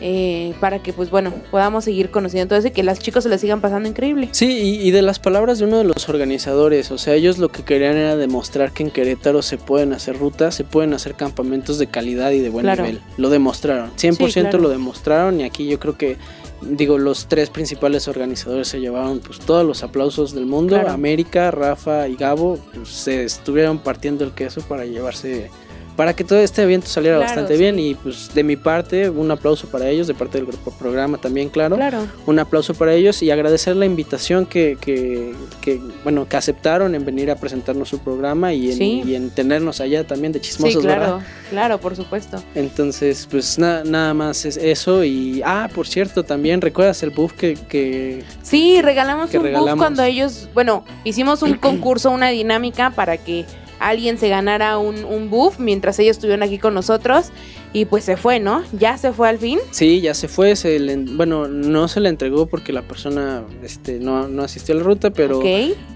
eh, 0.00 0.54
para 0.60 0.82
que, 0.82 0.92
pues 0.92 1.10
bueno, 1.10 1.32
podamos 1.50 1.84
seguir 1.84 2.10
conociendo 2.10 2.48
todo 2.48 2.58
eso 2.58 2.68
y 2.68 2.70
que 2.70 2.82
las 2.82 2.98
chicos 2.98 3.22
se 3.24 3.28
les 3.28 3.40
sigan 3.40 3.60
pasando 3.60 3.88
increíble. 3.88 4.28
Sí, 4.32 4.46
y, 4.80 4.88
y 4.88 4.90
de 4.92 5.02
las 5.02 5.18
palabras 5.18 5.58
de 5.58 5.66
uno 5.66 5.78
de 5.78 5.84
los 5.84 6.08
organizadores, 6.08 6.90
o 6.90 6.98
sea, 6.98 7.14
ellos 7.14 7.38
lo 7.38 7.48
que 7.50 7.62
querían 7.62 7.96
era 7.96 8.16
demostrar 8.16 8.72
que 8.72 8.82
en 8.82 8.90
Querétaro 8.90 9.42
se 9.42 9.58
pueden 9.58 9.92
hacer 9.92 10.18
rutas, 10.18 10.54
se 10.54 10.64
pueden 10.64 10.94
hacer 10.94 11.14
campamentos 11.14 11.78
de 11.78 11.86
calidad 11.86 12.30
y 12.30 12.40
de 12.40 12.48
buen 12.50 12.64
Claro. 12.64 12.84
nivel. 12.84 13.00
Lo 13.18 13.28
demostraron, 13.30 13.90
100% 13.96 14.26
Sí, 14.32 14.40
claro. 14.40 14.58
lo 14.58 14.68
demostraron 14.70 15.40
y 15.40 15.44
aquí 15.44 15.66
yo 15.68 15.78
creo 15.78 15.98
que, 15.98 16.16
digo, 16.62 16.96
los 16.98 17.26
tres 17.26 17.50
principales 17.50 18.08
organizadores 18.08 18.68
se 18.68 18.80
llevaron 18.80 19.20
pues 19.20 19.38
todos 19.40 19.66
los 19.66 19.82
aplausos 19.82 20.34
del 20.34 20.46
mundo. 20.46 20.76
Claro. 20.76 20.90
América, 20.92 21.50
Rafa 21.50 22.08
y 22.08 22.16
Gabo 22.16 22.58
pues, 22.74 22.88
se 22.88 23.24
estuvieron 23.24 23.78
partiendo 23.78 24.24
el 24.24 24.32
queso 24.32 24.60
para 24.62 24.84
llevarse... 24.86 25.50
Para 25.96 26.14
que 26.14 26.24
todo 26.24 26.38
este 26.38 26.62
evento 26.62 26.86
saliera 26.86 27.16
Claro, 27.18 27.28
bastante 27.28 27.54
sí. 27.54 27.60
bien 27.60 27.78
y 27.78 27.94
pues 27.94 28.30
de 28.34 28.42
mi 28.42 28.56
parte 28.56 29.10
un 29.10 29.30
aplauso 29.30 29.66
para 29.68 29.88
ellos, 29.88 30.06
de 30.06 30.14
parte 30.14 30.38
del 30.38 30.46
grupo 30.46 30.70
programa 30.70 31.18
también, 31.18 31.50
claro 31.50 31.76
Claro. 31.76 32.06
un 32.26 32.38
aplauso 32.38 32.72
para 32.74 32.94
ellos 32.94 33.22
y 33.22 33.30
agradecer 33.30 33.76
la 33.76 33.84
invitación 33.84 34.46
que, 34.46 34.78
que, 34.80 35.34
que, 35.60 35.78
bueno 36.02 36.26
que 36.26 36.36
aceptaron 36.38 36.94
en 36.94 37.04
venir 37.04 37.30
a 37.30 37.36
presentarnos 37.36 37.88
su 37.90 37.98
programa 37.98 38.54
y 38.54 38.70
en, 38.70 38.76
Sí. 38.78 39.02
y 39.04 39.14
en 39.14 39.30
tenernos 39.30 39.80
allá 39.82 40.06
también 40.06 40.32
de 40.32 40.40
chismosos 40.40 40.80
Sí, 40.80 40.86
claro, 40.86 41.00
¿verdad? 41.00 41.20
claro, 41.50 41.78
por 41.80 41.94
supuesto. 41.96 42.42
entonces 42.54 43.28
pues 43.30 43.58
na- 43.58 43.84
nada 43.84 44.14
más 44.14 44.44
es 44.46 44.56
eso 44.56 45.04
y 45.04 45.42
ah 45.44 45.68
por 45.74 45.86
cierto 45.86 46.22
también 46.22 46.60
recuerdas 46.62 47.02
el 47.02 47.10
buff 47.10 47.32
que, 47.34 47.54
que 47.68 48.24
Sí, 48.42 48.80
regalamos 48.80 49.28
Que 49.30 49.36
un 49.38 49.42
buff 49.44 49.52
regalamos. 49.52 49.78
cuando 49.78 50.02
ellos, 50.02 50.48
bueno, 50.54 50.84
hicimos 51.04 51.42
un 51.42 51.54
concurso, 51.58 52.10
una 52.10 52.28
dinámica 52.28 52.90
para 52.90 53.16
que 53.18 53.44
alguien 53.80 54.18
se 54.18 54.28
ganara 54.28 54.78
un, 54.78 55.04
un 55.04 55.28
buff 55.30 55.58
mientras 55.58 55.98
ellos 55.98 56.16
estuvieron 56.18 56.42
aquí 56.44 56.58
con 56.58 56.74
nosotros 56.74 57.30
y 57.72 57.84
pues 57.86 58.04
se 58.04 58.16
fue, 58.16 58.38
¿no? 58.40 58.62
Ya 58.72 58.98
se 58.98 59.12
fue 59.12 59.28
al 59.28 59.38
fin. 59.38 59.58
sí 59.70 60.00
ya 60.00 60.12
se 60.14 60.28
fue 60.28 60.54
se 60.56 60.78
le, 60.78 60.96
bueno 60.96 61.48
no 61.48 61.88
se 61.88 62.00
le 62.00 62.08
entregó 62.08 62.46
porque 62.46 62.72
la 62.72 62.82
persona 62.82 63.42
este 63.62 63.98
no, 63.98 64.28
no 64.28 64.42
asistió 64.42 64.74
a 64.74 64.78
la 64.78 64.84
ruta 64.84 65.10
pero 65.10 65.40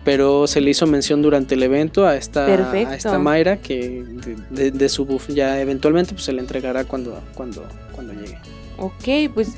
pero 0.05 0.47
se 0.47 0.61
le 0.61 0.70
hizo 0.70 0.87
mención 0.87 1.20
durante 1.23 1.55
el 1.57 1.62
evento 1.62 2.07
a 2.07 2.16
esta 2.16 2.47
Perfecto. 2.47 2.90
a 2.90 2.97
esta 2.97 3.18
Mayra 3.18 3.57
que 3.59 4.03
de, 4.05 4.37
de- 4.51 4.70
de 4.70 4.88
su 4.88 5.05
buff 5.05 5.29
ya 5.29 5.61
eventualmente 5.61 6.12
pues 6.14 6.25
se 6.25 6.33
le 6.33 6.40
entregará 6.40 6.85
cuando 6.85 7.20
cuando 7.35 7.64
cuando 7.92 8.12
llegue 8.14 8.38
Ok, 8.79 9.33
pues 9.35 9.51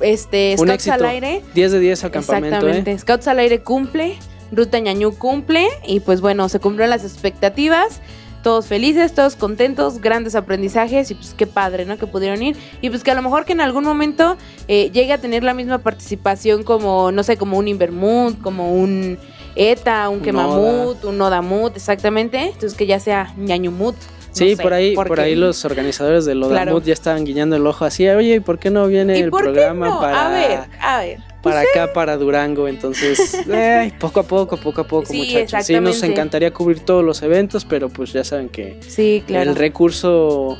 este 0.00 0.52
Un 0.58 0.66
Scouts 0.66 0.74
éxito. 0.74 0.94
al 0.94 1.04
aire. 1.06 1.42
10 1.54 1.72
de 1.72 1.78
10 1.78 2.04
al 2.04 2.10
campamento, 2.10 2.56
Exactamente. 2.56 2.92
¿eh? 2.92 2.98
Scouts 2.98 3.28
al 3.28 3.38
aire 3.38 3.60
cumple, 3.60 4.16
Ruta 4.52 4.78
Ñañú 4.78 5.16
cumple 5.16 5.66
y 5.86 6.00
pues 6.00 6.20
bueno, 6.20 6.48
se 6.48 6.60
cumplieron 6.60 6.90
las 6.90 7.04
expectativas. 7.04 8.00
Todos 8.42 8.66
felices, 8.66 9.14
todos 9.14 9.36
contentos, 9.36 10.00
grandes 10.00 10.34
aprendizajes 10.34 11.10
y 11.12 11.14
pues 11.14 11.32
qué 11.34 11.46
padre, 11.46 11.86
¿no? 11.86 11.96
Que 11.96 12.08
pudieron 12.08 12.42
ir. 12.42 12.56
Y 12.80 12.90
pues 12.90 13.04
que 13.04 13.12
a 13.12 13.14
lo 13.14 13.22
mejor 13.22 13.44
que 13.44 13.52
en 13.52 13.60
algún 13.60 13.84
momento 13.84 14.36
eh, 14.66 14.90
llegue 14.92 15.12
a 15.12 15.18
tener 15.18 15.44
la 15.44 15.54
misma 15.54 15.78
participación 15.78 16.64
como, 16.64 17.12
no 17.12 17.22
sé, 17.22 17.36
como 17.36 17.56
un 17.56 17.68
Invermut, 17.68 18.40
como 18.40 18.74
un 18.74 19.16
ETA, 19.54 20.08
un 20.08 20.16
Un 20.16 20.22
Quemamut, 20.22 21.04
un 21.04 21.18
Nodamut, 21.18 21.76
exactamente. 21.76 22.46
Entonces 22.46 22.74
que 22.74 22.86
ya 22.86 22.98
sea 22.98 23.32
Ñañumut. 23.36 23.94
No 24.32 24.36
Sí, 24.46 24.56
sé, 24.56 24.62
por 24.62 24.72
ahí, 24.72 24.94
porque- 24.94 25.08
por 25.08 25.20
ahí 25.20 25.34
los 25.34 25.64
organizadores 25.64 26.24
de 26.24 26.34
Lodamut 26.34 26.62
Claro. 26.62 26.82
ya 26.82 26.92
estaban 26.94 27.24
guiñando 27.24 27.56
el 27.56 27.66
ojo 27.66 27.84
así, 27.84 28.08
oye, 28.08 28.36
¿y 28.36 28.40
por 28.40 28.58
qué 28.58 28.70
no 28.70 28.86
viene 28.86 29.18
¿Y 29.18 29.22
el 29.22 29.30
programa 29.30 29.88
no? 29.88 30.00
para, 30.00 30.26
A 30.26 30.30
ver, 30.30 30.60
a 30.80 31.00
ver. 31.00 31.18
para 31.42 31.60
acá, 31.60 31.92
para 31.92 32.16
Durango? 32.16 32.66
Entonces, 32.66 33.18
eh, 33.52 33.92
poco 34.00 34.20
a 34.20 34.22
poco, 34.22 34.56
poco 34.56 34.80
a 34.80 34.84
poco, 34.84 35.06
Sí, 35.06 35.18
muchachos. 35.18 35.66
Sí, 35.66 35.78
nos 35.80 36.02
encantaría 36.02 36.50
cubrir 36.52 36.80
todos 36.80 37.04
los 37.04 37.22
eventos, 37.22 37.64
pero 37.66 37.88
pues 37.90 38.12
ya 38.12 38.24
saben 38.24 38.48
que 38.48 38.78
Sí, 38.88 39.22
claro. 39.26 39.50
el 39.50 39.56
recurso, 39.56 40.56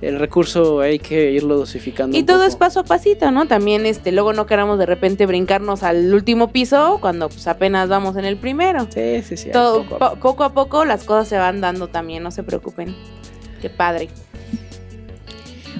el 0.00 0.18
recurso 0.18 0.80
hay 0.80 0.98
que 0.98 1.32
irlo 1.32 1.56
dosificando. 1.56 2.16
Y 2.16 2.20
un 2.20 2.26
todo 2.26 2.38
poco. 2.38 2.48
es 2.48 2.56
paso 2.56 2.80
a 2.80 2.84
pasito, 2.84 3.30
¿no? 3.30 3.46
También 3.48 3.84
este, 3.86 4.12
luego 4.12 4.32
no 4.32 4.46
queramos 4.46 4.78
de 4.78 4.86
repente 4.86 5.26
brincarnos 5.26 5.82
al 5.82 6.14
último 6.14 6.52
piso 6.52 6.98
cuando 7.00 7.28
pues 7.28 7.46
apenas 7.48 7.88
vamos 7.88 8.16
en 8.16 8.24
el 8.24 8.36
primero. 8.36 8.86
Sí, 8.92 9.22
sí, 9.22 9.36
sí. 9.36 9.50
todo 9.50 9.82
poco 9.82 9.94
a 9.96 9.98
po- 9.98 10.04
poco. 10.14 10.20
poco 10.20 10.44
a 10.44 10.52
poco 10.52 10.84
las 10.84 11.04
cosas 11.04 11.26
se 11.28 11.36
van 11.36 11.60
dando 11.60 11.88
también, 11.88 12.22
no 12.22 12.30
se 12.30 12.42
preocupen. 12.44 12.94
Qué 13.60 13.70
padre. 13.70 14.08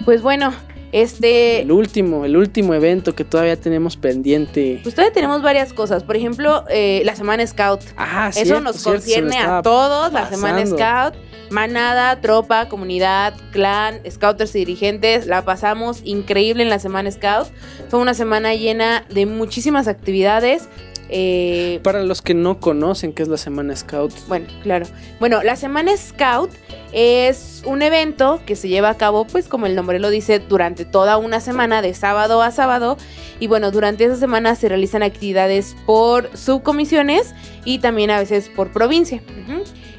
Pues 0.05 0.23
bueno, 0.23 0.53
este 0.91 1.61
El 1.61 1.71
último, 1.71 2.25
el 2.25 2.37
último 2.37 2.75
evento 2.75 3.15
que 3.15 3.23
todavía 3.25 3.57
tenemos 3.57 3.97
pendiente. 3.97 4.81
pues 4.83 4.95
todavía 4.95 5.13
tenemos 5.13 5.43
varias 5.43 5.73
cosas. 5.73 6.03
Por 6.03 6.17
ejemplo, 6.17 6.65
eh, 6.71 7.03
la 7.05 7.15
semana 7.15 7.47
Scout. 7.47 7.83
Ah, 7.97 8.29
Eso 8.31 8.43
cierto, 8.45 8.61
nos 8.63 8.77
cierto, 8.77 8.91
concierne 9.01 9.39
a 9.39 9.63
todos, 9.63 10.13
la 10.13 10.29
semana. 10.29 10.65
Scout. 10.67 11.15
Manada, 11.51 12.21
tropa, 12.21 12.69
comunidad, 12.69 13.35
clan, 13.53 14.01
scouters 14.09 14.55
y 14.55 14.59
dirigentes, 14.59 15.27
la 15.27 15.45
pasamos 15.45 16.03
increíble 16.05 16.63
en 16.63 16.69
la 16.69 16.79
semana 16.79 17.11
Scout. 17.11 17.49
Fue 17.89 18.01
una 18.01 18.15
semana 18.15 18.55
llena 18.55 19.05
de 19.09 19.25
muchísimas 19.25 19.89
actividades. 19.89 20.69
Eh, 21.09 21.81
Para 21.83 22.03
los 22.03 22.23
que 22.23 22.35
no 22.35 22.61
conocen 22.61 23.13
qué 23.13 23.23
es 23.23 23.29
la 23.29 23.37
Semana 23.37 23.75
Scout, 23.75 24.13
bueno, 24.29 24.47
claro. 24.63 24.87
Bueno, 25.21 25.43
la 25.43 25.57
semana 25.57 25.97
Scout 25.97 26.51
es 26.93 27.63
un 27.67 27.83
evento 27.83 28.41
que 28.47 28.57
se 28.57 28.69
lleva 28.69 28.91
a 28.91 28.97
cabo, 28.97 29.27
pues 29.27 29.49
como 29.49 29.67
el 29.67 29.75
nombre 29.75 29.99
lo 29.99 30.11
dice, 30.11 30.39
durante 30.39 30.85
toda 30.85 31.17
una 31.17 31.41
semana, 31.41 31.83
de 31.83 31.95
sábado 31.95 32.43
a 32.43 32.51
sábado. 32.51 32.97
Y 33.41 33.47
bueno, 33.47 33.71
durante 33.71 34.05
esa 34.05 34.17
semana 34.17 34.55
se 34.55 34.69
realizan 34.69 35.03
actividades 35.03 35.77
por 35.87 36.37
subcomisiones 36.37 37.35
y 37.65 37.79
también 37.79 38.11
a 38.11 38.19
veces 38.19 38.49
por 38.49 38.73
provincia. 38.73 39.23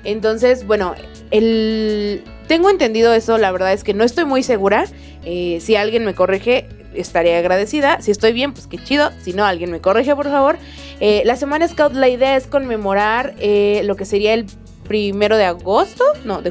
Entonces, 0.04 0.65
bueno, 0.65 0.95
el... 1.32 2.24
tengo 2.48 2.69
entendido 2.69 3.13
eso, 3.13 3.38
la 3.38 3.52
verdad 3.52 3.74
es 3.74 3.84
que 3.84 3.93
no 3.93 4.04
estoy 4.04 4.26
muy 4.26 4.43
segura. 4.43 4.86
Eh, 5.26 5.60
si 5.62 5.76
alguien 5.76 6.06
me 6.06 6.15
corrige, 6.15 6.67
estaré 6.93 7.38
agradecida. 7.38 8.02
Si 8.02 8.12
estoy 8.12 8.34
bien, 8.34 8.54
pues 8.54 8.67
qué 8.67 8.78
chido. 8.78 9.12
Si 9.22 9.34
no, 9.34 9.45
alguien 9.45 9.72
me 9.72 9.82
corrige, 9.82 10.15
por 10.15 10.26
favor. 10.26 10.58
Eh, 11.01 11.23
la 11.25 11.35
semana 11.35 11.67
Scout, 11.67 11.93
la 11.93 12.09
idea 12.09 12.35
es 12.35 12.47
conmemorar 12.47 13.33
eh, 13.39 13.81
lo 13.85 13.95
que 13.95 14.05
sería 14.05 14.33
el 14.33 14.45
primero 14.88 15.38
de 15.38 15.45
agosto. 15.45 16.03
No, 16.25 16.41
de, 16.41 16.49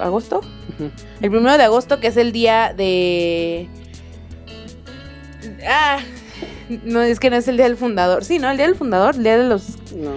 agosto. 0.00 0.40
El 1.20 1.30
primero 1.30 1.56
de 1.56 1.64
agosto, 1.64 2.00
que 2.00 2.08
es 2.08 2.16
el 2.16 2.32
día 2.32 2.72
de. 2.76 3.68
Ah, 5.66 5.98
no, 6.84 7.02
es 7.02 7.20
que 7.20 7.30
no 7.30 7.36
es 7.36 7.48
el 7.48 7.56
día 7.56 7.66
del 7.66 7.76
fundador. 7.76 8.24
Sí, 8.24 8.38
¿no? 8.38 8.50
El 8.50 8.56
día 8.56 8.66
del 8.66 8.76
fundador, 8.76 9.14
el 9.16 9.22
día 9.22 9.38
de 9.38 9.48
los. 9.48 9.76
no. 9.94 10.12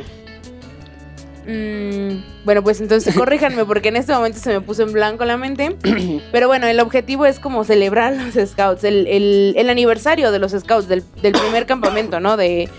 Mm, 1.47 2.23
bueno, 2.45 2.61
pues 2.63 2.79
entonces 2.81 3.15
corríjanme 3.15 3.65
porque 3.65 3.89
en 3.89 3.95
este 3.95 4.13
momento 4.13 4.37
se 4.39 4.51
me 4.53 4.61
puso 4.61 4.83
en 4.83 4.93
blanco 4.93 5.25
la 5.25 5.37
mente. 5.37 5.75
Pero 6.31 6.47
bueno, 6.47 6.67
el 6.67 6.79
objetivo 6.79 7.25
es 7.25 7.39
como 7.39 7.63
celebrar 7.63 8.13
los 8.15 8.49
scouts, 8.49 8.83
el, 8.83 9.07
el- 9.07 9.53
el 9.57 9.69
aniversario 9.69 10.31
de 10.31 10.37
los 10.39 10.51
scouts, 10.51 10.87
del, 10.87 11.03
del 11.21 11.33
primer 11.33 11.65
campamento, 11.65 12.19
¿no? 12.19 12.37
De, 12.37 12.69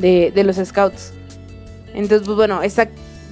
de, 0.00 0.32
los 0.44 0.56
scouts. 0.56 1.12
Entonces, 1.94 2.26
pues 2.26 2.36
bueno, 2.36 2.62
esa, 2.62 2.88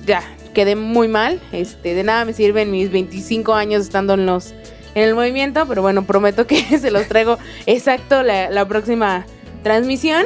ya, 0.07 0.23
quedé 0.55 0.77
muy 0.77 1.09
mal. 1.09 1.41
Este, 1.53 1.95
de 1.95 2.03
nada 2.03 2.25
me 2.25 2.33
sirven 2.33 2.71
mis 2.71 2.91
25 2.91 3.55
años 3.55 3.83
estando 3.83 4.15
en 4.15 4.27
los 4.27 4.55
en 4.95 5.05
el 5.05 5.15
movimiento, 5.15 5.67
pero 5.69 5.83
bueno, 5.83 6.05
prometo 6.05 6.47
que 6.47 6.63
se 6.79 6.91
los 6.91 7.07
traigo 7.07 7.39
exacto 7.67 8.23
la, 8.23 8.51
la 8.51 8.67
próxima 8.67 9.27
transmisión. 9.63 10.25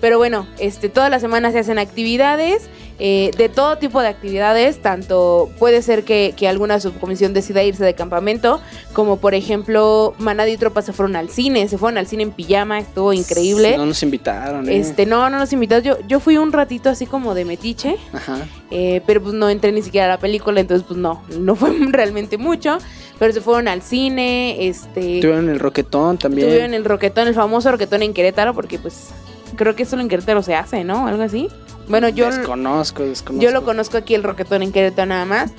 Pero 0.00 0.18
bueno, 0.18 0.46
este, 0.58 0.88
toda 0.88 1.08
la 1.08 1.18
semana 1.18 1.50
se 1.50 1.58
hacen 1.58 1.78
actividades, 1.78 2.68
eh, 2.98 3.32
de 3.36 3.48
todo 3.48 3.76
tipo 3.78 4.00
de 4.00 4.08
actividades, 4.08 4.80
tanto 4.80 5.50
puede 5.58 5.82
ser 5.82 6.04
que, 6.04 6.32
que 6.36 6.46
alguna 6.46 6.78
subcomisión 6.78 7.34
decida 7.34 7.62
irse 7.64 7.84
de 7.84 7.94
campamento, 7.94 8.60
como 8.92 9.16
por 9.16 9.34
ejemplo, 9.34 10.14
Manada 10.18 10.48
y 10.48 10.56
Tropa 10.56 10.80
se 10.82 10.92
fueron 10.92 11.16
al 11.16 11.28
cine, 11.28 11.66
se 11.68 11.76
fueron 11.76 11.98
al 11.98 12.06
cine 12.06 12.22
en 12.22 12.30
pijama, 12.30 12.78
estuvo 12.78 13.12
increíble. 13.12 13.76
No 13.76 13.86
nos 13.86 14.02
invitaron, 14.02 14.68
¿eh? 14.68 14.78
Este, 14.78 15.06
no, 15.06 15.28
no 15.28 15.38
nos 15.38 15.52
invitó. 15.52 15.78
Yo, 15.80 15.98
yo 16.06 16.20
fui 16.20 16.38
un 16.38 16.52
ratito 16.52 16.88
así 16.88 17.06
como 17.06 17.34
de 17.34 17.44
metiche, 17.44 17.96
Ajá. 18.12 18.38
eh, 18.70 19.00
pero 19.06 19.22
pues 19.22 19.34
no 19.34 19.48
entré 19.48 19.72
ni 19.72 19.82
siquiera 19.82 20.06
a 20.06 20.10
la 20.10 20.18
película, 20.18 20.60
entonces 20.60 20.86
pues 20.86 20.98
no, 20.98 21.22
no 21.38 21.56
fue 21.56 21.76
realmente 21.90 22.38
mucho. 22.38 22.78
pero 23.18 23.32
se 23.32 23.40
fueron 23.40 23.66
al 23.68 23.82
cine, 23.82 24.68
este... 24.68 25.20
Tuvieron 25.20 25.48
el 25.48 25.58
roquetón 25.58 26.16
también. 26.18 26.46
Tuvieron 26.48 26.74
el 26.74 26.84
roquetón, 26.84 27.26
el 27.28 27.34
famoso 27.34 27.70
roquetón 27.72 28.02
en 28.02 28.14
Querétaro, 28.14 28.54
porque 28.54 28.78
pues 28.78 29.08
creo 29.56 29.74
que 29.76 29.84
solo 29.84 30.02
en 30.02 30.08
Querétaro 30.08 30.42
se 30.42 30.54
hace, 30.54 30.84
¿no? 30.84 31.06
Algo 31.06 31.22
así. 31.22 31.48
Bueno, 31.88 32.08
yo... 32.08 32.26
Desconozco, 32.26 33.02
desconozco. 33.02 33.44
Yo 33.44 33.50
lo 33.50 33.64
conozco 33.64 33.96
aquí 33.96 34.14
el 34.14 34.22
roquetón 34.22 34.62
en 34.62 34.72
Querétaro 34.72 35.06
nada 35.06 35.24
más. 35.24 35.52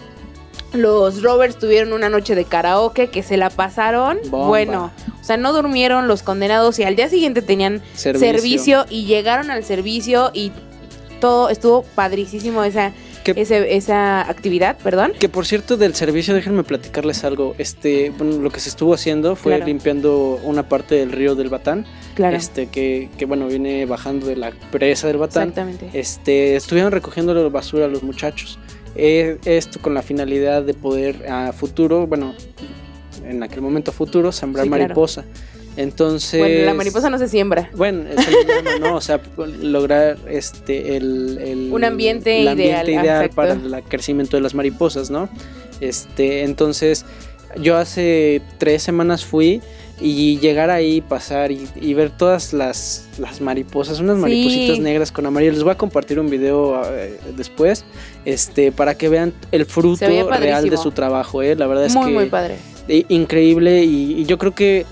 Los 0.73 1.21
Rovers 1.21 1.57
tuvieron 1.57 1.93
una 1.93 2.09
noche 2.09 2.35
de 2.35 2.45
karaoke 2.45 3.09
que 3.09 3.23
se 3.23 3.37
la 3.37 3.49
pasaron. 3.49 4.17
Bomba. 4.29 4.47
Bueno, 4.47 4.91
o 5.21 5.23
sea, 5.23 5.37
no 5.37 5.53
durmieron 5.53 6.07
los 6.07 6.23
condenados 6.23 6.79
y 6.79 6.83
al 6.83 6.95
día 6.95 7.09
siguiente 7.09 7.41
tenían 7.41 7.81
Servicio. 7.93 8.27
servicio, 8.27 8.85
y 8.89 9.05
llegaron 9.05 9.51
al 9.51 9.63
servicio 9.63 10.31
y 10.33 10.51
todo 11.21 11.49
estuvo 11.49 11.83
padricísimo 11.83 12.63
esa, 12.63 12.91
Que- 13.25 13.41
ese- 13.41 13.75
esa 13.75 14.21
actividad, 14.29 14.77
perdón. 14.77 15.11
Que 15.19 15.27
por 15.27 15.45
cierto 15.45 15.75
del 15.75 15.95
servicio, 15.95 16.33
déjenme 16.33 16.63
platicarles 16.63 17.23
algo. 17.25 17.55
Este, 17.57 18.11
bueno, 18.17 18.37
lo 18.37 18.49
que 18.51 18.59
se 18.61 18.69
estuvo 18.69 18.93
haciendo 18.93 19.35
fue 19.35 19.53
Claro. 19.53 19.65
limpiando 19.65 20.39
una 20.43 20.69
parte 20.69 20.95
del 20.95 21.11
río 21.11 21.35
del 21.35 21.49
Batán, 21.49 21.85
Claro. 22.13 22.37
este 22.37 22.67
que, 22.67 23.09
que 23.17 23.25
bueno 23.25 23.47
viene 23.47 23.85
bajando 23.85 24.27
de 24.27 24.35
la 24.37 24.51
presa 24.71 25.07
del 25.07 25.17
Batán. 25.17 25.49
Exactamente. 25.49 25.89
Este, 25.99 26.55
estuvieron 26.55 26.91
recogiendo 26.91 27.33
la 27.33 27.49
basura 27.49 27.85
a 27.85 27.87
los 27.89 28.03
muchachos. 28.03 28.59
Eh, 28.95 29.39
esto 29.43 29.81
con 29.81 29.93
la 29.93 30.01
finalidad 30.03 30.63
de 30.63 30.73
poder 30.73 31.29
a 31.29 31.51
futuro, 31.51 32.07
bueno, 32.07 32.33
en 33.27 33.41
aquel 33.43 33.61
momento 33.61 33.91
futuro, 33.91 34.31
sembrar 34.31 34.65
Sí, 34.65 34.69
claro. 34.69 34.83
Entonces. 35.77 36.39
Bueno, 36.39 36.65
la 36.65 36.73
mariposa 36.73 37.09
no 37.09 37.17
se 37.17 37.27
siembra. 37.27 37.69
Bueno, 37.75 38.05
es 38.09 38.27
el 38.27 38.35
humano, 38.35 38.79
¿no? 38.79 38.95
O 38.95 39.01
sea, 39.01 39.19
lograr 39.61 40.17
este 40.29 40.95
el, 40.97 41.37
el- 41.41 41.69
Un 41.73 41.83
ambiente 41.83 42.37
el 42.41 42.57
ideal, 42.57 42.79
ambiente 42.81 42.91
ideal 42.93 43.29
para 43.31 43.53
el 43.53 43.83
crecimiento 43.87 44.37
de 44.37 44.41
las 44.41 44.53
mariposas, 44.53 45.09
¿no? 45.09 45.27
Este, 45.81 46.43
entonces, 46.43 47.05
yo 47.61 47.77
hace 47.77 48.41
tres 48.57 48.83
semanas 48.83 49.25
fui 49.25 49.61
y 50.01 50.37
llegar 50.39 50.69
ahí, 50.71 50.99
pasar 51.01 51.51
y, 51.53 51.67
y 51.79 51.93
ver 51.93 52.09
todas 52.09 52.51
las, 52.53 53.07
las 53.17 53.39
mariposas, 53.39 53.99
unas 54.01 54.15
Sí. 54.17 54.21
maripositas 54.21 54.79
negras 54.79 55.11
con 55.11 55.25
amarillo. 55.25 55.51
Les 55.53 55.63
voy 55.63 55.71
a 55.71 55.77
compartir 55.77 56.19
un 56.19 56.29
video 56.29 56.81
eh, 56.93 57.17
después, 57.37 57.85
este, 58.25 58.71
para 58.73 58.95
que 58.95 59.07
vean 59.09 59.33
el 59.51 59.65
fruto 59.65 60.05
real 60.37 60.69
de 60.69 60.77
su 60.77 60.91
trabajo, 60.91 61.41
¿eh? 61.41 61.55
La 61.55 61.67
verdad 61.67 61.85
es 61.85 61.95
muy, 61.95 62.07
que 62.07 62.11
muy 62.13 62.25
padre. 62.25 62.55
i- 62.89 63.05
increíble 63.09 63.83
y, 63.85 64.19
y 64.21 64.25
yo 64.25 64.37
creo 64.37 64.53
que 64.53 64.85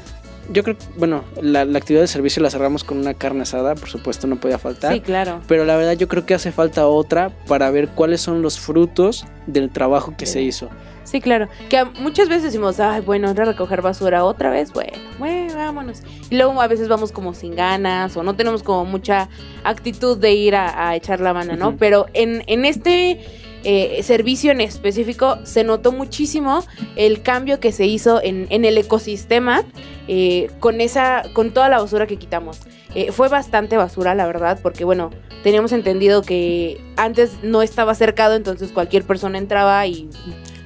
yo 0.52 0.64
creo 0.64 0.76
bueno 0.98 1.24
la, 1.42 1.64
la 1.66 1.78
actividad 1.78 2.02
de 2.02 2.08
servicio 2.08 2.42
la 2.44 2.50
cerramos 2.50 2.84
con 2.84 2.98
una 2.98 3.14
carne 3.14 3.44
asada 3.44 3.76
por 3.76 3.90
supuesto 3.90 4.28
no 4.28 4.36
podía 4.38 4.58
faltar 4.60 4.94
Sí, 4.94 5.00
claro. 5.00 5.42
pero 5.48 5.64
la 5.66 5.76
verdad 5.78 5.94
yo 5.94 6.08
creo 6.08 6.26
que 6.26 6.34
hace 6.34 6.52
falta 6.52 6.88
otra 6.88 7.30
para 7.48 7.70
ver 7.72 7.90
cuáles 7.90 8.22
son 8.22 8.42
los 8.42 8.60
frutos 8.60 9.26
del 9.48 9.70
trabajo 9.70 10.14
que 10.18 10.26
se 10.26 10.42
hizo 10.42 10.70
Sí, 11.06 11.20
claro. 11.20 11.50
Que 11.70 11.84
muchas 11.84 12.30
veces 12.30 12.44
decimos, 12.44 12.80
ay, 12.80 13.02
bueno, 13.02 13.28
a 13.30 13.34
recoger 13.34 13.82
basura 13.82 14.24
otra 14.24 14.50
vez, 14.50 14.72
bueno, 14.72 14.94
bueno, 15.20 15.54
vámonos. 15.54 16.02
Y 16.30 16.38
luego 16.38 16.60
a 16.62 16.68
veces 16.68 16.88
vamos 16.88 17.12
como 17.12 17.34
sin 17.34 17.56
ganas 17.58 18.16
o 18.16 18.24
no 18.24 18.38
tenemos 18.38 18.64
como 18.64 18.86
mucha 18.86 19.28
actitud 19.66 20.18
de 20.18 20.32
ir 20.32 20.56
a, 20.56 20.88
a 20.90 20.96
echar 20.96 21.20
la 21.20 21.34
mano, 21.34 21.58
¿no? 21.58 21.76
Pero 21.76 22.06
en, 22.14 22.42
en 22.48 22.64
este 22.64 23.20
eh, 23.66 24.02
servicio 24.02 24.52
en 24.54 24.62
específico 24.62 25.40
se 25.44 25.66
notó 25.66 25.92
muchísimo 25.92 26.64
el 26.96 27.22
cambio 27.22 27.60
que 27.60 27.74
se 27.74 27.86
hizo 27.86 28.22
en, 28.24 28.48
en 28.50 28.64
el 28.64 28.78
ecosistema 28.78 29.64
eh, 30.08 30.50
con 30.60 30.82
esa, 30.82 31.24
con 31.34 31.52
toda 31.52 31.70
la 31.70 31.80
basura 31.80 32.08
que 32.08 32.18
quitamos. 32.18 32.60
Eh, 32.96 33.12
fue 33.12 33.28
bastante 33.28 33.78
basura, 33.78 34.14
la 34.16 34.28
verdad, 34.28 34.60
porque 34.62 34.86
bueno, 34.86 35.10
teníamos 35.44 35.72
entendido 35.72 36.22
que 36.22 36.80
antes 36.96 37.38
no 37.42 37.62
estaba 37.62 37.96
cercado, 37.96 38.36
entonces 38.36 38.72
cualquier 38.72 39.04
persona 39.04 39.38
entraba 39.38 39.86
y 39.88 40.10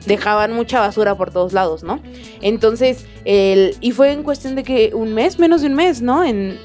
dejaban 0.05 0.53
mucha 0.53 0.79
basura 0.79 1.15
por 1.15 1.31
todos 1.31 1.53
lados, 1.53 1.83
¿no? 1.83 2.01
Entonces, 2.41 3.05
el, 3.25 3.75
y 3.81 3.91
fue 3.91 4.11
en 4.11 4.23
cuestión 4.23 4.55
de 4.55 4.63
que 4.63 4.91
un 4.93 5.13
mes, 5.13 5.38
menos 5.38 5.61
de 5.61 5.67
un 5.67 5.75
mes, 5.75 6.01
¿no? 6.01 6.23
En, 6.23 6.57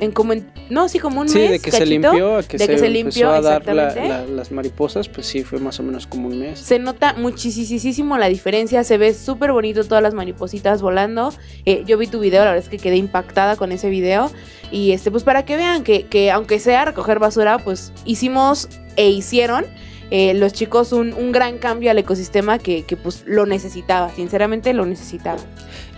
en 0.00 0.10
como 0.12 0.32
en, 0.32 0.50
no, 0.70 0.88
sí, 0.88 0.98
como 0.98 1.20
un 1.20 1.28
sí 1.28 1.38
mes. 1.38 1.50
de 1.52 1.58
que 1.60 1.70
se 1.70 1.86
limpió 1.86 2.36
a 2.36 2.42
que, 2.42 2.58
de 2.58 2.64
se, 2.66 2.72
que 2.72 2.78
se 2.78 2.86
empezó 2.86 2.92
limpió, 3.04 3.30
a 3.30 3.40
dar 3.40 3.64
la- 3.66 3.88
exactamente. 3.88 4.08
la- 4.30 4.36
las 4.36 4.50
mariposas 4.52 5.08
pues 5.08 5.26
sí 5.26 5.42
fue 5.44 5.60
más 5.60 5.78
o 5.80 5.82
menos 5.82 6.06
como 6.06 6.28
un 6.28 6.38
mes 6.38 6.58
Se 6.58 6.78
nota 6.78 7.14
muchísimo 7.14 8.18
la 8.18 8.28
diferencia, 8.28 8.82
se 8.84 8.98
ve 8.98 9.14
súper 9.14 9.52
bonito 9.52 9.84
todas 9.84 10.02
las 10.02 10.14
maripositas 10.14 10.82
volando. 10.82 11.32
Eh, 11.64 11.84
yo 11.86 11.96
vi 11.98 12.06
tu 12.06 12.20
video, 12.20 12.44
la 12.44 12.50
verdad 12.52 12.64
es 12.64 12.68
que 12.70 12.78
quedé 12.78 12.96
impactada 12.96 13.56
con 13.56 13.72
ese 13.72 13.88
video. 13.90 14.30
Y 14.70 14.92
este, 14.92 15.10
pues 15.10 15.22
para 15.22 15.44
que 15.44 15.56
vean 15.56 15.84
que, 15.84 16.04
que 16.06 16.30
aunque 16.30 16.58
sea 16.58 16.84
recoger 16.84 17.18
basura, 17.18 17.58
pues 17.58 17.92
hicimos 18.04 18.68
e 18.96 19.08
hicieron 19.10 19.64
eh, 20.10 20.34
los 20.34 20.52
chicos 20.52 20.92
un, 20.92 21.12
un 21.12 21.32
gran 21.32 21.58
cambio 21.58 21.90
al 21.90 21.98
ecosistema 21.98 22.58
que, 22.58 22.82
que 22.84 22.96
pues 22.96 23.22
lo 23.26 23.46
necesitaba, 23.46 24.10
sinceramente 24.14 24.72
lo 24.74 24.84
necesitaba. 24.86 25.38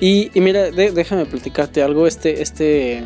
y, 0.01 0.31
y 0.35 0.41
mira 0.41 0.71
de- 0.71 0.93
déjame 0.93 1.27
platicarte 1.27 1.83
algo 1.83 2.07
este 2.07 2.41
este 2.43 3.03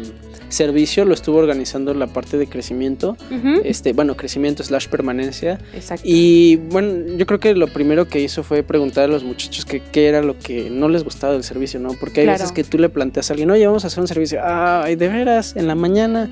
servicio 0.51 1.05
lo 1.05 1.15
estuvo 1.15 1.39
organizando 1.39 1.95
la 1.95 2.07
parte 2.07 2.37
de 2.37 2.47
crecimiento 2.47 3.17
este 3.65 3.93
bueno 3.93 4.17
crecimiento 4.17 4.63
slash 4.63 4.89
permanencia 4.89 5.59
Exacto. 5.75 6.03
Y 6.07 6.57
bueno, 6.57 7.17
yo 7.17 7.25
creo 7.27 7.41
que 7.41 7.55
lo 7.55 7.69
primero 7.69 8.07
que 8.09 8.21
hizo 8.21 8.43
fue 8.43 8.63
preguntar 8.63 9.05
a 9.05 9.09
los 9.09 9.25
muchachos 9.25 9.65
que 9.65 9.81
qué 9.81 10.09
era 10.09 10.23
lo 10.23 10.39
que 10.39 10.69
no 10.71 10.89
les 10.89 11.05
gustaba 11.05 11.33
del 11.33 11.45
servicio, 11.45 11.81
¿no? 11.81 11.91
Porque 11.95 12.21
hay 12.21 12.27
Claro. 12.27 12.39
veces 12.41 12.53
que 12.53 12.65
tú 12.65 12.79
le 12.79 12.89
planteas 12.89 13.31
a 13.31 13.33
alguien, 13.35 13.51
oye, 13.51 13.67
vamos 13.67 13.85
a 13.85 13.87
hacer 13.89 14.01
un 14.01 14.09
servicio, 14.09 14.41
ay, 14.43 14.97
de 14.97 15.09
veras, 15.09 15.55
en 15.57 15.67
la 15.67 15.75
mañana. 15.75 16.29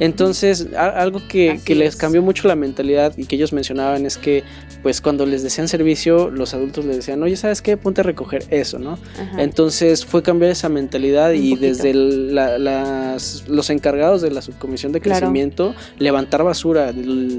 Entonces, 0.00 0.68
a- 0.76 0.88
algo 1.00 1.20
que, 1.28 1.60
que 1.64 1.74
les 1.74 1.90
es. 1.90 1.96
cambió 1.96 2.22
mucho 2.22 2.48
la 2.48 2.54
mentalidad 2.56 3.16
y 3.16 3.26
que 3.26 3.36
ellos 3.36 3.52
mencionaban 3.52 4.06
es 4.06 4.16
que, 4.16 4.44
pues, 4.82 5.00
cuando 5.00 5.26
les 5.26 5.42
decían 5.42 5.68
servicio, 5.68 6.30
los 6.30 6.54
adultos 6.54 6.84
les 6.84 6.96
decían, 6.96 7.22
oye, 7.22 7.36
¿sabes 7.36 7.62
qué? 7.62 7.76
Ponte 7.76 8.00
a 8.00 8.04
recoger 8.04 8.44
eso, 8.50 8.78
¿no? 8.78 8.98
Ajá. 9.20 9.42
Entonces 9.42 10.04
fue 10.04 10.22
cambiar 10.22 10.52
esa 10.52 10.68
mentalidad 10.68 11.30
Un 11.30 11.36
y 11.36 11.50
poquito. 11.50 11.60
desde 11.66 11.90
el- 11.90 12.34
la- 12.34 12.58
las, 12.58 13.48
los 13.48 13.70
encargados 13.70 14.22
de 14.22 14.30
la 14.30 14.42
subcomisión 14.42 14.92
de 14.92 15.00
Claro. 15.00 15.20
crecimiento, 15.20 15.74
levantar 15.98 16.42
basura, 16.44 16.92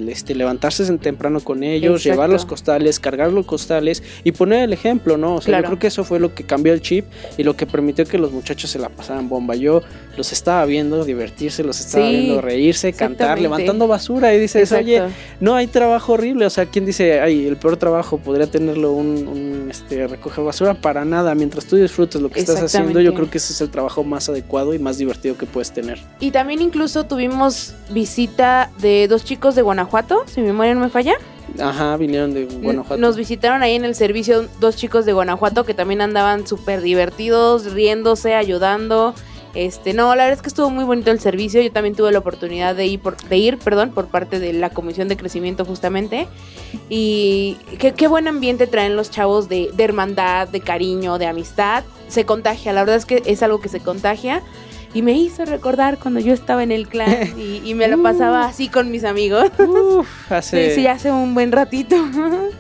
este, 0.08 0.36
levantarse 0.36 0.86
en 0.88 1.00
temprano 1.00 1.40
con 1.40 1.64
ellos, 1.64 2.02
Exacto. 2.02 2.10
llevar 2.16 2.30
los 2.30 2.46
costales, 2.46 3.00
cargar 3.00 3.32
los 3.32 3.46
costales 3.46 4.04
y 4.24 4.32
poner 4.34 4.64
el 4.64 4.74
ejemplo, 4.74 5.18
¿no? 5.18 5.36
O 5.36 5.42
sea, 5.42 5.52
Claro. 5.54 5.64
yo 5.64 5.68
creo 5.70 5.80
que 5.80 5.88
eso 5.88 6.04
fue 6.04 6.20
lo 6.20 6.34
que 6.36 6.44
cambió 6.44 6.74
el 6.74 6.82
chip 6.82 7.06
y 7.38 7.44
lo 7.44 7.56
que 7.56 7.66
permitió 7.66 8.06
que 8.06 8.18
los 8.18 8.32
muchachos 8.32 8.70
se 8.70 8.80
la 8.80 8.90
pasaran 8.90 9.30
bomba. 9.30 9.56
Yo 9.56 9.82
los 10.20 10.34
estaba 10.34 10.66
viendo 10.66 11.06
divertirse, 11.06 11.64
los 11.64 11.80
estaba 11.80 12.06
Sí, 12.06 12.12
viendo 12.12 12.42
reírse, 12.42 12.92
cantar, 12.92 13.40
levantando 13.40 13.88
basura 13.88 14.34
y 14.36 14.40
dices, 14.40 14.70
oye, 14.74 14.98
Exacto. 14.98 15.16
no 15.40 15.56
hay 15.56 15.68
trabajo 15.68 16.12
horrible, 16.12 16.46
o 16.46 16.50
sea, 16.50 16.66
¿quién 16.66 16.86
dice, 16.86 17.22
ay, 17.22 17.48
el 17.48 17.56
peor 17.56 17.78
trabajo 17.78 18.18
podría 18.18 18.48
tenerlo 18.48 18.92
un, 18.92 19.30
un, 19.30 19.68
este, 19.72 20.08
recoger 20.08 20.44
basura? 20.44 20.74
Para 20.74 21.06
nada, 21.06 21.34
mientras 21.36 21.64
tú 21.66 21.78
disfrutes 21.78 22.22
lo 22.22 22.30
que 22.30 22.42
estás 22.42 22.62
haciendo, 22.62 23.00
yo 23.00 23.14
creo 23.14 23.30
que 23.30 23.38
ese 23.38 23.54
es 23.54 23.62
el 23.62 23.70
trabajo 23.70 24.04
más 24.04 24.28
adecuado 24.28 24.74
y 24.74 24.80
más 24.80 24.98
divertido 24.98 25.38
que 25.38 25.46
puedes 25.46 25.72
tener. 25.72 26.00
Y 26.20 26.32
también 26.32 26.62
incluso 26.62 27.06
tuvimos 27.06 27.76
visita 27.92 28.72
de 28.82 29.08
dos 29.08 29.24
chicos 29.24 29.56
de 29.56 29.62
Guanajuato, 29.62 30.26
si 30.28 30.42
mi 30.42 30.48
memoria 30.48 30.74
no 30.74 30.82
me 30.82 30.90
falla. 30.90 31.14
Ajá, 31.58 31.96
vinieron 31.98 32.34
de 32.34 32.44
Guanajuato. 32.46 33.02
Nos 33.02 33.16
visitaron 33.16 33.64
ahí 33.64 33.76
en 33.76 33.86
el 33.86 33.96
servicio 33.96 34.48
dos 34.60 34.76
chicos 34.76 35.06
de 35.06 35.14
Guanajuato 35.14 35.64
que 35.66 35.74
también 35.74 36.02
andaban 36.02 36.46
súper 36.46 36.82
divertidos, 36.82 37.72
riéndose, 37.72 38.36
ayudando. 38.36 39.16
Este, 39.56 39.94
no, 39.94 40.16
la 40.16 40.24
verdad 40.24 40.38
es 40.38 40.42
que 40.42 40.50
estuvo 40.50 40.70
muy 40.70 40.84
bonito 40.84 41.12
el 41.12 41.20
servicio. 41.20 41.62
Yo 41.62 41.72
también 41.72 41.96
tuve 41.96 42.12
la 42.12 42.20
oportunidad 42.20 42.76
de 42.76 42.86
ir 42.86 43.00
por, 43.00 43.18
perdón, 43.64 43.92
por 43.92 44.08
parte 44.08 44.40
de 44.40 44.54
la 44.54 44.70
Comisión 44.70 45.08
de 45.08 45.18
Crecimiento 45.18 45.66
justamente. 45.66 46.28
Y 46.90 47.58
qué, 47.80 47.94
qué 47.94 48.08
buen 48.08 48.28
ambiente 48.28 48.68
traen 48.68 48.96
los 48.96 49.10
chavos 49.10 49.50
de, 49.50 49.70
de 49.74 49.84
hermandad, 49.84 50.48
de 50.48 50.62
cariño, 50.62 51.18
de 51.18 51.28
amistad. 51.28 51.84
Se 52.08 52.26
contagia, 52.26 52.74
la 52.74 52.82
verdad 52.82 52.98
es 52.98 53.06
que 53.06 53.24
es 53.26 53.44
algo 53.44 53.60
que 53.60 53.70
se 53.70 53.80
contagia. 53.80 54.44
Y 54.94 55.02
me 55.04 55.14
hizo 55.14 55.46
recordar 55.46 56.00
cuando 56.00 56.20
yo 56.20 56.34
estaba 56.34 56.64
en 56.64 56.72
el 56.72 56.88
clan 56.88 57.16
y, 57.38 57.62
y 57.64 57.74
me 57.76 57.88
lo 57.88 58.02
pasaba 58.02 58.46
así 58.46 58.70
con 58.70 58.90
mis 58.90 59.04
amigos. 59.04 59.46
Uf, 59.60 60.32
hace, 60.32 60.70
Sí, 60.72 60.82
sí, 60.82 60.88
hace 60.88 61.12
un 61.12 61.34
buen 61.36 61.52
ratito. 61.52 61.96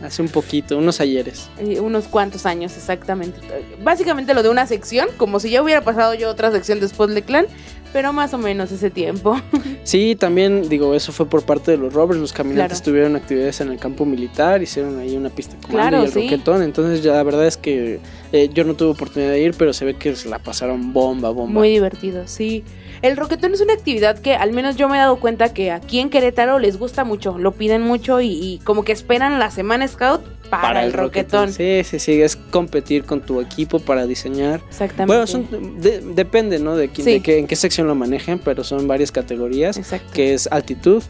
hace 0.03 0.21
un 0.21 0.29
poquito, 0.29 0.77
unos 0.77 1.01
ayeres. 1.01 1.49
Eh, 1.57 1.79
unos 1.79 2.07
cuantos 2.07 2.45
años 2.45 2.75
exactamente. 2.77 3.39
Básicamente 3.83 4.33
lo 4.33 4.43
de 4.43 4.49
una 4.49 4.67
sección, 4.67 5.07
como 5.17 5.39
si 5.39 5.49
ya 5.49 5.63
hubiera 5.63 5.81
pasado 5.81 6.13
yo 6.13 6.29
otra 6.29 6.51
sección 6.51 6.79
después 6.79 7.09
de 7.15 7.23
clan, 7.23 7.47
pero 7.93 8.13
más 8.13 8.31
o 8.35 8.37
menos 8.37 8.71
ese 8.71 8.89
tiempo. 8.91 9.35
Sí, 9.83 10.15
también, 10.15 10.69
digo, 10.69 10.93
eso 10.93 11.11
fue 11.11 11.25
por 11.25 11.41
parte 11.43 11.71
de 11.71 11.77
los 11.77 11.91
Rovers. 11.93 12.19
Los 12.19 12.31
caminantes 12.31 12.77
Claro. 12.79 12.91
tuvieron 12.91 13.15
actividades 13.15 13.59
en 13.61 13.71
el 13.71 13.79
campo 13.79 14.05
militar, 14.05 14.61
hicieron 14.61 14.99
ahí 14.99 15.17
una 15.17 15.31
pista 15.31 15.55
comando 15.59 15.79
Claro, 15.89 16.03
y 16.03 16.05
el 16.05 16.11
sí. 16.13 16.21
roquetón. 16.29 16.61
Entonces, 16.61 17.01
ya 17.01 17.13
la 17.13 17.23
verdad 17.23 17.47
es 17.47 17.57
que 17.57 17.99
eh, 18.31 18.49
yo 18.53 18.63
no 18.63 18.75
tuve 18.75 18.89
oportunidad 18.91 19.31
de 19.31 19.41
ir, 19.41 19.53
pero 19.57 19.73
se 19.73 19.85
ve 19.85 19.95
que 19.95 20.15
se 20.15 20.29
la 20.29 20.39
pasaron 20.39 20.93
bomba, 20.93 21.29
bomba. 21.29 21.51
Muy 21.59 21.69
divertido, 21.69 22.27
sí. 22.27 22.63
El 23.01 23.15
roquetón 23.15 23.53
es 23.53 23.61
una 23.61 23.73
actividad 23.73 24.19
que 24.19 24.35
al 24.35 24.51
menos 24.51 24.75
yo 24.75 24.89
me 24.89 24.97
he 24.97 24.99
dado 24.99 25.19
cuenta 25.19 25.53
que 25.53 25.71
aquí 25.71 25.99
en 25.99 26.09
Querétaro 26.09 26.59
les 26.59 26.77
gusta 26.77 27.05
mucho, 27.05 27.37
lo 27.37 27.53
piden 27.53 27.81
mucho 27.81 28.19
y, 28.19 28.27
y 28.27 28.59
como 28.65 28.83
que 28.83 28.91
esperan 28.91 29.39
la 29.39 29.49
semana 29.51 29.87
scout 29.87 30.21
para, 30.49 30.83
el 30.83 30.91
roquetón. 30.93 31.53
Sí, 31.53 31.81
sí, 31.85 31.97
sí, 31.99 32.21
es 32.21 32.35
competir 32.35 33.05
con 33.05 33.21
tu 33.21 33.39
equipo 33.39 33.79
para 33.79 34.05
diseñar. 34.05 34.59
Exactamente. 34.67 35.05
Bueno, 35.05 35.27
son, 35.27 35.79
de- 35.81 36.01
depende, 36.13 36.59
¿no? 36.59 36.75
De, 36.75 36.89
quién, 36.89 37.05
Sí. 37.05 37.11
de 37.13 37.21
qué, 37.21 37.37
en 37.39 37.47
qué 37.47 37.55
sección 37.55 37.87
lo 37.87 37.95
manejen, 37.95 38.39
pero 38.39 38.63
son 38.65 38.85
varias 38.87 39.11
categorías, 39.11 39.77
Exacto. 39.77 40.11
que 40.13 40.33
es 40.33 40.47
altitud, 40.51 41.01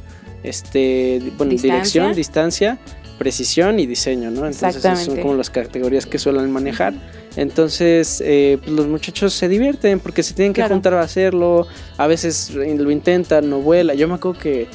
este, 0.44 1.22
bueno, 1.38 1.52
Distancia. 1.52 1.74
dirección, 1.74 2.14
distancia 2.16 2.78
precisión 3.20 3.80
y 3.80 3.86
diseño, 3.86 4.32
¿no? 4.32 4.48
Entonces 4.48 4.78
esas 4.78 5.04
son 5.06 5.18
como 5.18 5.36
las 5.36 5.52
categorías 5.52 6.08
que 6.08 6.18
suelen 6.18 6.50
manejar. 6.52 6.94
Entonces 7.36 8.22
eh, 8.26 8.58
pues, 8.60 8.72
los 8.72 8.88
muchachos 8.88 9.34
se 9.34 9.48
divierten 9.48 10.00
porque 10.00 10.24
se 10.24 10.34
tienen 10.34 10.54
que 10.54 10.62
Claro. 10.62 10.74
juntar 10.76 10.96
a 10.96 11.02
hacerlo. 11.02 11.68
A 11.98 12.08
veces 12.08 12.52
lo 12.56 12.90
intentan, 12.92 13.48
no 13.50 13.60
vuela. 13.60 13.94
Yo 13.94 14.08
me 14.08 14.16
acuerdo 14.16 14.40
que 14.40 14.68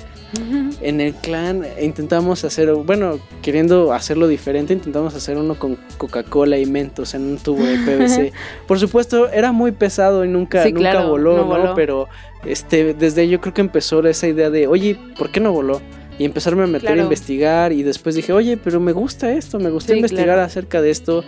en 0.80 1.00
el 1.00 1.14
clan 1.14 1.64
intentamos 1.80 2.44
hacer, 2.44 2.72
bueno, 2.74 3.20
queriendo 3.40 3.92
hacerlo 3.92 4.26
diferente, 4.26 4.72
intentamos 4.72 5.14
hacer 5.14 5.36
uno 5.38 5.54
con 5.56 5.78
Coca-Cola 5.96 6.58
y 6.58 6.66
Mentos 6.66 7.14
en 7.14 7.22
un 7.22 7.38
tubo 7.38 7.62
de 7.64 7.76
PVC. 7.86 8.32
Por 8.66 8.78
supuesto, 8.80 9.30
era 9.30 9.52
muy 9.52 9.70
pesado 9.72 10.24
y 10.24 10.28
nunca, 10.28 10.64
Sí, 10.64 10.72
nunca 10.72 10.90
claro, 10.90 11.08
voló, 11.10 11.36
no 11.36 11.42
¿no? 11.42 11.46
voló. 11.46 11.74
Pero 11.74 12.08
este, 12.44 12.94
desde 12.94 13.20
ahí 13.22 13.28
yo 13.28 13.40
creo 13.40 13.54
que 13.54 13.60
empezó 13.60 14.04
esa 14.08 14.26
idea 14.26 14.50
de, 14.50 14.66
oye, 14.66 14.98
¿por 15.16 15.30
qué 15.30 15.38
no 15.40 15.52
voló? 15.52 15.80
Y 16.18 16.24
empezarme 16.24 16.62
a 16.62 16.66
meter 16.66 16.92
a 16.92 17.02
investigar 17.02 17.72
y 17.72 17.82
después 17.82 18.14
dije, 18.14 18.32
oye, 18.32 18.56
pero 18.56 18.78
me 18.78 18.92
gusta 18.92 19.32
esto, 19.32 19.58
me 19.58 19.70
gusta 19.70 19.92
Sí, 19.92 19.96
investigar 19.98 20.26
claro. 20.26 20.42
acerca 20.42 20.80
de 20.80 20.90
esto. 20.90 21.24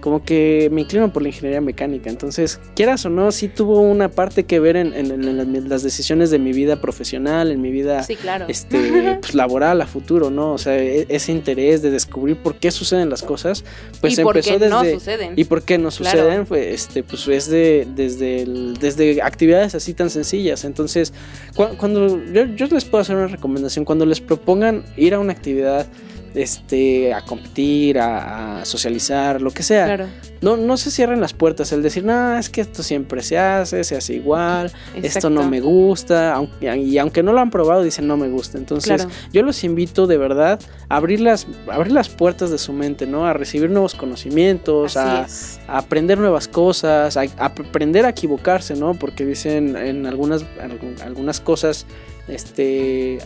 Como 0.00 0.22
que 0.24 0.68
me 0.72 0.82
inclino 0.82 1.12
por 1.12 1.22
la 1.22 1.28
ingeniería 1.28 1.60
mecánica. 1.60 2.10
Entonces, 2.10 2.60
quieras 2.76 3.04
o 3.06 3.10
no, 3.10 3.32
sí 3.32 3.48
tuvo 3.48 3.80
una 3.80 4.08
parte 4.10 4.44
que 4.44 4.60
ver 4.60 4.76
en, 4.76 4.92
en- 4.94 5.10
en 5.10 5.36
las- 5.54 5.64
las 5.64 5.82
decisiones 5.82 6.30
de 6.30 6.38
mi 6.38 6.52
vida 6.52 6.80
profesional, 6.80 7.50
en 7.50 7.60
mi 7.62 7.70
vida 7.70 8.02
Sí, 8.02 8.16
claro. 8.16 8.46
este 8.48 8.78
pues, 9.20 9.34
laboral 9.34 9.80
a 9.80 9.86
futuro, 9.86 10.30
¿no? 10.30 10.52
O 10.52 10.58
sea, 10.58 10.76
e- 10.78 11.06
ese 11.08 11.32
interés 11.32 11.82
de 11.82 11.90
descubrir 11.90 12.36
por 12.36 12.56
qué 12.56 12.70
suceden 12.70 13.08
las 13.10 13.22
cosas, 13.22 13.64
pues 14.00 14.18
y 14.18 14.22
por 14.22 14.36
empezó 14.36 14.54
qué 14.54 14.58
desde 14.58 14.70
no 14.70 14.84
suceden. 14.84 15.32
y 15.36 15.44
por 15.44 15.62
qué 15.62 15.78
no 15.78 15.90
Claro. 15.90 16.18
suceden, 16.18 16.46
fue 16.46 16.74
este 16.74 17.02
pues 17.02 17.26
es 17.28 17.48
de 17.48 17.86
desde 17.96 18.42
el- 18.42 18.74
desde 18.78 19.22
actividades 19.22 19.74
así 19.74 19.94
tan 19.94 20.10
sencillas. 20.10 20.64
Entonces, 20.64 21.12
cu- 21.54 21.76
cuando 21.78 22.22
yo, 22.32 22.44
yo 22.54 22.66
les 22.66 22.84
puedo 22.84 23.02
hacer 23.02 23.16
una 23.16 23.26
recomendación 23.28 23.84
cuando 23.84 24.06
les 24.06 24.20
propongan 24.20 24.84
ir 24.96 25.14
a 25.14 25.18
una 25.18 25.32
actividad 25.32 25.86
este 26.34 27.14
a 27.14 27.20
competir, 27.22 27.98
a, 27.98 28.60
a 28.60 28.64
socializar, 28.64 29.40
lo 29.40 29.50
que 29.50 29.62
sea. 29.62 29.84
Claro. 29.86 30.06
No, 30.40 30.56
no 30.58 30.76
se 30.76 30.90
cierren 30.90 31.20
las 31.22 31.32
puertas, 31.32 31.72
el 31.72 31.82
decir, 31.82 32.04
no, 32.04 32.36
es 32.36 32.50
que 32.50 32.60
esto 32.60 32.82
siempre 32.82 33.22
se 33.22 33.38
hace, 33.38 33.82
se 33.82 33.96
hace 33.96 34.14
igual, 34.14 34.70
esto 35.02 35.30
no 35.30 35.48
me 35.48 35.60
gusta, 35.60 36.34
aunque, 36.34 36.76
y 36.76 36.98
aunque 36.98 37.22
no 37.22 37.32
lo 37.32 37.40
han 37.40 37.48
probado, 37.50 37.82
dicen 37.82 38.06
no 38.06 38.18
me 38.18 38.28
gusta. 38.28 38.58
Entonces, 38.58 39.04
Claro. 39.04 39.10
yo 39.32 39.42
los 39.42 39.64
invito 39.64 40.06
de 40.06 40.18
verdad 40.18 40.60
a 40.90 40.96
abrir 40.96 41.20
las, 41.20 41.46
a 41.70 41.76
abrir 41.76 41.92
las 41.92 42.10
puertas 42.10 42.50
de 42.50 42.58
su 42.58 42.74
mente, 42.74 43.06
¿no? 43.06 43.26
A 43.26 43.32
recibir 43.32 43.70
nuevos 43.70 43.94
conocimientos, 43.94 44.98
a 44.98 45.26
aprender 45.66 46.18
nuevas 46.18 46.46
cosas, 46.46 47.16
a, 47.16 47.22
a 47.22 47.46
aprender 47.46 48.04
a 48.04 48.10
equivocarse, 48.10 48.74
¿no? 48.74 48.92
Porque 48.94 49.24
dicen 49.24 49.76
en 49.76 50.04
algunas, 50.04 50.42
en 50.62 50.78
algunas 51.02 51.40
cosas, 51.40 51.86
este, 52.28 53.18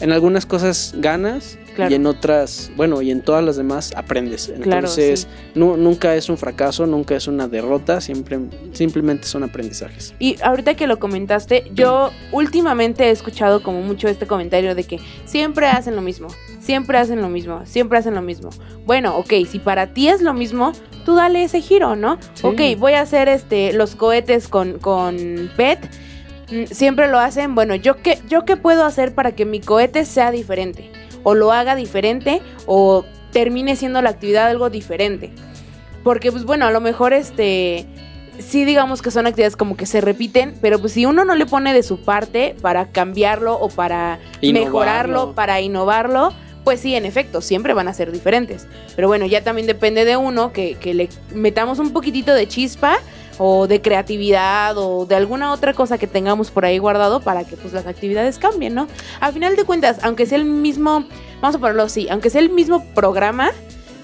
en 0.00 0.12
algunas 0.12 0.46
cosas 0.46 0.94
ganas 0.96 1.56
Claro. 1.76 1.92
y 1.92 1.94
en 1.94 2.06
otras, 2.06 2.70
bueno, 2.76 3.00
y 3.00 3.12
en 3.12 3.22
todas 3.22 3.44
las 3.44 3.56
demás 3.56 3.92
aprendes. 3.96 4.46
Claro, 4.60 4.78
Entonces, 4.80 5.20
sí. 5.20 5.28
nunca 5.54 6.16
es 6.16 6.28
un 6.28 6.36
fracaso, 6.36 6.84
nunca 6.84 7.14
es 7.14 7.28
una 7.28 7.46
derrota, 7.46 8.00
siempre, 8.00 8.40
simplemente 8.72 9.26
son 9.28 9.44
aprendizajes. 9.44 10.12
Y 10.18 10.36
ahorita 10.42 10.74
que 10.74 10.88
lo 10.88 10.98
comentaste, 10.98 11.70
yo 11.72 12.10
últimamente 12.32 13.04
he 13.04 13.10
escuchado 13.10 13.62
como 13.62 13.82
mucho 13.82 14.08
este 14.08 14.26
comentario 14.26 14.74
de 14.74 14.82
que 14.82 14.98
siempre 15.24 15.68
hacen 15.68 15.94
lo 15.94 16.02
mismo, 16.02 16.26
siempre 16.60 16.98
hacen 16.98 17.22
lo 17.22 17.28
mismo, 17.28 17.62
siempre 17.64 17.98
hacen 17.98 18.14
lo 18.16 18.22
mismo. 18.22 18.50
Bueno, 18.84 19.16
ok, 19.16 19.32
si 19.48 19.60
para 19.60 19.94
ti 19.94 20.08
es 20.08 20.22
lo 20.22 20.34
mismo, 20.34 20.72
tú 21.04 21.14
dale 21.14 21.44
ese 21.44 21.60
giro, 21.60 21.94
¿no? 21.94 22.18
Sí. 22.34 22.46
Ok, 22.46 22.60
voy 22.78 22.94
a 22.94 23.02
hacer 23.02 23.28
este 23.28 23.72
los 23.74 23.94
cohetes 23.94 24.48
con, 24.48 24.78
con 24.80 25.50
PET. 25.56 25.78
Siempre 26.70 27.08
lo 27.08 27.18
hacen, 27.18 27.54
bueno, 27.54 27.74
¿yo 27.74 27.96
qué, 27.96 28.18
¿yo 28.28 28.44
qué 28.44 28.56
puedo 28.56 28.84
hacer 28.84 29.14
para 29.14 29.32
que 29.32 29.44
mi 29.44 29.60
cohete 29.60 30.04
sea 30.04 30.30
diferente? 30.30 30.90
O 31.22 31.34
lo 31.34 31.52
haga 31.52 31.76
diferente 31.76 32.42
o 32.66 33.04
termine 33.32 33.76
siendo 33.76 34.02
la 34.02 34.10
actividad 34.10 34.48
algo 34.48 34.70
diferente. 34.70 35.30
Porque, 36.02 36.32
pues 36.32 36.44
bueno, 36.44 36.66
a 36.66 36.70
lo 36.70 36.80
mejor 36.80 37.12
este 37.12 37.86
sí 38.38 38.64
digamos 38.64 39.02
que 39.02 39.10
son 39.10 39.26
actividades 39.26 39.56
como 39.56 39.76
que 39.76 39.86
se 39.86 40.00
repiten, 40.00 40.54
pero 40.60 40.78
pues 40.78 40.94
si 40.94 41.04
uno 41.04 41.24
no 41.24 41.34
le 41.34 41.46
pone 41.46 41.74
de 41.74 41.82
su 41.82 42.00
parte 42.00 42.56
para 42.62 42.90
cambiarlo 42.90 43.54
o 43.54 43.68
para 43.68 44.18
Innovarlo. 44.40 44.64
mejorarlo, 44.64 45.34
para 45.34 45.60
innovarlo, 45.60 46.32
pues 46.64 46.80
sí, 46.80 46.94
en 46.94 47.04
efecto, 47.04 47.40
siempre 47.40 47.74
van 47.74 47.88
a 47.88 47.94
ser 47.94 48.12
diferentes. 48.12 48.66
Pero 48.96 49.08
bueno, 49.08 49.26
ya 49.26 49.42
también 49.42 49.66
depende 49.66 50.04
de 50.04 50.16
uno 50.16 50.52
que, 50.52 50.74
que 50.74 50.94
le 50.94 51.08
metamos 51.34 51.78
un 51.78 51.92
poquitito 51.92 52.34
de 52.34 52.48
chispa 52.48 52.98
o 53.42 53.66
de 53.66 53.80
creatividad 53.80 54.76
o 54.76 55.06
de 55.06 55.14
alguna 55.14 55.52
otra 55.52 55.72
cosa 55.72 55.96
que 55.96 56.06
tengamos 56.06 56.50
por 56.50 56.66
ahí 56.66 56.76
guardado 56.76 57.20
para 57.20 57.44
que 57.44 57.56
pues 57.56 57.72
las 57.72 57.86
actividades 57.86 58.38
cambien, 58.38 58.74
¿no? 58.74 58.86
A 59.18 59.32
final 59.32 59.56
de 59.56 59.64
cuentas, 59.64 59.96
aunque 60.02 60.26
sea 60.26 60.36
el 60.36 60.44
mismo, 60.44 61.06
vamos 61.40 61.56
a 61.56 61.58
ponerlo 61.58 61.84
así, 61.84 62.06
aunque 62.10 62.28
sea 62.28 62.42
el 62.42 62.50
mismo 62.50 62.84
programa, 62.94 63.50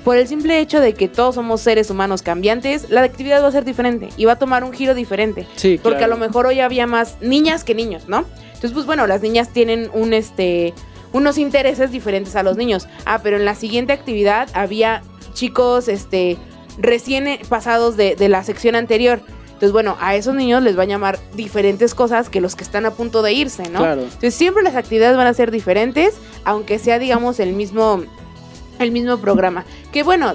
por 0.04 0.16
el 0.16 0.26
simple 0.26 0.58
hecho 0.60 0.80
de 0.80 0.94
que 0.94 1.06
todos 1.08 1.34
somos 1.34 1.60
seres 1.60 1.90
humanos 1.90 2.22
cambiantes, 2.22 2.88
la 2.88 3.02
actividad 3.02 3.42
va 3.42 3.48
a 3.48 3.52
ser 3.52 3.66
diferente 3.66 4.08
y 4.16 4.24
va 4.24 4.32
a 4.32 4.38
tomar 4.38 4.64
un 4.64 4.72
giro 4.72 4.94
diferente. 4.94 5.46
Sí, 5.56 5.78
Porque 5.82 5.98
claro. 5.98 6.14
a 6.14 6.16
lo 6.16 6.26
mejor 6.26 6.46
hoy 6.46 6.60
había 6.60 6.86
más 6.86 7.18
niñas 7.20 7.62
que 7.62 7.74
niños, 7.74 8.08
¿no? 8.08 8.24
Entonces, 8.46 8.72
pues 8.72 8.86
bueno, 8.86 9.06
las 9.06 9.20
niñas 9.20 9.52
tienen 9.52 9.90
un 9.92 10.14
este 10.14 10.72
unos 11.12 11.36
intereses 11.36 11.90
diferentes 11.90 12.36
a 12.36 12.42
los 12.42 12.56
niños. 12.56 12.88
Ah, 13.04 13.20
pero 13.22 13.36
en 13.36 13.44
la 13.44 13.54
siguiente 13.54 13.92
actividad 13.92 14.48
había 14.54 15.02
chicos 15.34 15.88
este 15.88 16.38
recién 16.78 17.26
eh, 17.26 17.40
pasados 17.48 17.96
de, 17.96 18.16
de 18.16 18.28
la 18.28 18.42
sección 18.44 18.74
anterior. 18.74 19.20
Entonces, 19.46 19.72
bueno, 19.72 19.96
a 20.00 20.14
esos 20.16 20.34
niños 20.34 20.62
les 20.62 20.78
va 20.78 20.82
a 20.82 20.86
llamar 20.86 21.18
diferentes 21.34 21.94
cosas 21.94 22.28
que 22.28 22.42
los 22.42 22.54
que 22.56 22.62
están 22.64 22.84
a 22.84 22.90
punto 22.90 23.22
de 23.22 23.32
irse, 23.32 23.62
¿no? 23.70 23.78
Claro. 23.78 24.02
Entonces 24.02 24.34
siempre 24.34 24.62
las 24.62 24.76
actividades 24.76 25.16
van 25.16 25.26
a 25.26 25.32
ser 25.34 25.50
diferentes, 25.50 26.14
aunque 26.44 26.78
sea, 26.78 26.98
digamos, 26.98 27.40
el 27.40 27.54
mismo, 27.54 28.02
el 28.78 28.90
mismo 28.92 29.16
programa. 29.16 29.64
Que 29.92 30.02
bueno, 30.02 30.34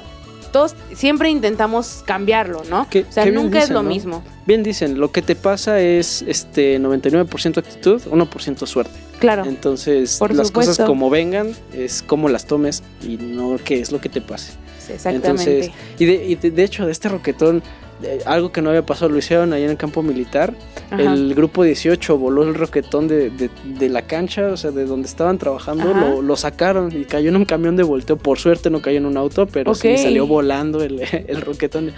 todos 0.52 0.76
siempre 0.96 1.30
intentamos 1.30 2.04
cambiarlo, 2.08 2.64
¿no? 2.70 2.90
Que- 2.90 3.02
o 3.08 3.12
sea, 3.12 3.26
nunca 3.28 3.60
es 3.60 3.70
lo 3.70 3.84
¿no? 3.84 3.90
mismo. 3.90 4.24
Bien 4.48 4.64
dicen, 4.64 5.00
lo 5.00 5.12
que 5.12 5.22
te 5.22 5.36
pasa 5.36 5.80
es 5.80 6.24
este 6.28 6.80
99% 6.80 7.60
actitud, 7.60 8.02
1% 8.10 8.66
suerte. 8.66 8.92
Claro. 9.20 9.46
Entonces, 9.46 10.18
Por 10.18 10.34
las 10.34 10.48
supuesto. 10.48 10.72
cosas 10.72 10.86
como 10.88 11.12
vengan 11.12 11.54
es 11.74 12.02
como 12.02 12.28
las 12.28 12.48
tomes 12.48 12.82
y 13.08 13.18
no 13.18 13.58
qué 13.64 13.80
es 13.80 13.92
lo 13.92 14.02
que 14.02 14.10
te 14.10 14.20
pase. 14.20 14.54
Exactamente. 14.94 15.28
Entonces, 15.28 15.72
y 16.00 16.06
de, 16.06 16.26
y 16.26 16.36
de, 16.36 16.52
de 16.52 16.64
hecho, 16.64 16.86
de 16.86 16.92
este 16.92 17.10
roquetón, 17.10 17.64
eh, 18.04 18.20
algo 18.26 18.52
que 18.52 18.62
no 18.62 18.70
había 18.70 18.86
pasado, 18.86 19.10
lo 19.12 19.18
hicieron 19.18 19.54
ahí 19.54 19.64
en 19.64 19.70
el 19.72 19.78
campo 19.78 20.02
militar. 20.04 20.54
Ajá. 20.90 21.02
El 21.02 21.34
grupo 21.36 21.64
18 21.64 22.18
voló 22.18 22.44
el 22.44 22.54
roquetón 22.56 23.08
de, 23.08 23.30
de- 23.30 23.50
de 23.66 23.90
la 23.90 24.02
cancha, 24.04 24.48
o 24.48 24.58
sea, 24.58 24.72
de 24.72 24.86
donde 24.86 25.08
estaban 25.08 25.38
trabajando, 25.38 25.94
lo, 25.94 26.22
lo 26.22 26.36
sacaron 26.36 26.92
y 26.96 27.06
cayó 27.06 27.30
en 27.30 27.36
un 27.38 27.46
camión 27.46 27.76
de 27.76 27.84
volteo. 27.84 28.18
Por 28.18 28.40
suerte 28.40 28.70
no 28.70 28.82
cayó 28.82 28.98
en 28.98 29.06
un 29.06 29.18
auto, 29.18 29.46
pero 29.48 29.74
sí 29.76 29.98
salió 29.98 30.28
volando 30.28 30.84
el, 30.84 31.02
el 31.28 31.42
roquetón. 31.42 31.92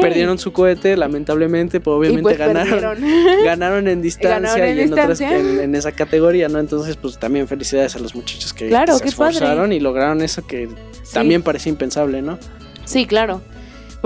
Perdieron 0.00 0.38
su 0.38 0.52
cohete, 0.52 0.96
lamentablemente, 0.96 1.80
pero 1.80 1.96
obviamente 1.96 2.22
pues 2.22 2.38
ganaron. 2.38 2.98
Ganaron 3.44 3.88
en 3.88 4.02
distancia 4.02 4.30
Ganaron 4.40 4.66
en 4.66 4.76
y 4.78 4.80
en, 4.82 4.92
otras- 4.92 5.18
distancia. 5.18 5.38
en, 5.38 5.60
en 5.60 5.74
esa 5.74 5.92
categoría, 5.92 6.48
¿no? 6.48 6.58
Entonces, 6.58 6.96
pues 6.96 7.18
también 7.18 7.48
felicidades 7.48 7.96
a 7.96 7.98
los 7.98 8.14
muchachos 8.14 8.52
que, 8.52 8.68
Claro, 8.68 8.94
se 8.94 8.98
padre. 9.00 9.08
esforzaron 9.08 9.72
y 9.72 9.80
lograron 9.80 10.22
eso 10.22 10.46
que 10.46 10.68
Sí. 11.02 11.14
también 11.14 11.42
parecía 11.42 11.70
impensable, 11.70 12.22
¿no? 12.22 12.38
Sí, 12.84 13.06
claro. 13.06 13.40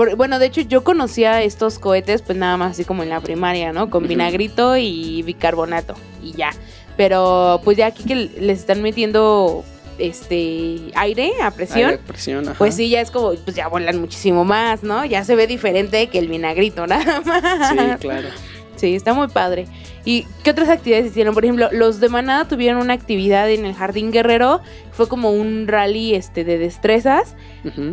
Por- 0.01 0.15
bueno, 0.15 0.39
de 0.39 0.47
hecho 0.47 0.61
yo 0.61 0.83
conocía 0.83 1.43
estos 1.43 1.77
cohetes 1.77 2.23
pues 2.23 2.35
nada 2.35 2.57
más 2.57 2.71
así 2.71 2.85
como 2.85 3.03
en 3.03 3.09
la 3.09 3.19
primaria, 3.19 3.71
¿no? 3.71 3.91
Con 3.91 4.07
vinagrito 4.07 4.75
y 4.75 5.21
bicarbonato 5.21 5.93
y 6.23 6.31
ya. 6.31 6.49
Pero 6.97 7.61
pues 7.63 7.77
ya 7.77 7.85
aquí 7.85 8.03
que 8.05 8.15
les 8.15 8.57
están 8.61 8.81
metiendo 8.81 9.63
este 9.99 10.89
aire 10.95 11.33
a 11.43 11.51
presión, 11.51 11.91
Aire 11.91 12.01
a 12.03 12.07
presión, 12.07 12.47
ajá. 12.49 12.57
pues 12.57 12.73
sí, 12.73 12.89
ya 12.89 12.99
es 12.99 13.11
como, 13.11 13.35
pues 13.35 13.55
ya 13.55 13.67
vuelan 13.67 14.01
muchísimo 14.01 14.43
más, 14.43 14.81
¿no? 14.81 15.05
Ya 15.05 15.23
se 15.23 15.35
ve 15.35 15.45
diferente 15.45 16.07
que 16.07 16.17
el 16.17 16.29
vinagrito, 16.29 16.87
nada 16.87 17.21
más. 17.21 17.69
Sí, 17.69 17.77
claro. 17.99 18.29
Sí, 18.81 18.95
está 18.95 19.13
muy 19.13 19.27
padre. 19.27 19.67
¿Y 20.05 20.25
qué 20.43 20.49
otras 20.49 20.67
actividades 20.67 21.11
hicieron? 21.11 21.35
Por 21.35 21.45
ejemplo, 21.45 21.69
los 21.71 21.99
de 21.99 22.09
Manada 22.09 22.47
tuvieron 22.47 22.81
una 22.81 22.93
actividad 22.93 23.47
en 23.47 23.63
el 23.63 23.75
Jardín 23.75 24.11
Guerrero, 24.11 24.59
fue 24.91 25.07
como 25.07 25.29
un 25.29 25.67
rally 25.67 26.15
este 26.15 26.43
de 26.43 26.57
destrezas 26.57 27.35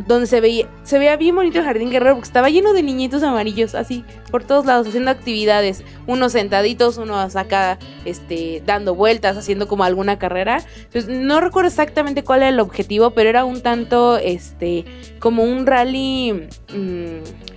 donde 0.07 0.27
se 0.27 0.41
veía, 0.41 0.67
se 0.83 0.99
veía 0.99 1.17
bien 1.17 1.35
bonito 1.35 1.59
el 1.59 1.65
jardín 1.65 1.91
guerrero 1.91 2.15
porque 2.15 2.27
estaba 2.27 2.49
lleno 2.49 2.73
de 2.73 2.83
niñitos 2.83 3.23
amarillos, 3.23 3.75
así, 3.75 4.03
por 4.31 4.43
todos 4.43 4.65
lados, 4.65 4.89
haciendo 4.89 5.11
actividades, 5.11 5.85
unos 6.07 6.33
sentaditos, 6.33 6.97
unos 6.97 7.37
acá, 7.37 7.79
este, 8.07 8.63
dando 8.65 8.95
vueltas, 8.95 9.37
haciendo 9.37 9.69
como 9.69 9.85
alguna 9.85 10.19
carrera. 10.19 10.63
Entonces, 10.85 11.09
no 11.09 11.41
recuerdo 11.41 11.69
exactamente 11.69 12.25
cuál 12.25 12.41
era 12.41 12.49
el 12.49 12.61
objetivo, 12.61 13.11
pero 13.11 13.29
era 13.29 13.45
un 13.45 13.61
tanto, 13.61 14.17
este, 14.17 14.87
como 15.19 15.45
un 15.45 15.67
rally, 15.67 16.49
mm, 16.75 17.48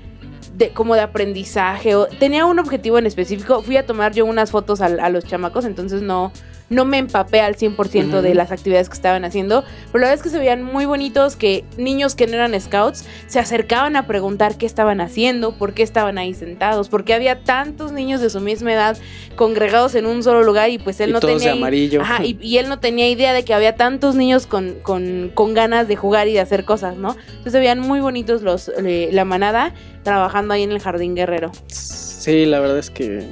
de, 0.54 0.70
como 0.74 0.96
de 0.96 1.02
aprendizaje, 1.02 1.96
o 1.96 2.08
tenía 2.08 2.46
un 2.46 2.60
objetivo 2.60 2.98
en 2.98 3.06
específico. 3.08 3.62
Fui 3.62 3.78
a 3.78 3.86
tomar 3.86 4.14
yo 4.14 4.26
unas 4.26 4.52
fotos 4.52 4.82
al- 4.82 5.00
a, 5.00 5.10
los 5.10 5.26
chamacos, 5.26 5.66
entonces 5.66 6.02
no, 6.02 6.32
no 6.72 6.86
me 6.86 6.98
empapé 6.98 7.42
al 7.42 7.56
100% 7.56 8.08
Ujú. 8.08 8.22
de 8.24 8.34
las 8.34 8.52
actividades 8.52 8.90
que 8.90 8.96
estaban 8.96 9.24
haciendo, 9.26 9.64
pero 9.92 10.02
la 10.02 10.08
verdad 10.08 10.14
es 10.16 10.24
que 10.24 10.30
se 10.30 10.40
veían 10.40 10.64
muy 10.64 10.86
bonitos 10.86 11.36
que 11.36 11.64
niños 11.78 12.16
que 12.16 12.26
no 12.26 12.34
eran 12.34 12.60
scouts 12.60 13.06
se 13.28 13.38
acercaban 13.40 13.96
a 13.96 14.08
preguntar 14.08 14.58
qué 14.58 14.66
estaban 14.66 15.02
haciendo, 15.02 15.52
por 15.52 15.74
qué 15.74 15.84
estaban 15.84 16.18
ahí 16.18 16.34
sentados, 16.34 16.90
porque 16.90 17.14
había 17.14 17.44
tantos 17.44 17.92
niños 17.92 18.22
de 18.22 18.30
su 18.32 18.40
misma 18.40 18.74
edad 18.74 18.98
congregados 19.36 19.94
en 19.96 20.06
un 20.06 20.24
solo 20.24 20.44
lugar 20.44 20.70
y 20.70 20.78
pues 20.80 21.00
él 21.02 21.10
Y 21.10 21.14
no 21.14 21.20
todos 21.20 21.36
de 21.36 21.40
tenía... 21.50 21.54
amarillo. 21.62 22.02
Ajá, 22.02 22.24
y, 22.26 22.38
y 22.42 22.58
él 22.58 22.70
no 22.70 22.80
tenía 22.80 23.10
idea 23.10 23.34
de 23.34 23.44
que 23.44 23.54
había 23.54 23.76
tantos 23.76 24.16
niños 24.16 24.48
con, 24.48 24.76
con, 24.82 25.30
con 25.34 25.54
ganas 25.54 25.88
de 25.88 25.96
jugar 25.98 26.28
y 26.30 26.34
de 26.34 26.40
hacer 26.40 26.64
cosas, 26.66 26.96
¿no? 26.96 27.18
Entonces 27.28 27.52
se 27.52 27.60
veían 27.60 27.80
muy 27.80 28.00
bonitos 28.00 28.42
los 28.44 28.72
eh, 28.84 29.10
la 29.12 29.26
manada 29.26 29.74
trabajando 30.04 30.54
ahí 30.54 30.64
en 30.64 30.72
el 30.72 30.80
Jardín 30.80 31.16
Guerrero. 31.16 31.52
Sí, 31.68 32.46
la 32.46 32.60
verdad 32.60 32.78
es 32.78 32.90
que 32.90 33.28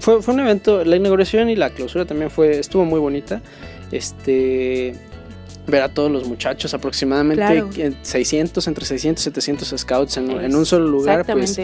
fue, 0.00 0.22
fue 0.22 0.34
un 0.34 0.40
evento, 0.40 0.84
la 0.84 0.96
inauguración 0.96 1.50
y 1.50 1.56
la 1.56 1.70
clausura 1.70 2.04
también 2.04 2.30
fue, 2.30 2.58
estuvo 2.58 2.84
muy 2.84 3.00
bonita. 3.00 3.40
Este 3.90 4.94
ver 5.66 5.82
a 5.82 5.94
todos 5.94 6.10
los 6.10 6.26
muchachos, 6.26 6.74
aproximadamente 6.74 7.44
Claro. 7.44 7.70
eh, 7.76 7.92
600, 8.02 8.66
entre 8.66 8.84
600 8.84 9.22
y 9.22 9.24
700 9.24 9.74
scouts 9.78 10.16
en, 10.16 10.30
en 10.30 10.56
un 10.56 10.66
solo 10.66 10.88
lugar, 10.88 11.24
pues 11.24 11.56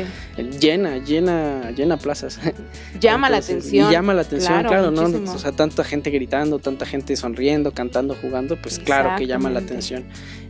llena, 0.61 0.99
llena, 0.99 1.71
llena 1.73 1.97
plazas. 1.97 2.39
llama 3.01 3.29
la 3.29 3.39
atención. 3.39 3.89
Y 3.89 3.93
llama 3.93 4.15
la 4.15 4.23
atención, 4.23 4.53
Claro, 4.61 4.69
claro, 4.69 4.91
¿no? 4.93 5.33
O 5.33 5.39
sea, 5.39 5.53
tanta 5.53 5.83
gente 5.85 6.11
gritando, 6.11 6.59
tanta 6.61 6.87
gente 6.87 7.17
sonriendo, 7.17 7.73
cantando, 7.73 8.15
jugando, 8.21 8.57
pues 8.61 8.79
claro 8.79 9.17
que 9.19 9.27
llama 9.27 9.51
la 9.51 9.59
atención. 9.61 10.05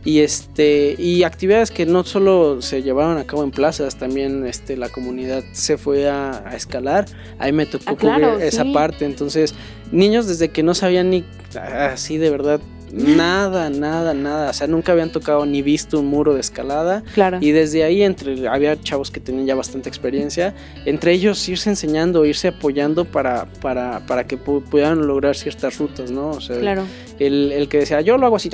Y 0.05 0.19
este, 0.19 0.95
y 0.97 1.23
actividades 1.23 1.71
que 1.71 1.85
no 1.85 2.03
solo 2.05 2.61
se 2.61 2.83
llevaron 2.83 3.17
a 3.17 3.25
cabo 3.25 3.43
en 3.43 3.51
plazas, 3.51 3.97
también 3.97 4.45
este 4.45 4.77
la 4.77 4.87
comunidad 4.89 5.43
se 5.51 5.77
fue 5.77 6.07
a, 6.09 6.43
a 6.47 6.55
escalar. 6.55 7.05
Ahí 7.37 7.51
me 7.51 7.65
tocó 7.65 7.83
Ah, 7.87 7.95
cubrir 7.97 8.25
esa 8.41 8.63
sí. 8.63 8.71
parte. 8.73 9.05
Entonces, 9.05 9.53
niños 9.91 10.25
desde 10.27 10.49
que 10.49 10.63
no 10.63 10.73
sabían 10.73 11.09
ni 11.09 11.25
así 11.59 12.17
de 12.17 12.29
verdad 12.29 12.61
nada, 12.91 13.69
nada, 13.69 14.13
nada. 14.13 14.49
O 14.49 14.53
sea, 14.53 14.67
nunca 14.67 14.91
habían 14.91 15.11
tocado 15.11 15.45
ni 15.45 15.61
visto 15.61 15.99
un 15.99 16.07
muro 16.07 16.33
de 16.33 16.41
escalada. 16.41 17.03
Claro. 17.13 17.37
Y 17.41 17.51
desde 17.51 17.83
ahí 17.83 18.01
entre 18.03 18.47
había 18.47 18.79
chavos 18.81 19.11
que 19.11 19.19
tenían 19.19 19.45
ya 19.45 19.55
bastante 19.55 19.89
experiencia, 19.89 20.53
entre 20.85 21.13
ellos 21.13 21.47
irse 21.49 21.69
enseñando, 21.69 22.25
irse 22.25 22.47
apoyando 22.49 23.05
para, 23.05 23.45
para, 23.61 23.99
para 24.05 24.25
que 24.25 24.37
pu- 24.37 24.63
pudieran 24.63 25.05
lograr 25.07 25.35
ciertas 25.35 25.77
rutas, 25.77 26.11
¿no? 26.11 26.31
O 26.31 26.41
sea, 26.41 26.57
Claro. 26.59 26.83
El, 27.19 27.51
el 27.51 27.67
que 27.67 27.79
decía, 27.79 28.01
yo 28.01 28.17
lo 28.17 28.25
hago 28.25 28.37
así, 28.37 28.49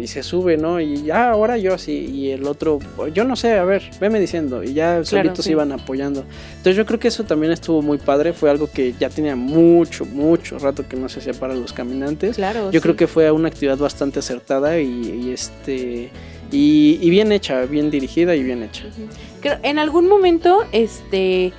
y 0.00 0.06
se 0.06 0.22
sube, 0.22 0.56
¿no? 0.56 0.80
Y 0.80 1.02
ya, 1.04 1.30
ahora 1.30 1.56
yo 1.58 1.74
así, 1.74 1.92
y 1.92 2.30
el 2.30 2.44
otro, 2.46 2.78
yo 3.14 3.24
no 3.24 3.36
sé, 3.36 3.52
a 3.54 3.64
ver, 3.64 3.82
veme 4.00 4.20
diciendo, 4.20 4.62
y 4.62 4.74
ya 4.74 5.04
solitos 5.04 5.44
sí. 5.44 5.52
iban 5.52 5.72
apoyando. 5.72 6.24
Entonces 6.50 6.76
yo 6.76 6.86
creo 6.86 6.98
que 7.00 7.08
eso 7.08 7.24
también 7.24 7.52
estuvo 7.52 7.82
muy 7.82 7.98
padre, 7.98 8.32
fue 8.32 8.50
algo 8.50 8.70
que 8.70 8.94
ya 8.98 9.08
tenía 9.10 9.34
mucho, 9.36 10.04
mucho 10.04 10.58
rato 10.58 10.86
que 10.88 10.96
no 10.96 11.08
se 11.08 11.20
hacía 11.20 11.32
para 11.34 11.54
los 11.54 11.72
caminantes. 11.72 12.36
Claro. 12.36 12.70
Yo 12.70 12.80
sí. 12.80 12.82
creo 12.82 12.96
que 12.96 13.06
fue 13.06 13.30
una 13.30 13.48
actividad 13.48 13.78
bastante 13.78 14.18
acertada 14.18 14.78
y, 14.80 15.22
y 15.26 15.30
este 15.32 16.10
y, 16.50 16.98
y 17.00 17.08
bien 17.10 17.32
hecha, 17.32 17.62
bien 17.64 17.90
dirigida 17.90 18.36
y 18.36 18.42
bien 18.42 18.62
hecha. 18.62 18.84
Creo- 19.40 19.58
en 19.62 19.78
algún 19.78 20.06
momento, 20.06 20.64
este, 20.72 21.52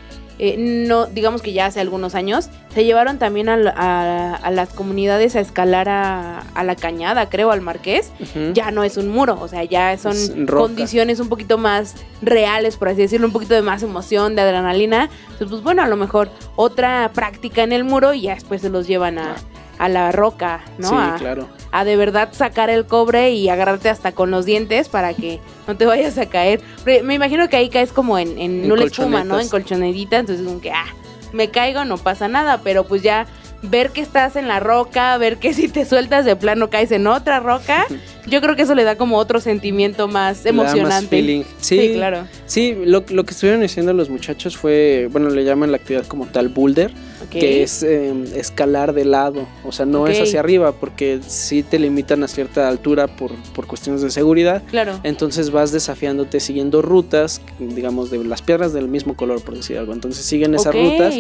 eh, 0.46 0.56
no, 0.58 1.06
digamos 1.06 1.42
que 1.42 1.54
ya 1.54 1.68
hace 1.68 1.80
algunos 1.80 2.16
años, 2.16 2.50
se 2.74 2.84
llevaron 2.84 3.18
también 3.18 3.48
a, 3.48 3.54
a- 3.56 4.36
a 4.36 4.52
las 4.52 4.70
comunidades 4.74 5.38
a 5.38 5.40
escalar 5.40 5.88
a, 5.88 6.40
a 6.54 6.64
la 6.66 6.76
cañada, 6.76 7.30
creo, 7.30 7.52
al 7.52 7.62
Marqués. 7.62 8.12
Ya 8.54 8.70
no 8.72 8.84
es 8.84 8.98
un 8.98 9.08
muro, 9.08 9.38
o 9.40 9.48
sea, 9.48 9.64
ya 9.64 9.98
son 9.98 10.12
condiciones 10.60 11.20
un 11.22 11.30
poquito 11.30 11.58
más 11.58 11.96
reales, 12.22 12.76
por 12.76 12.90
así 12.90 13.02
decirlo, 13.02 13.28
un 13.28 13.32
poquito 13.34 13.54
de 13.54 13.62
más 13.62 13.84
emoción, 13.84 14.36
de 14.36 14.42
adrenalina. 14.42 15.10
Entonces, 15.32 15.48
pues 15.50 15.64
bueno, 15.64 15.82
a 15.82 15.88
lo 15.88 15.96
mejor 15.96 16.30
otra 16.58 17.10
práctica 17.14 17.64
en 17.64 17.72
el 17.72 17.86
muro 17.86 18.14
y 18.14 18.24
ya 18.24 18.34
después 18.36 18.62
se 18.62 18.70
los 18.70 18.86
llevan 18.86 19.18
a, 19.20 19.36
a 19.80 19.88
la 19.88 20.12
roca, 20.12 20.62
¿no? 20.78 20.90
Sí, 20.90 21.20
claro. 21.20 21.48
A 21.74 21.84
de 21.86 21.98
verdad 21.98 22.30
sacar 22.32 22.70
el 22.70 22.86
cobre 22.86 23.32
y 23.32 23.50
agarrarte 23.50 23.90
hasta 23.90 24.12
con 24.12 24.30
los 24.30 24.46
dientes 24.46 24.90
para 24.90 25.16
que 25.16 25.40
no 25.68 25.76
te 25.76 25.88
vayas 25.88 26.20
a 26.20 26.28
caer. 26.28 26.62
Me 26.86 27.16
imagino 27.16 27.50
que 27.50 27.58
ahí 27.58 27.70
caes 27.70 27.92
como 27.92 28.20
en, 28.20 28.38
en, 28.38 28.64
En 28.64 28.68
no 28.70 28.76
espuma, 28.76 29.24
¿no? 29.24 29.40
En 29.40 29.50
colchonetita, 29.50 30.20
entonces 30.20 30.46
como 30.46 30.62
que, 30.62 30.72
ah, 30.72 30.86
me 31.34 31.50
caigo, 31.50 31.84
no 31.84 31.98
pasa 31.98 32.28
nada, 32.28 32.62
pero 32.64 32.84
pues 32.84 33.02
ya 33.02 33.26
ver 33.64 33.90
que 33.90 34.02
estás 34.02 34.36
en 34.36 34.48
la 34.48 34.60
roca, 34.60 35.18
ver 35.18 35.38
que 35.38 35.54
si 35.54 35.68
te 35.68 35.84
sueltas 35.86 36.26
de 36.26 36.36
plano 36.36 36.70
caes 36.70 36.92
en 36.92 37.08
otra 37.08 37.40
roca, 37.40 37.88
yo 38.28 38.40
creo 38.40 38.56
que 38.56 38.62
eso 38.62 38.76
le 38.76 38.84
da 38.84 38.96
como 38.96 39.18
otro 39.18 39.40
sentimiento 39.40 40.08
más 40.08 40.46
emocionante. 40.46 41.08
feeling. 41.08 41.42
Sí, 41.60 41.80
Sí, 41.80 41.94
claro. 41.96 42.28
Sí, 42.46 42.78
lo, 42.86 43.04
lo 43.10 43.24
que 43.24 43.32
estuvieron 43.32 43.62
diciendo 43.62 43.94
los 43.94 44.12
muchachos 44.12 44.56
fue, 44.58 45.10
bueno, 45.12 45.30
le 45.30 45.44
llaman 45.44 45.72
la 45.72 45.78
actividad 45.78 46.06
como 46.06 46.28
tal 46.28 46.50
boulder, 46.50 46.92
Que 47.30 47.64
es 47.64 47.84
eh, 47.84 48.14
escalar 48.36 48.94
de 48.94 49.06
lado, 49.06 49.48
o 49.66 49.72
sea, 49.72 49.86
no 49.86 50.08
es 50.08 50.20
hacia 50.22 50.40
arriba, 50.40 50.72
porque 50.74 51.20
sí 51.26 51.64
te 51.64 51.80
limitan 51.80 52.24
a 52.24 52.28
cierta 52.28 52.68
altura 52.68 53.08
por, 53.08 53.32
por 53.56 53.68
cuestiones 53.68 54.02
de 54.02 54.12
seguridad. 54.12 54.64
Claro. 54.70 55.00
Entonces 55.04 55.52
vas 55.52 55.72
desafiándote 55.72 56.40
siguiendo 56.40 56.82
rutas, 56.82 57.42
digamos, 57.60 58.12
de 58.12 58.24
las 58.24 58.42
piedras 58.42 58.74
del 58.74 58.88
mismo 58.88 59.16
color, 59.16 59.42
por 59.42 59.56
decir 59.56 59.78
algo. 59.78 59.94
Entonces 59.94 60.26
siguen 60.26 60.56
esas 60.56 60.74
rutas 60.74 61.16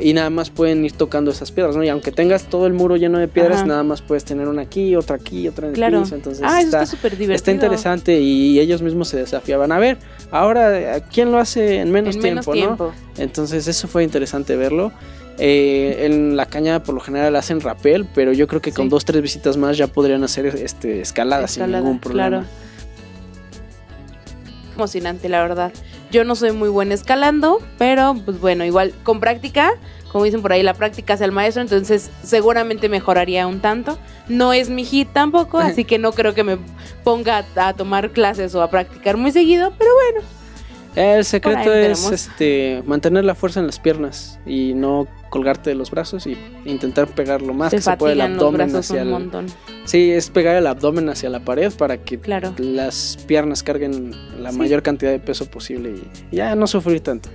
y 0.00 0.12
nada 0.14 0.30
más 0.30 0.50
pueden 0.50 0.84
ir 0.84 0.92
tocando 0.92 1.30
esas 1.30 1.52
piedras, 1.52 1.76
¿no? 1.76 1.84
Y 1.84 1.88
aunque 1.88 2.12
tengas 2.12 2.44
todo 2.44 2.66
el 2.66 2.72
muro 2.72 2.96
lleno 2.96 3.18
de 3.18 3.28
piedras, 3.28 3.58
Ajá. 3.58 3.66
nada 3.66 3.82
más 3.82 4.02
puedes 4.02 4.24
tener 4.24 4.48
una 4.48 4.62
aquí, 4.62 4.96
otra 4.96 5.16
aquí, 5.16 5.46
otra 5.48 5.66
en 5.66 5.70
el 5.70 5.76
Claro. 5.76 6.02
piso. 6.02 6.14
Entonces 6.14 6.42
ah, 6.46 6.60
está, 6.60 6.82
está 6.82 6.96
está 7.34 7.52
interesante 7.52 8.20
y 8.20 8.58
ellos 8.58 8.82
mismos 8.82 9.08
se 9.08 9.16
desafiaban. 9.18 9.72
A 9.72 9.78
ver, 9.78 9.98
ahora, 10.30 11.00
¿quién 11.12 11.30
lo 11.30 11.38
hace 11.38 11.78
en 11.80 11.92
menos 11.92 12.16
En 12.16 12.22
tiempo, 12.22 12.52
menos 12.52 12.68
no? 12.70 12.76
tiempo. 12.76 12.92
Entonces 13.18 13.66
eso 13.68 13.88
fue 13.88 14.04
interesante 14.04 14.56
verlo. 14.56 14.92
Eh, 15.38 16.06
en 16.06 16.36
la 16.36 16.46
caña 16.46 16.82
por 16.82 16.94
lo 16.94 17.00
general 17.00 17.36
hacen 17.36 17.60
rappel, 17.60 18.06
pero 18.14 18.32
yo 18.32 18.46
creo 18.48 18.62
que 18.62 18.72
con 18.72 18.88
dos, 18.88 19.04
tres 19.04 19.20
visitas 19.20 19.56
más 19.56 19.76
ya 19.76 19.86
podrían 19.86 20.24
hacer 20.24 20.46
este, 20.46 21.00
escalada, 21.00 21.46
sin 21.46 21.70
ningún 21.70 21.98
problema. 21.98 22.28
claro. 22.28 22.46
Emocionante, 24.74 25.28
la 25.28 25.42
verdad. 25.42 25.72
Yo 26.10 26.24
no 26.24 26.36
soy 26.36 26.52
muy 26.52 26.68
buena 26.68 26.94
escalando, 26.94 27.60
pero 27.78 28.14
pues 28.24 28.40
bueno, 28.40 28.64
igual 28.64 28.92
con 29.02 29.20
práctica, 29.20 29.72
como 30.12 30.24
dicen 30.24 30.40
por 30.40 30.52
ahí, 30.52 30.62
la 30.62 30.74
práctica 30.74 31.14
es 31.14 31.20
el 31.20 31.32
maestro, 31.32 31.62
entonces 31.62 32.10
seguramente 32.22 32.88
mejoraría 32.88 33.46
un 33.46 33.60
tanto. 33.60 33.98
No 34.28 34.52
es 34.52 34.70
mi 34.70 34.84
hit 34.84 35.08
tampoco, 35.12 35.58
así 35.58 35.84
que 35.86 35.98
no 35.98 36.12
creo 36.12 36.32
que 36.34 36.44
me 36.44 36.58
ponga 37.04 37.44
a, 37.56 37.68
a 37.68 37.74
tomar 37.74 38.10
clases 38.10 38.54
o 38.54 38.62
a 38.62 38.70
practicar 38.70 39.16
muy 39.16 39.32
seguido, 39.32 39.72
pero 39.76 39.90
bueno, 39.94 40.26
El 40.94 41.24
secreto 41.24 41.72
es 41.74 42.10
este 42.10 42.82
mantener 42.86 43.24
la 43.24 43.34
fuerza 43.34 43.60
en 43.60 43.66
las 43.66 43.78
piernas 43.78 44.38
y 44.46 44.72
no 44.74 45.06
colgarte 45.30 45.70
de 45.70 45.76
los 45.76 45.90
brazos 45.90 46.26
y 46.26 46.36
intentar 46.64 47.06
pegar 47.08 47.42
lo 47.42 47.52
más 47.54 47.70
se 47.70 47.76
que 47.76 47.82
se 47.82 47.96
puede 47.96 48.12
el 48.12 48.18
los 48.18 48.28
abdomen 48.30 48.74
hacia 48.76 48.94
un 49.02 49.06
el, 49.08 49.12
montón. 49.12 49.46
Sí, 49.84 50.10
es 50.10 50.30
pegar 50.30 50.56
el 50.56 50.66
abdomen 50.66 51.08
hacia 51.08 51.28
la 51.30 51.40
pared 51.40 51.72
para 51.72 51.98
que 51.98 52.18
Claro. 52.18 52.54
las 52.58 53.18
piernas 53.26 53.62
carguen 53.62 54.12
la 54.40 54.52
Sí. 54.52 54.58
mayor 54.58 54.82
cantidad 54.82 55.10
de 55.10 55.18
peso 55.18 55.46
posible 55.46 55.94
y 56.30 56.36
ya 56.36 56.54
no 56.54 56.66
sufrir 56.66 57.00
tanto. 57.00 57.28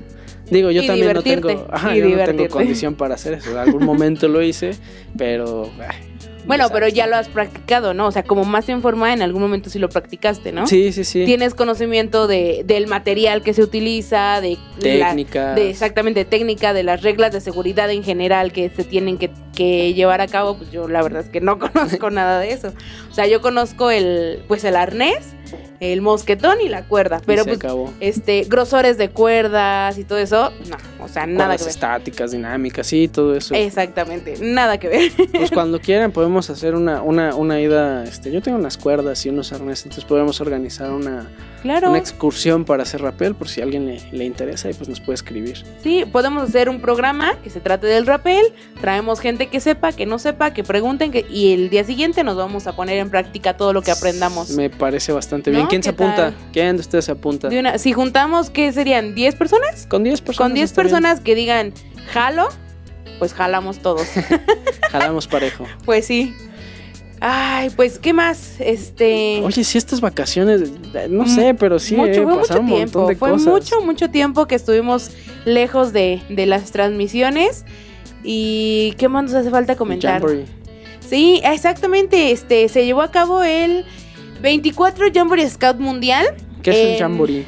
Digo, 0.49 0.69
yo 0.71 0.81
Y 0.83 0.87
también 0.87 1.13
no 1.13 1.21
tengo, 1.21 1.49
ajá, 1.71 1.95
yo 1.95 2.09
no 2.09 2.25
tengo 2.25 2.47
condición 2.49 2.95
para 2.95 3.15
hacer 3.15 3.35
eso. 3.35 3.51
En 3.51 3.57
algún 3.57 3.85
momento 3.85 4.27
lo 4.27 4.41
hice, 4.41 4.71
pero 5.17 5.69
ay, 5.87 6.10
Bueno, 6.45 6.67
pero 6.71 6.87
ya 6.87 7.07
lo 7.07 7.15
has 7.15 7.29
practicado, 7.29 7.93
¿no? 7.93 8.07
O 8.07 8.11
sea, 8.11 8.23
como 8.23 8.43
más 8.43 8.67
en 8.69 8.81
forma, 8.81 9.13
en 9.13 9.21
algún 9.21 9.41
momento 9.41 9.69
sí 9.69 9.79
lo 9.79 9.89
practicaste, 9.89 10.51
¿no? 10.51 10.67
Sí, 10.67 10.91
sí, 10.91 11.03
sí. 11.03 11.25
Tienes 11.25 11.53
conocimiento 11.53 12.27
de, 12.27 12.63
del 12.65 12.87
material 12.87 13.43
que 13.43 13.53
se 13.53 13.63
utiliza, 13.63 14.41
de 14.41 14.57
técnica. 14.79 15.53
de 15.53 15.69
exactamente 15.69 16.25
técnica, 16.25 16.73
de 16.73 16.83
las 16.83 17.01
reglas 17.01 17.31
de 17.31 17.41
seguridad 17.41 17.89
en 17.91 18.03
general 18.03 18.51
que 18.51 18.69
se 18.69 18.83
tienen 18.83 19.17
que, 19.17 19.31
que 19.55 19.93
llevar 19.93 20.21
a 20.21 20.27
cabo, 20.27 20.57
pues 20.57 20.71
yo 20.71 20.87
la 20.87 21.01
verdad 21.01 21.21
es 21.21 21.29
que 21.29 21.41
no 21.41 21.59
conozco 21.73 22.09
nada 22.09 22.39
de 22.39 22.51
eso. 22.51 22.73
O 23.09 23.13
sea, 23.13 23.27
yo 23.27 23.41
conozco 23.41 23.91
el, 23.91 24.43
pues 24.47 24.63
el 24.63 24.75
arnés, 24.75 25.35
el 25.79 26.01
mosquetón 26.01 26.61
y 26.61 26.69
la 26.69 26.83
cuerda, 26.83 27.21
pero 27.25 27.43
pues 27.43 27.57
acabó. 27.57 27.91
este, 27.99 28.43
grosores 28.47 28.97
de 28.97 29.09
cuerdas 29.09 29.97
y 29.97 30.03
todo 30.03 30.17
eso, 30.19 30.51
no, 30.69 31.03
o 31.03 31.07
sea, 31.07 31.25
nada 31.25 31.45
Cuerdas 31.45 31.57
que 31.57 31.63
ver. 31.65 31.71
estáticas, 31.71 32.31
dinámicas, 32.31 32.87
sí, 32.87 33.07
todo 33.07 33.35
eso. 33.35 33.53
Exactamente, 33.55 34.35
nada 34.41 34.77
que 34.77 34.87
ver. 34.87 35.11
Pues 35.31 35.49
cuando 35.51 35.79
quieran 35.79 36.11
podemos 36.11 36.49
hacer 36.49 36.75
una, 36.75 37.01
una, 37.01 37.33
una 37.35 37.59
ida, 37.59 38.03
este, 38.03 38.31
yo 38.31 38.41
tengo 38.41 38.57
unas 38.57 38.77
cuerdas 38.77 39.25
y 39.25 39.29
unos 39.29 39.51
arneses, 39.53 39.85
entonces 39.85 40.05
podemos 40.05 40.39
organizar 40.41 40.91
una, 40.91 41.27
Claro. 41.61 41.89
una 41.89 41.99
excursión 41.99 42.65
para 42.65 42.83
hacer 42.83 43.01
rappel 43.01 43.35
por 43.35 43.47
si 43.47 43.61
a 43.61 43.63
alguien 43.65 43.85
le, 43.85 44.01
le 44.11 44.25
interesa 44.25 44.69
y 44.69 44.73
pues 44.73 44.89
nos 44.89 44.99
puede 44.99 45.15
escribir. 45.15 45.63
Sí, 45.83 46.05
podemos 46.11 46.43
hacer 46.49 46.69
un 46.69 46.81
programa 46.81 47.37
que 47.43 47.49
se 47.49 47.59
trate 47.59 47.85
del 47.87 48.05
rappel, 48.07 48.43
traemos 48.79 49.19
gente 49.19 49.47
que 49.47 49.59
sepa, 49.59 49.91
que 49.91 50.05
no 50.05 50.17
sepa, 50.19 50.53
que 50.53 50.63
pregunten 50.63 51.11
que, 51.11 51.25
y 51.29 51.53
el 51.53 51.69
día 51.69 51.83
siguiente 51.83 52.23
nos 52.23 52.35
vamos 52.35 52.65
a 52.67 52.75
poner 52.75 52.97
en 52.97 53.09
práctica 53.11 53.55
todo 53.57 53.73
lo 53.73 53.81
que 53.81 53.91
aprendamos. 53.91 54.49
Me 54.51 54.69
parece 54.71 55.11
bastante 55.11 55.51
bien. 55.51 55.63
¿No? 55.63 55.69
¿Quién 55.69 55.83
se 55.83 55.93
¿Qué 55.93 56.03
apunta? 56.03 56.15
tal? 56.31 56.35
¿Quién 56.51 56.77
de 56.77 56.81
ustedes 56.81 57.05
se 57.05 57.11
apunta? 57.11 57.49
De 57.49 57.59
una- 57.59 57.77
si 57.77 57.93
juntamos, 57.93 58.49
¿qué 58.49 58.73
serían? 58.73 59.13
¿10 59.15 59.35
personas? 59.37 59.85
Con 59.87 60.03
10 60.03 60.21
personas. 60.21 60.47
Con 60.49 60.53
10 60.55 60.69
está 60.71 60.81
bien. 60.81 60.91
personas 60.93 61.19
que 61.19 61.35
digan, 61.35 61.73
jalo, 62.11 62.49
pues 63.19 63.33
jalamos 63.35 63.79
todos. 63.79 64.07
Jalamos 64.91 65.27
parejo. 65.27 65.65
pues 65.85 66.05
sí. 66.07 66.33
Ay, 67.23 67.69
pues, 67.75 67.99
¿qué 67.99 68.13
más? 68.13 68.55
Este... 68.59 69.41
Oye, 69.43 69.63
si 69.63 69.77
estas 69.77 70.01
vacaciones, 70.01 70.71
no 71.07 71.27
sé, 71.27 71.53
pero 71.53 71.77
sí, 71.77 71.95
mucho, 71.95 72.11
eh, 72.21 72.23
fue 72.23 72.35
mucho 72.35 72.59
un 72.59 72.65
tiempo. 72.67 73.07
de 73.07 73.15
Fue 73.15 73.29
cosas. 73.29 73.47
mucho, 73.47 73.81
mucho 73.81 74.09
tiempo 74.09 74.47
que 74.47 74.55
estuvimos 74.55 75.11
lejos 75.45 75.93
de, 75.93 76.19
de 76.29 76.47
las 76.47 76.71
transmisiones. 76.71 77.63
¿Y 78.23 78.95
qué 78.97 79.07
más 79.07 79.25
nos 79.25 79.33
hace 79.35 79.51
falta 79.51 79.75
comentar? 79.75 80.13
Jamboree. 80.13 80.45
Sí, 81.07 81.41
exactamente. 81.43 82.31
Este 82.31 82.67
se 82.69 82.85
llevó 82.85 83.03
a 83.03 83.11
cabo 83.11 83.43
el 83.43 83.85
24 84.41 85.05
Jamboree 85.13 85.47
Scout 85.47 85.77
Mundial. 85.79 86.25
¿Qué 86.63 86.71
es 86.71 86.93
un 86.93 86.99
jamboree? 86.99 87.45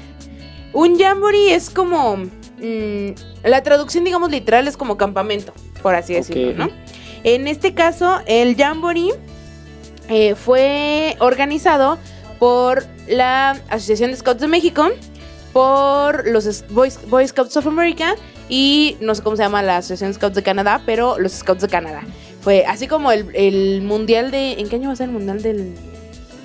Un 0.73 0.99
jamboree 0.99 1.53
es 1.55 1.71
como. 1.71 2.17
mm, 2.17 3.07
la 3.43 3.63
traducción, 3.63 4.03
digamos, 4.03 4.29
literal 4.29 4.67
es 4.67 4.77
como 4.77 4.97
campamento, 4.97 5.51
por 5.81 5.95
así 5.95 6.13
decirlo. 6.13 6.53
¿no? 6.53 6.69
En 7.23 7.47
este 7.47 7.73
caso, 7.73 8.19
el 8.27 8.55
jamboree 8.55 9.11
eh, 10.09 10.35
fue 10.35 11.15
organizado 11.19 11.97
por 12.39 12.85
la 13.07 13.51
Asociación 13.69 14.11
de 14.11 14.17
Scouts 14.17 14.41
de 14.41 14.47
México, 14.47 14.89
por 15.53 16.27
los 16.27 16.65
Boy, 16.69 16.91
Boy 17.07 17.27
Scouts 17.27 17.57
of 17.57 17.67
America 17.67 18.15
y 18.49 18.97
no 18.99 19.15
sé 19.15 19.21
cómo 19.21 19.35
se 19.35 19.43
llama 19.43 19.61
la 19.61 19.77
Asociación 19.77 20.11
de 20.11 20.15
Scouts 20.15 20.35
de 20.35 20.43
Canadá, 20.43 20.81
pero 20.85 21.19
los 21.19 21.31
Scouts 21.33 21.61
de 21.61 21.67
Canadá. 21.67 22.01
Fue 22.41 22.65
así 22.65 22.87
como 22.87 23.11
el, 23.11 23.33
el 23.35 23.81
mundial 23.81 24.31
de. 24.31 24.53
¿En 24.53 24.67
qué 24.67 24.75
año 24.75 24.87
va 24.87 24.93
a 24.93 24.97
ser 24.97 25.07
el 25.07 25.13
mundial 25.13 25.41
del 25.41 25.73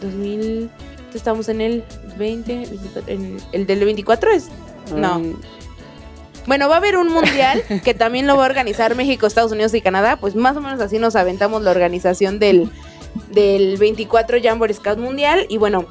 2000? 0.01 0.71
Estamos 1.15 1.49
en 1.49 1.61
el 1.61 1.85
20, 2.17 2.55
24, 2.55 3.03
en 3.13 3.39
el 3.53 3.67
del 3.67 3.85
24 3.85 4.31
es 4.31 4.49
no. 4.95 5.19
Mm, 5.19 5.41
bueno, 6.47 6.69
va 6.69 6.77
a 6.77 6.79
haber 6.79 6.97
un 6.97 7.09
mundial 7.09 7.63
que 7.85 7.95
también 7.95 8.27
lo 8.27 8.37
va 8.37 8.45
a 8.45 8.47
organizar 8.47 8.95
México, 8.95 9.27
Estados 9.27 9.53
Unidos 9.53 9.75
y 9.75 9.81
Canadá. 9.81 10.17
Pues 10.17 10.35
más 10.35 10.57
o 10.57 10.61
menos 10.61 10.81
así 10.81 10.99
nos 10.99 11.15
aventamos 11.15 11.63
la 11.63 11.71
organización 11.71 12.39
del, 12.39 12.71
del 13.31 13.77
24 13.77 14.39
Jamboree 14.43 14.75
Scout 14.75 14.99
Mundial. 14.99 15.47
Y 15.49 15.59
bueno, 15.59 15.87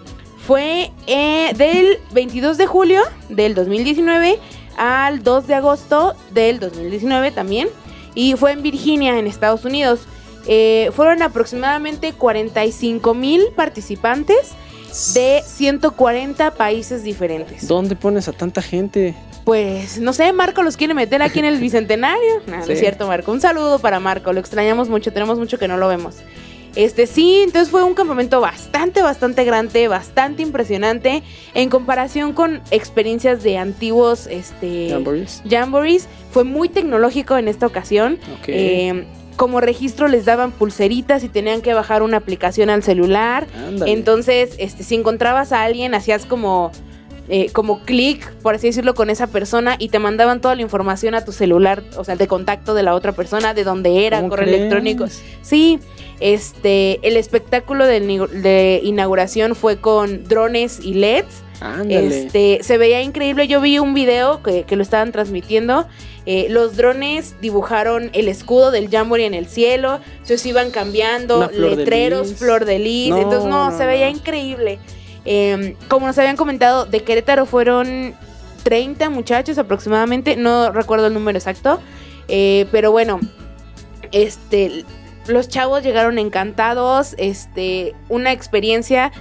fue 0.46 0.92
eh, 1.08 1.52
del 1.56 2.00
22 2.14 2.58
de 2.58 2.68
julio 2.68 3.02
del 3.30 3.54
2019 3.54 4.40
al 4.78 5.24
2 5.24 5.48
de 5.48 5.56
agosto 5.56 6.16
del 6.32 6.60
2019 6.60 7.32
también. 7.32 7.68
Y 8.16 8.36
fue 8.36 8.52
en 8.52 8.64
Virginia, 8.64 9.20
en 9.20 9.28
Estados 9.28 9.66
Unidos. 9.66 10.02
Eh, 10.48 10.92
fueron 10.96 11.22
aproximadamente 11.22 12.14
45 12.14 13.14
mil 13.14 13.48
participantes 13.56 14.54
de 15.14 15.44
140 15.46 16.52
países 16.52 17.04
diferentes. 17.04 17.68
¿Dónde 17.68 17.96
pones 17.96 18.28
a 18.28 18.32
tanta 18.32 18.62
gente? 18.62 19.16
Pues 19.44 20.00
no 20.00 20.14
sé, 20.14 20.34
Marco 20.34 20.64
los 20.64 20.78
quiere 20.78 20.94
meter 20.94 21.22
aquí 21.22 21.40
en 21.40 21.46
el 21.46 21.58
bicentenario. 21.62 22.42
No, 22.48 22.64
es 22.64 22.80
cierto, 22.80 23.08
Marco. 23.08 23.32
Un 23.32 23.42
saludo 23.42 23.80
para 23.80 24.00
Marco, 24.00 24.34
lo 24.34 24.40
extrañamos 24.40 24.90
mucho, 24.90 25.12
tenemos 25.12 25.38
mucho 25.38 25.60
que 25.60 25.68
no 25.68 25.78
lo 25.78 25.88
vemos. 25.88 26.16
Este 26.78 27.08
sí, 27.08 27.42
entonces 27.44 27.72
fue 27.72 27.84
un 27.84 27.96
campamento 27.96 28.40
bastante, 28.40 29.02
bastante 29.02 29.44
grande, 29.44 29.88
bastante 29.88 30.44
impresionante 30.44 31.24
en 31.56 31.72
comparación 31.72 32.34
con 32.34 32.62
experiencias 32.70 33.42
de 33.42 33.58
antiguos 33.58 34.28
este, 34.28 34.90
¿Jamborees? 34.92 35.42
jamborees. 35.50 36.08
Fue 36.30 36.44
muy 36.44 36.70
tecnológico 36.70 37.36
en 37.36 37.48
esta 37.48 37.66
ocasión. 37.66 38.20
Eh, 38.46 39.08
como 39.38 39.60
registro 39.60 40.08
les 40.08 40.26
daban 40.26 40.52
pulseritas 40.52 41.24
y 41.24 41.30
tenían 41.30 41.62
que 41.62 41.74
bajar 41.74 42.04
una 42.04 42.18
aplicación 42.18 42.70
al 42.70 42.84
celular. 42.84 43.48
Ándale. 43.56 43.92
Entonces, 43.92 44.54
este, 44.60 44.84
si 44.84 44.94
encontrabas 44.94 45.52
a 45.54 45.64
alguien, 45.64 45.96
hacías 45.96 46.28
como, 46.28 46.72
eh, 47.30 47.50
como 47.52 47.80
clic, 47.82 48.32
por 48.42 48.56
así 48.56 48.68
decirlo, 48.68 48.96
con 48.96 49.10
esa 49.10 49.28
persona 49.28 49.76
y 49.80 49.90
te 49.90 50.00
mandaban 50.00 50.40
toda 50.42 50.56
la 50.56 50.62
información 50.62 51.14
a 51.16 51.26
tu 51.26 51.32
celular, 51.32 51.84
o 51.98 52.04
sea, 52.04 52.16
de 52.16 52.28
contacto 52.28 52.74
de 52.74 52.84
la 52.84 52.96
otra 52.96 53.12
persona, 53.12 53.54
de 53.54 53.64
dónde 53.64 54.06
era, 54.06 54.18
¿Cómo 54.18 54.30
correo 54.30 54.46
crees? 54.46 54.60
electrónico. 54.60 55.06
Sí, 55.42 55.80
este, 56.20 57.00
el 57.08 57.18
espectáculo 57.18 57.86
de, 57.86 58.82
inauguración 58.84 59.56
fue 59.56 59.78
con 59.78 60.24
drones 60.24 60.80
y 60.82 60.94
LEDs. 60.94 61.44
Ándale. 61.60 62.26
Este, 62.26 62.60
se 62.62 62.78
veía 62.78 63.02
increíble. 63.02 63.48
Yo 63.48 63.60
vi 63.62 63.80
un 63.80 63.94
video 63.94 64.44
que, 64.44 64.64
que 64.64 64.76
lo 64.76 64.84
estaban 64.84 65.12
transmitiendo. 65.12 65.88
Eh, 66.30 66.48
los 66.50 66.76
drones 66.76 67.36
dibujaron 67.42 68.10
el 68.12 68.28
escudo 68.28 68.70
del 68.70 68.90
Jamboree 68.90 69.26
en 69.26 69.34
el 69.34 69.48
cielo. 69.48 70.02
Se 70.24 70.50
iban 70.50 70.72
cambiando, 70.72 71.38
Una 71.38 71.50
flor 71.50 71.70
de 71.72 71.76
letreros, 71.78 72.28
lis. 72.30 72.38
flor 72.38 72.66
de 72.66 72.80
lis. 72.80 73.10
No, 73.10 73.18
Entonces, 73.18 73.50
no, 73.50 73.72
no, 73.72 73.78
se 73.78 73.86
veía 73.86 74.10
no. 74.10 74.18
increíble. 74.18 74.78
Eh, 75.30 75.76
como 75.90 76.08
nos 76.08 76.18
habían 76.18 76.38
comentado, 76.38 76.86
de 76.86 77.02
Querétaro 77.02 77.46
fueron 77.46 78.16
30 78.64 79.10
muchachos 79.10 79.58
aproximadamente. 79.58 80.38
No 80.38 80.72
recuerdo 80.72 81.08
el 81.08 81.14
número 81.14 81.38
exacto. 81.38 81.80
Eh, 82.30 82.66
pero 82.72 82.92
bueno, 82.92 83.20
este, 84.14 84.86
los 85.28 85.50
chavos 85.50 85.84
llegaron 85.84 86.18
encantados. 86.18 87.14
Este, 87.18 87.94
una 88.08 88.32
experiencia 88.32 89.12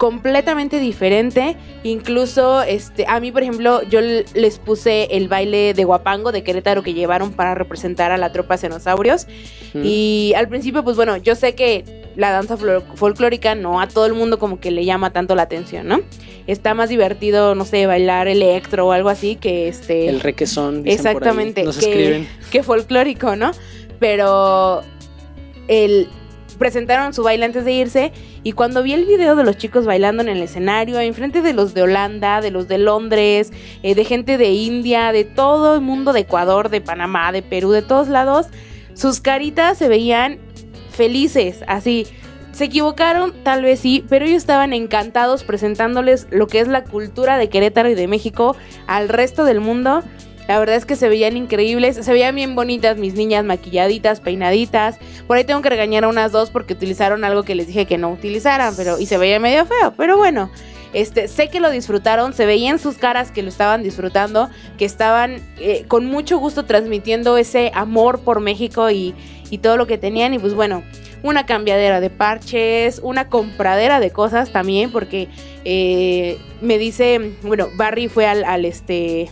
completamente 0.00 0.80
diferente. 0.80 1.58
Incluso, 1.82 2.62
este, 2.62 3.04
a 3.06 3.20
mí, 3.20 3.30
por 3.32 3.42
ejemplo, 3.42 3.82
yo 3.82 4.00
les 4.00 4.58
puse 4.58 5.08
el 5.14 5.28
baile 5.28 5.74
de 5.74 5.84
Guapango 5.84 6.32
de 6.32 6.42
Querétaro 6.42 6.82
que 6.82 6.94
llevaron 6.94 7.32
para 7.32 7.54
representar 7.54 8.10
a 8.10 8.16
la 8.16 8.32
tropa 8.32 8.56
Cenosaurios. 8.56 9.26
Mm. 9.74 9.82
Y 9.84 10.32
al 10.36 10.48
principio, 10.48 10.82
pues 10.84 10.96
bueno, 10.96 11.18
yo 11.18 11.34
sé 11.34 11.54
que 11.54 11.84
la 12.16 12.30
danza 12.30 12.56
folclórica 12.94 13.54
no 13.54 13.78
a 13.78 13.88
todo 13.88 14.06
el 14.06 14.14
mundo 14.14 14.38
como 14.38 14.58
que 14.58 14.70
le 14.70 14.86
llama 14.86 15.12
tanto 15.12 15.34
la 15.34 15.42
atención, 15.42 15.86
¿no? 15.86 16.00
Está 16.46 16.72
más 16.72 16.88
divertido, 16.88 17.54
no 17.54 17.66
sé, 17.66 17.84
bailar 17.84 18.26
electro 18.26 18.86
o 18.86 18.92
algo 18.92 19.10
así 19.10 19.36
que 19.36 19.68
este 19.68 20.08
El 20.08 20.20
requesón. 20.20 20.82
dicen 20.82 20.82
por 20.82 20.88
ahí. 20.88 20.94
exactamente 20.94 21.62
Nos 21.62 21.76
que, 21.76 21.90
escriben. 21.90 22.28
que 22.50 22.62
folclórico, 22.62 23.36
¿no? 23.36 23.50
Pero 23.98 24.80
el 25.68 26.08
presentaron 26.60 27.14
su 27.14 27.22
baile 27.22 27.46
antes 27.46 27.64
de 27.64 27.72
irse 27.72 28.12
y 28.44 28.52
cuando 28.52 28.82
vi 28.82 28.92
el 28.92 29.06
video 29.06 29.34
de 29.34 29.44
los 29.44 29.56
chicos 29.56 29.86
bailando 29.86 30.22
en 30.22 30.28
el 30.28 30.42
escenario, 30.42 31.00
enfrente 31.00 31.40
de 31.40 31.54
los 31.54 31.72
de 31.72 31.82
Holanda, 31.82 32.42
de 32.42 32.50
los 32.50 32.68
de 32.68 32.76
Londres, 32.76 33.50
eh, 33.82 33.94
de 33.94 34.04
gente 34.04 34.36
de 34.36 34.50
India, 34.50 35.10
de 35.10 35.24
todo 35.24 35.74
el 35.74 35.80
mundo 35.80 36.12
de 36.12 36.20
Ecuador, 36.20 36.68
de 36.68 36.82
Panamá, 36.82 37.32
de 37.32 37.40
Perú, 37.40 37.70
de 37.70 37.80
todos 37.80 38.08
lados, 38.08 38.48
sus 38.92 39.20
caritas 39.20 39.78
se 39.78 39.88
veían 39.88 40.38
felices, 40.92 41.64
así. 41.66 42.06
Se 42.52 42.64
equivocaron, 42.64 43.32
tal 43.42 43.62
vez 43.62 43.80
sí, 43.80 44.04
pero 44.10 44.26
ellos 44.26 44.38
estaban 44.38 44.74
encantados 44.74 45.44
presentándoles 45.44 46.26
lo 46.30 46.46
que 46.46 46.60
es 46.60 46.68
la 46.68 46.84
cultura 46.84 47.38
de 47.38 47.48
Querétaro 47.48 47.88
y 47.88 47.94
de 47.94 48.06
México 48.06 48.54
al 48.86 49.08
resto 49.08 49.44
del 49.44 49.60
mundo. 49.60 50.02
La 50.50 50.58
verdad 50.58 50.74
es 50.74 50.84
que 50.84 50.96
se 50.96 51.08
veían 51.08 51.36
increíbles, 51.36 52.04
se 52.04 52.12
veían 52.12 52.34
bien 52.34 52.56
bonitas 52.56 52.96
mis 52.96 53.14
niñas 53.14 53.44
maquilladitas, 53.44 54.18
peinaditas. 54.18 54.98
Por 55.28 55.36
ahí 55.36 55.44
tengo 55.44 55.62
que 55.62 55.70
regañar 55.70 56.02
a 56.02 56.08
unas 56.08 56.32
dos 56.32 56.50
porque 56.50 56.72
utilizaron 56.72 57.22
algo 57.22 57.44
que 57.44 57.54
les 57.54 57.68
dije 57.68 57.86
que 57.86 57.98
no 57.98 58.10
utilizaran, 58.10 58.74
pero 58.76 58.98
y 58.98 59.06
se 59.06 59.16
veía 59.16 59.38
medio 59.38 59.64
feo, 59.64 59.94
pero 59.96 60.16
bueno. 60.16 60.50
Este, 60.92 61.28
sé 61.28 61.50
que 61.50 61.60
lo 61.60 61.70
disfrutaron, 61.70 62.32
se 62.32 62.46
veía 62.46 62.70
en 62.70 62.80
sus 62.80 62.96
caras 62.96 63.30
que 63.30 63.44
lo 63.44 63.48
estaban 63.48 63.84
disfrutando, 63.84 64.50
que 64.76 64.84
estaban 64.84 65.40
eh, 65.60 65.84
con 65.86 66.06
mucho 66.06 66.38
gusto 66.38 66.64
transmitiendo 66.64 67.38
ese 67.38 67.70
amor 67.72 68.18
por 68.18 68.40
México 68.40 68.90
y, 68.90 69.14
todo 69.62 69.76
lo 69.76 69.86
que 69.86 69.98
tenían. 69.98 70.34
Y 70.34 70.40
pues 70.40 70.54
bueno, 70.54 70.82
una 71.22 71.46
cambiadera 71.46 72.00
de 72.00 72.10
parches, 72.10 73.00
una 73.04 73.28
compradera 73.28 74.00
de 74.00 74.10
cosas 74.10 74.50
también, 74.50 74.90
porque 74.90 75.28
eh, 75.64 76.38
me 76.60 76.76
dice, 76.76 77.34
bueno, 77.42 77.68
Barry 77.76 78.08
fue 78.08 78.26
al 78.26 78.64
este 78.64 79.30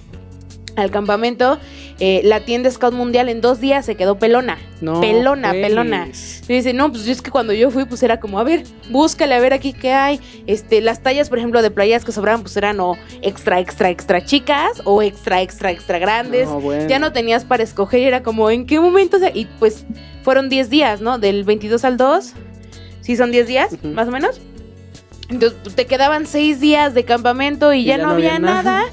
al 0.78 0.90
campamento, 0.90 1.58
eh, 2.00 2.20
la 2.24 2.44
tienda 2.44 2.70
Scout 2.70 2.94
Mundial 2.94 3.28
en 3.28 3.40
dos 3.40 3.60
días 3.60 3.84
se 3.84 3.96
quedó 3.96 4.18
pelona. 4.18 4.58
No, 4.80 5.00
pelona, 5.00 5.50
pues. 5.50 5.62
pelona. 5.62 6.08
Y 6.48 6.52
dice, 6.52 6.72
no, 6.72 6.90
pues 6.90 7.08
es 7.08 7.20
que 7.20 7.30
cuando 7.30 7.52
yo 7.52 7.70
fui, 7.70 7.84
pues 7.84 8.02
era 8.02 8.20
como, 8.20 8.38
a 8.38 8.44
ver, 8.44 8.62
búscale, 8.90 9.34
a 9.34 9.40
ver 9.40 9.52
aquí 9.52 9.72
qué 9.72 9.92
hay. 9.92 10.20
Este, 10.46 10.80
las 10.80 11.02
tallas, 11.02 11.28
por 11.28 11.38
ejemplo, 11.38 11.60
de 11.62 11.70
playas 11.70 12.04
que 12.04 12.12
sobraban, 12.12 12.42
pues 12.42 12.56
eran 12.56 12.78
o 12.80 12.96
extra, 13.22 13.58
extra, 13.58 13.90
extra 13.90 14.24
chicas 14.24 14.80
o 14.84 15.02
extra, 15.02 15.42
extra, 15.42 15.70
extra 15.70 15.98
grandes. 15.98 16.48
No, 16.48 16.60
bueno. 16.60 16.88
Ya 16.88 16.98
no 16.98 17.12
tenías 17.12 17.44
para 17.44 17.62
escoger, 17.64 18.00
y 18.00 18.04
era 18.04 18.22
como, 18.22 18.50
¿en 18.50 18.66
qué 18.66 18.78
momento? 18.78 19.18
se-?" 19.18 19.32
Y 19.34 19.46
pues 19.58 19.84
fueron 20.22 20.48
10 20.48 20.70
días, 20.70 21.00
¿no? 21.00 21.18
Del 21.18 21.44
22 21.44 21.84
al 21.84 21.96
2. 21.96 22.32
Sí, 23.00 23.16
son 23.16 23.32
10 23.32 23.46
días, 23.46 23.82
más 23.82 24.08
o 24.08 24.10
menos. 24.10 24.40
Entonces 25.30 25.58
te 25.74 25.86
quedaban 25.86 26.26
6 26.26 26.60
días 26.60 26.94
de 26.94 27.04
campamento 27.04 27.72
y, 27.72 27.84
ya, 27.84 27.98
no 27.98 28.10
había 28.10 28.38
nada. 28.38 28.84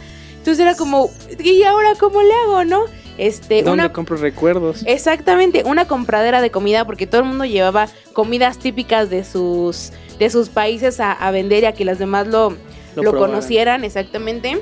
Entonces 0.45 0.63
era 0.63 0.75
como, 0.75 1.09
¿y 1.43 1.63
ahora 1.63 1.93
cómo 1.99 2.21
le 2.21 2.31
hago, 2.43 2.65
no? 2.65 2.83
Este, 3.17 3.63
¿Dónde 3.63 3.85
una 3.85 3.91
compro 3.91 4.15
recuerdos? 4.15 4.83
Exactamente, 4.85 5.63
una 5.65 5.87
compradera 5.87 6.39
de 6.39 6.51
comida 6.51 6.85
porque 6.85 7.07
todo 7.07 7.21
el 7.21 7.27
mundo 7.27 7.45
llevaba 7.45 7.87
comidas 8.13 8.59
típicas 8.59 9.09
de 9.09 9.23
sus 9.23 9.91
de 10.19 10.29
sus 10.29 10.49
países 10.49 10.99
a, 10.99 11.13
a 11.13 11.31
vender 11.31 11.63
y 11.63 11.65
a 11.65 11.71
que 11.71 11.83
las 11.83 11.97
demás 11.97 12.27
lo, 12.27 12.55
Lo 12.95 13.01
lo, 13.01 13.17
conocieran, 13.17 13.83
exactamente. 13.83 14.61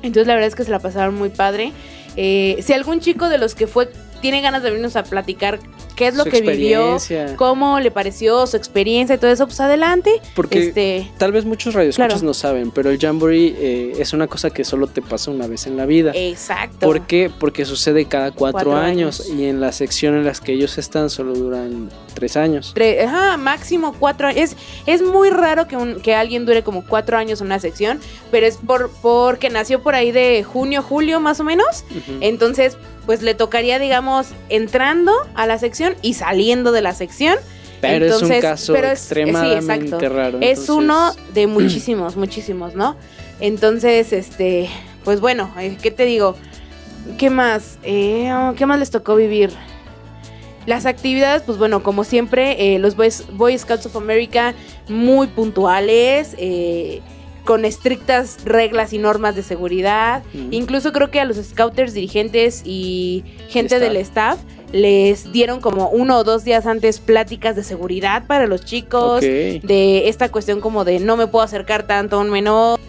Entonces 0.00 0.26
la 0.26 0.32
verdad 0.36 0.48
es 0.48 0.54
que 0.54 0.64
se 0.64 0.70
la 0.70 0.78
pasaron 0.78 1.16
muy 1.16 1.28
padre. 1.28 1.72
Eh, 2.16 2.60
si 2.62 2.72
algún 2.72 3.00
chico 3.00 3.28
de 3.28 3.36
los 3.36 3.54
que 3.54 3.66
fue 3.66 3.90
tiene 4.22 4.40
ganas 4.40 4.62
de 4.62 4.70
venirnos 4.70 4.96
a 4.96 5.02
platicar 5.02 5.58
qué 5.96 6.08
es 6.08 6.14
lo 6.16 6.24
Su 6.24 6.30
que 6.30 6.40
vivió, 6.40 6.96
cómo 7.36 7.78
le 7.80 7.90
pareció, 7.90 8.46
su 8.46 8.56
experiencia 8.56 9.14
y 9.14 9.18
todo 9.18 9.30
eso, 9.30 9.46
pues 9.46 9.60
adelante. 9.60 10.20
Porque 10.34 10.68
este, 10.68 11.10
tal 11.18 11.32
vez 11.32 11.44
muchos 11.44 11.74
radioescuchas 11.74 12.08
Claro. 12.14 12.24
no 12.26 12.34
saben, 12.34 12.70
pero 12.70 12.90
el 12.90 12.98
Jamboree 12.98 13.54
eh, 13.58 13.92
es 13.98 14.12
una 14.12 14.26
cosa 14.26 14.50
que 14.50 14.64
solo 14.64 14.86
te 14.86 15.02
pasa 15.02 15.30
una 15.30 15.46
vez 15.46 15.66
en 15.66 15.76
la 15.76 15.86
vida. 15.86 16.12
exacto. 16.14 16.86
¿Por 16.86 17.06
qué? 17.06 17.30
Porque 17.38 17.64
sucede 17.64 18.04
cada 18.06 18.30
cuatro, 18.32 18.70
Cuatro 18.70 18.76
años, 18.76 19.20
años. 19.20 19.38
y 19.40 19.44
en 19.46 19.60
la 19.60 19.72
sección 19.72 20.14
en 20.14 20.24
las 20.24 20.40
que 20.40 20.52
ellos 20.52 20.78
están 20.78 21.10
solo 21.10 21.34
duran 21.34 21.90
tres 22.14 22.36
años. 22.36 22.74
Tre- 22.74 23.04
ajá, 23.06 23.36
máximo 23.36 23.94
cuatro 23.98 24.28
años. 24.28 24.40
Es, 24.52 24.56
es 24.86 25.02
muy 25.02 25.30
raro 25.30 25.66
que, 25.68 25.76
un- 25.76 26.00
que 26.00 26.14
alguien 26.14 26.46
dure 26.46 26.62
como 26.62 26.84
cuatro 26.86 27.16
años 27.16 27.40
en 27.40 27.46
una 27.46 27.58
sección, 27.60 28.00
pero 28.30 28.46
es 28.46 28.56
por 28.56 28.90
porque 29.02 29.50
nació 29.50 29.82
por 29.82 29.94
ahí 29.94 30.12
de 30.12 30.42
junio, 30.44 30.82
julio 30.82 31.20
más 31.20 31.40
o 31.40 31.44
menos. 31.44 31.84
Entonces, 32.20 32.76
pues 33.06 33.22
le 33.22 33.34
tocaría, 33.34 33.78
digamos, 33.78 34.28
entrando 34.48 35.12
a 35.34 35.46
la 35.46 35.58
sección 35.58 35.94
y 36.02 36.14
saliendo 36.14 36.72
de 36.72 36.82
la 36.82 36.94
sección. 36.94 37.36
Pero 37.80 38.06
es 38.06 38.22
un 38.22 38.40
caso 38.40 38.72
pero 38.72 38.86
es- 38.86 39.00
extremadamente 39.00 40.00
sí, 40.00 40.06
raro. 40.08 40.38
Es 40.40 40.60
entonces- 40.60 40.68
uno 40.70 41.12
de 41.34 41.46
muchísimos, 41.46 42.16
muchísimos, 42.16 42.74
¿no? 42.74 42.96
Entonces, 43.40 44.12
este, 44.12 44.70
pues 45.04 45.20
bueno, 45.20 45.52
eh, 45.58 45.76
¿qué 45.82 45.90
te 45.90 46.04
digo? 46.06 46.34
¿Qué 47.18 47.28
más? 47.28 47.78
Eh, 47.82 48.32
¿Qué 48.56 48.64
más 48.64 48.78
les 48.78 48.90
tocó 48.90 49.16
vivir? 49.16 49.50
Las 50.64 50.86
actividades, 50.86 51.42
pues 51.42 51.58
bueno, 51.58 51.82
como 51.82 52.04
siempre, 52.04 52.74
eh, 52.74 52.78
los 52.78 52.96
Boys- 52.96 53.24
Boy, 53.32 53.58
Scouts 53.58 53.84
of 53.84 53.96
America 53.96 54.54
muy 54.88 55.26
puntuales, 55.26 56.34
eh, 56.38 57.02
con 57.44 57.64
estrictas 57.64 58.38
reglas 58.44 58.92
y 58.92 58.98
normas 58.98 59.36
de 59.36 59.42
seguridad. 59.42 60.22
Mm. 60.32 60.52
Incluso 60.52 60.92
creo 60.92 61.10
que 61.10 61.20
a 61.20 61.24
los 61.24 61.36
scouters, 61.36 61.94
dirigentes 61.94 62.62
y 62.64 63.24
gente 63.48 63.76
Staff. 63.76 63.80
del 63.80 63.96
staff 63.98 64.38
les 64.72 65.30
dieron 65.30 65.60
como 65.60 65.88
uno 65.88 66.18
o 66.18 66.24
dos 66.24 66.42
días 66.42 66.66
antes 66.66 66.98
pláticas 66.98 67.54
de 67.54 67.62
seguridad 67.62 68.26
para 68.26 68.48
los 68.48 68.64
chicos, 68.64 69.20
de 69.20 70.08
esta 70.08 70.30
cuestión 70.30 70.60
como 70.60 70.84
de 70.84 70.98
no 70.98 71.16
me 71.16 71.28
puedo 71.28 71.44
acercar 71.44 71.86
tanto 71.86 72.16
a 72.16 72.20
un 72.20 72.30
menor. 72.30 72.80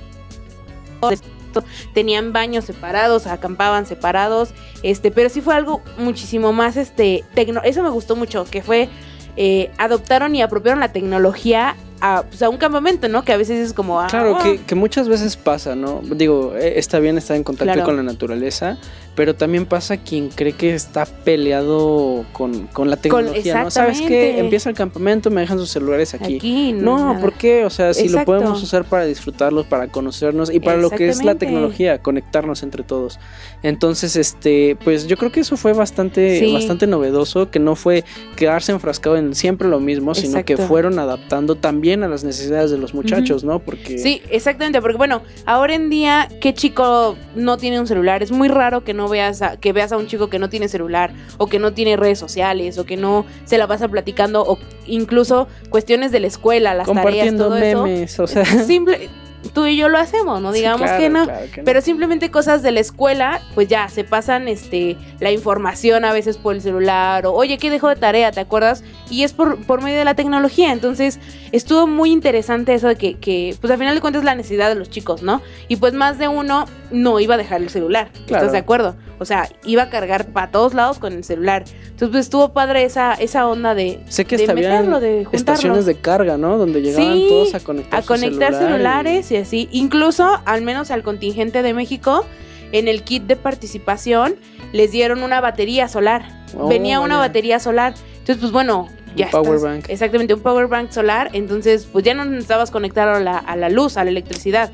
Tenían 1.93 2.34
baños 2.34 2.66
separados, 2.66 3.28
acampaban 3.28 3.86
separados, 3.86 4.49
este, 4.82 5.12
pero 5.12 5.30
sí 5.30 5.41
fue 5.41 5.53
algo 5.53 5.82
muchísimo 5.99 6.53
más, 6.53 6.76
este, 6.76 7.24
tecno 7.36 7.62
eso 7.64 7.84
me 7.84 7.89
gustó 7.89 8.16
mucho, 8.16 8.45
que 8.45 8.64
fue, 8.64 8.89
eh, 9.38 9.70
adoptaron 9.78 10.36
y 10.36 10.41
apropiaron 10.41 10.80
la 10.80 10.91
tecnología 10.91 11.76
a, 12.02 12.24
pues, 12.28 12.41
a 12.41 12.50
un 12.50 12.58
campamento, 12.58 13.08
¿no? 13.08 13.24
Que 13.24 13.32
a 13.34 13.38
veces 13.38 13.66
es 13.68 13.74
como, 13.74 14.00
ah, 14.02 14.08
Claro, 14.10 14.38
ah, 14.39 14.43
que, 14.43 14.58
que 14.62 14.76
muchas 14.76 15.08
veces 15.08 15.38
pasa, 15.38 15.76
¿no? 15.76 16.02
Digo, 16.04 16.54
eh, 16.56 16.74
está 16.78 17.00
bien 17.00 17.18
estar 17.18 17.36
en 17.38 17.43
contacto 17.43 17.74
Claro. 17.74 17.86
con 17.86 17.96
la 17.96 18.04
naturaleza, 18.04 18.78
pero 19.16 19.34
también 19.34 19.66
pasa 19.66 19.96
quien 19.98 20.28
cree 20.30 20.52
que 20.54 20.74
está 20.74 21.06
peleado 21.06 22.26
con, 22.34 22.68
con 22.68 22.89
la 22.89 22.98
tecnología, 22.98 23.64
¿no? 23.64 23.72
¿Sabes 23.72 24.02
qué? 24.02 24.39
Empieza 24.39 24.70
el 24.70 24.76
campamento, 24.76 25.32
me 25.32 25.39
dejan 25.41 25.58
sus 25.58 25.70
celulares 25.70 26.14
aquí. 26.14 26.36
aquí, 26.36 26.74
No, 26.74 26.98
nada. 27.14 27.22
¿por 27.22 27.32
qué? 27.34 27.64
O 27.64 27.70
sea, 27.70 27.93
si 27.93 28.04
lo 28.10 28.20
Exacto. 28.20 28.26
podemos 28.34 28.62
usar 28.62 28.84
para 28.84 29.06
disfrutarlos, 29.06 29.66
para 29.66 29.88
conocernos 29.88 30.54
y 30.54 30.60
para 30.60 30.78
lo 30.78 30.89
que 30.89 31.08
es 31.08 31.24
la 31.24 31.36
tecnología, 31.36 32.00
conectarnos 32.00 32.62
entre 32.64 32.84
todos. 32.84 33.20
Entonces, 33.64 34.18
este, 34.18 34.78
pues 34.84 35.08
yo 35.08 35.16
creo 35.18 35.32
que 35.32 35.39
eso 35.39 35.56
fue 35.56 35.72
bastante, 35.74 36.39
Sí. 36.39 36.54
bastante 36.54 36.86
novedoso, 36.88 37.50
que 37.50 37.60
no 37.60 37.76
fue 37.76 38.04
quedarse 38.36 38.74
enfrascado 38.74 39.16
en 39.16 39.34
siempre 39.34 39.70
lo 39.70 39.80
mismo, 39.80 40.14
sino 40.14 40.43
que 40.43 40.54
Exacto. 40.54 40.68
fueron 40.68 41.00
adaptando 41.00 41.56
también 41.56 41.84
a 41.93 42.07
las 42.07 42.23
necesidades 42.23 42.71
de 42.71 42.77
los 42.77 42.93
muchachos, 42.93 43.43
¿no? 43.43 43.59
Porque 43.59 43.97
Sí, 43.97 44.21
exactamente, 44.29 44.81
porque 44.81 44.97
bueno, 44.97 45.21
ahora 45.45 45.75
en 45.75 45.89
día, 45.89 46.29
¿qué 46.41 46.53
chico 46.53 47.15
no 47.36 47.57
tiene 47.57 47.79
un 47.79 47.88
celular? 47.88 48.23
Es 48.23 48.31
muy 48.31 48.47
raro 48.47 48.83
que 48.83 48.93
no 48.93 49.07
veas 49.07 49.41
a, 49.41 49.57
que 49.57 49.73
veas 49.73 49.91
a 49.91 49.97
un 49.97 50.07
chico 50.07 50.29
que 50.29 50.39
no 50.39 50.49
tiene 50.49 50.67
celular, 50.67 51.13
o 51.38 51.47
que 51.47 51.59
no 51.59 51.73
tiene 51.73 51.95
redes 51.97 52.19
sociales, 52.19 52.77
o 52.77 52.86
que 52.86 52.97
no 52.97 53.25
se 53.45 53.57
la 53.57 53.67
pasa 53.67 53.88
platicando, 53.88 54.43
o 54.45 54.57
incluso 54.88 55.47
cuestiones 55.69 56.11
de 56.11 56.19
la 56.19 56.27
escuela, 56.27 56.73
las 56.73 56.91
tareas, 56.91 57.36
todo 57.36 57.57
eso. 57.57 57.83
memes, 57.83 58.19
o 58.19 58.27
sea, 58.27 58.45
Simple, 58.45 59.09
tú 59.54 59.66
y 59.66 59.78
yo 59.78 59.89
lo 59.89 59.98
hacemos, 59.98 60.41
no 60.41 60.52
sí, 60.52 60.60
digamos 60.60 60.82
claro, 60.82 61.04
que 61.04 61.10
no. 61.10 61.26
claro 61.26 61.46
que 61.52 61.62
no. 61.62 61.66
Pero 61.66 61.82
simplemente 61.82 62.32
cosas 62.32 62.64
de 62.64 62.72
la 62.72 62.80
escuela, 62.80 63.41
pues 63.54 63.68
ya, 63.68 63.88
se 63.89 64.04
pasan 64.04 64.48
este 64.48 64.98
la 65.20 65.32
información 65.32 66.06
a 66.06 66.14
veces 66.14 66.38
por 66.38 66.56
el 66.56 66.62
celular, 66.62 67.26
o 67.26 67.34
oye, 67.34 67.58
¿qué 67.58 67.70
dejó 67.70 67.89
de 67.89 67.96
tarea? 67.96 68.32
¿Te 68.32 68.39
acuerdas? 68.39 68.84
Y 69.10 69.24
es 69.24 69.34
por, 69.34 69.64
por 69.66 69.82
medio 69.82 69.98
de 69.98 70.06
la 70.06 70.16
tecnología. 70.16 70.72
Entonces, 70.72 71.20
estuvo 71.52 71.88
muy 71.88 72.12
interesante 72.12 72.74
eso 72.74 72.88
de 72.88 72.96
que, 72.96 73.16
que, 73.16 73.56
pues 73.60 73.72
al 73.72 73.78
final 73.78 73.96
de 73.96 74.02
cuentas 74.02 74.24
la 74.24 74.36
necesidad 74.36 74.70
de 74.70 74.76
los 74.76 74.89
chicos, 74.89 75.24
¿no? 75.24 75.41
Y 75.68 75.78
pues 75.78 75.93
más 75.93 76.18
de 76.18 76.28
uno 76.28 76.66
no 76.91 77.20
iba 77.20 77.36
a 77.36 77.38
dejar 77.38 77.62
el 77.62 77.70
celular. 77.70 78.10
Claro. 78.28 78.46
¿Estás 78.46 78.52
de 78.52 78.58
acuerdo? 78.60 78.96
O 79.20 79.26
sea, 79.26 79.49
iba 79.63 79.84
a 79.84 79.89
cargar 79.89 80.28
para 80.28 80.51
todos 80.51 80.74
lados 80.74 80.99
con 80.99 81.13
el 81.13 81.24
celular. 81.24 81.63
Entonces, 81.68 82.09
pues 82.09 82.26
estuvo 82.26 82.53
padre 82.53 82.84
esa, 82.84 83.13
esa 83.13 83.47
onda 83.47 83.74
de, 83.74 84.01
sé 84.09 84.26
que 84.26 84.38
de 84.38 84.53
meterlo, 84.53 84.99
de 84.99 85.26
juntarlo. 85.26 85.38
estaciones 85.38 85.86
de 85.86 85.95
carga, 85.95 86.38
¿no? 86.38 86.57
Donde 86.57 86.82
llegaban 86.82 87.13
Sí, 87.13 87.26
todos 87.30 87.55
a 87.55 87.59
conectar 87.61 87.99
a 87.99 88.05
conectar 88.05 88.53
celular 88.53 88.72
celulares 88.72 89.32
y 89.32 89.38
así. 89.38 89.70
Incluso, 89.72 90.28
al 90.45 90.61
menos 90.61 90.91
al 90.91 91.03
contingente 91.03 91.61
de 91.61 91.74
México, 91.74 92.26
en 92.72 92.88
el 92.88 93.03
kit 93.03 93.24
de 93.24 93.36
participación 93.36 94.36
les 94.74 94.91
dieron 94.91 95.24
una 95.24 95.39
batería 95.39 95.88
solar. 95.88 96.43
Oh, 96.57 96.68
Venía 96.68 96.99
una 96.99 97.18
batería 97.18 97.59
solar. 97.59 97.93
Entonces, 98.11 98.38
pues 98.39 98.51
bueno, 98.51 98.89
ya 99.16 99.30
power 99.30 99.55
estás- 99.55 99.61
bank. 99.63 99.86
Exactamente, 99.89 100.34
un 100.34 100.41
power 100.41 100.68
bank 100.68 100.91
solar. 100.91 101.30
Entonces, 101.34 101.88
pues 101.91 102.03
ya 102.05 102.13
no 102.13 102.26
necesitabas 102.26 102.72
conectar 102.72 103.07
a 103.07 103.20
la, 103.20 103.38
a 103.38 103.55
la 103.55 103.70
luz, 103.70 103.97
a 103.97 104.03
la 104.03 104.09
electricidad. 104.09 104.72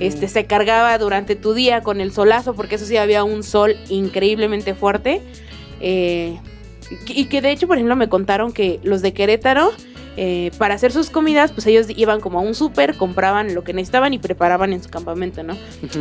Este 0.00 0.28
se 0.28 0.46
cargaba 0.46 0.96
durante 0.98 1.36
tu 1.36 1.54
día 1.54 1.82
con 1.82 2.00
el 2.00 2.12
solazo, 2.12 2.54
porque 2.54 2.74
eso 2.76 2.86
sí 2.86 2.96
había 2.96 3.24
un 3.24 3.42
sol 3.42 3.76
increíblemente 3.88 4.74
fuerte. 4.74 5.20
Eh, 5.80 6.38
y 7.08 7.20
y 7.22 7.24
que 7.26 7.40
de 7.40 7.50
hecho, 7.50 7.66
por 7.66 7.76
ejemplo, 7.76 7.96
me 7.96 8.08
contaron 8.08 8.52
que 8.52 8.78
los 8.82 9.00
de 9.02 9.12
Querétaro, 9.12 9.70
eh, 10.16 10.50
para 10.58 10.74
hacer 10.74 10.92
sus 10.92 11.10
comidas, 11.10 11.50
pues 11.52 11.66
ellos 11.66 11.86
iban 11.96 12.20
como 12.20 12.38
a 12.38 12.42
un 12.42 12.54
súper, 12.54 12.96
compraban 12.96 13.54
lo 13.54 13.64
que 13.64 13.72
necesitaban 13.72 14.12
y 14.14 14.18
preparaban 14.18 14.72
en 14.72 14.82
su 14.82 14.88
campamento, 14.90 15.42
¿no? 15.42 15.56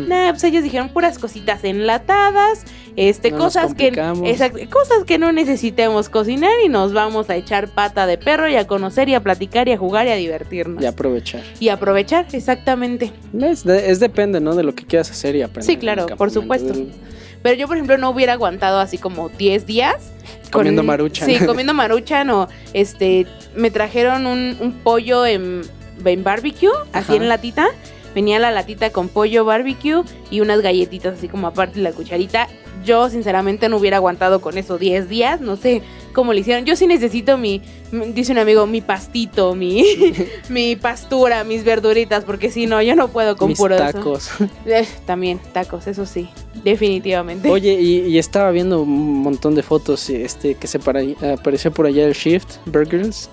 Nah, 0.07 0.29
pues 0.31 0.43
ellos 0.43 0.63
dijeron 0.63 0.89
puras 0.89 1.17
cositas 1.19 1.63
enlatadas, 1.63 2.63
este, 2.95 3.31
No 3.31 3.37
cosas 3.39 3.73
que, 3.73 3.87
exacto, 4.29 4.59
cosas 4.69 5.03
que 5.05 5.17
no 5.17 5.31
necesitemos 5.31 6.09
cocinar 6.09 6.51
y 6.63 6.69
nos 6.69 6.93
vamos 6.93 7.29
a 7.29 7.35
echar 7.35 7.69
pata 7.69 8.05
de 8.05 8.17
perro 8.17 8.47
y 8.49 8.55
a 8.55 8.67
conocer 8.67 9.09
y 9.09 9.15
a 9.15 9.23
platicar 9.23 9.67
y 9.67 9.71
a 9.71 9.77
jugar 9.77 10.05
y 10.07 10.11
a 10.11 10.15
divertirnos. 10.15 10.81
Y 10.83 10.85
aprovechar. 10.85 11.41
Y 11.59 11.69
aprovechar, 11.69 12.27
exactamente. 12.33 13.11
Es, 13.39 13.63
de- 13.63 13.89
es 13.89 13.99
depende, 13.99 14.39
¿no? 14.39 14.53
De 14.55 14.63
lo 14.63 14.75
que 14.75 14.85
quieras 14.85 15.09
hacer 15.09 15.35
y 15.35 15.41
aprender. 15.41 15.65
Sí, 15.65 15.77
claro, 15.77 16.05
por 16.17 16.29
supuesto. 16.31 16.73
Pero 17.41 17.55
yo, 17.55 17.67
por 17.67 17.75
ejemplo, 17.77 17.97
no 17.97 18.09
hubiera 18.11 18.33
aguantado 18.33 18.79
así 18.79 18.97
como 18.97 19.29
10 19.29 19.65
días. 19.65 20.11
Comiendo 20.53 20.83
maruchan. 20.83 21.27
Sí, 21.27 21.39
comiendo 21.45 21.73
maruchan 21.73 22.29
o 22.29 22.47
este, 22.73 23.27
me 23.55 23.71
trajeron 23.71 24.25
un, 24.25 24.57
un 24.59 24.73
pollo 24.73 25.25
en, 25.25 25.61
en 26.05 26.23
barbecue, 26.23 26.69
así 26.93 27.13
Ajá. 27.13 27.15
en 27.15 27.29
latita. 27.29 27.67
Venía 28.15 28.37
la 28.39 28.51
latita 28.51 28.91
con 28.91 29.09
pollo 29.09 29.43
barbecue 29.43 30.03
y 30.29 30.41
unas 30.41 30.61
galletitas 30.61 31.17
así 31.17 31.27
como 31.27 31.47
aparte 31.47 31.79
la 31.79 31.91
cucharita. 31.91 32.47
Yo 32.85 33.09
sinceramente 33.09 33.69
no 33.69 33.77
hubiera 33.77 33.97
aguantado 33.97 34.41
con 34.41 34.57
eso 34.57 34.77
10 34.77 35.09
días, 35.09 35.41
no 35.41 35.55
sé 35.55 35.81
cómo 36.13 36.31
le 36.33 36.41
hicieron. 36.41 36.65
Yo 36.65 36.75
sí 36.75 36.87
necesito 36.87 37.37
mi, 37.37 37.61
dice 38.13 38.31
un 38.31 38.37
amigo, 38.37 38.65
mi 38.67 38.81
pastito, 38.81 39.55
mi, 39.55 39.83
mi 40.49 40.75
pastura, 40.75 41.43
mis 41.43 41.63
verduritas, 41.63 42.23
porque 42.23 42.49
si 42.51 42.65
no, 42.67 42.81
yo 42.81 42.95
no 42.95 43.07
puedo 43.09 43.35
con 43.35 43.49
Mis 43.49 43.57
puro 43.57 43.75
eso. 43.75 43.83
tacos. 43.83 44.29
Eh, 44.65 44.87
también, 45.05 45.39
tacos, 45.53 45.87
eso 45.87 46.05
sí, 46.05 46.29
definitivamente. 46.63 47.49
Oye, 47.49 47.73
y, 47.81 47.99
y 48.07 48.17
estaba 48.17 48.51
viendo 48.51 48.81
un 48.83 49.21
montón 49.21 49.55
de 49.55 49.63
fotos 49.63 50.09
este 50.09 50.55
que 50.55 50.67
se 50.67 50.79
para- 50.79 51.01
apareció 51.33 51.71
por 51.71 51.85
allá 51.85 52.05
el 52.07 52.13
Shift 52.13 52.57
Burgers. 52.65 53.29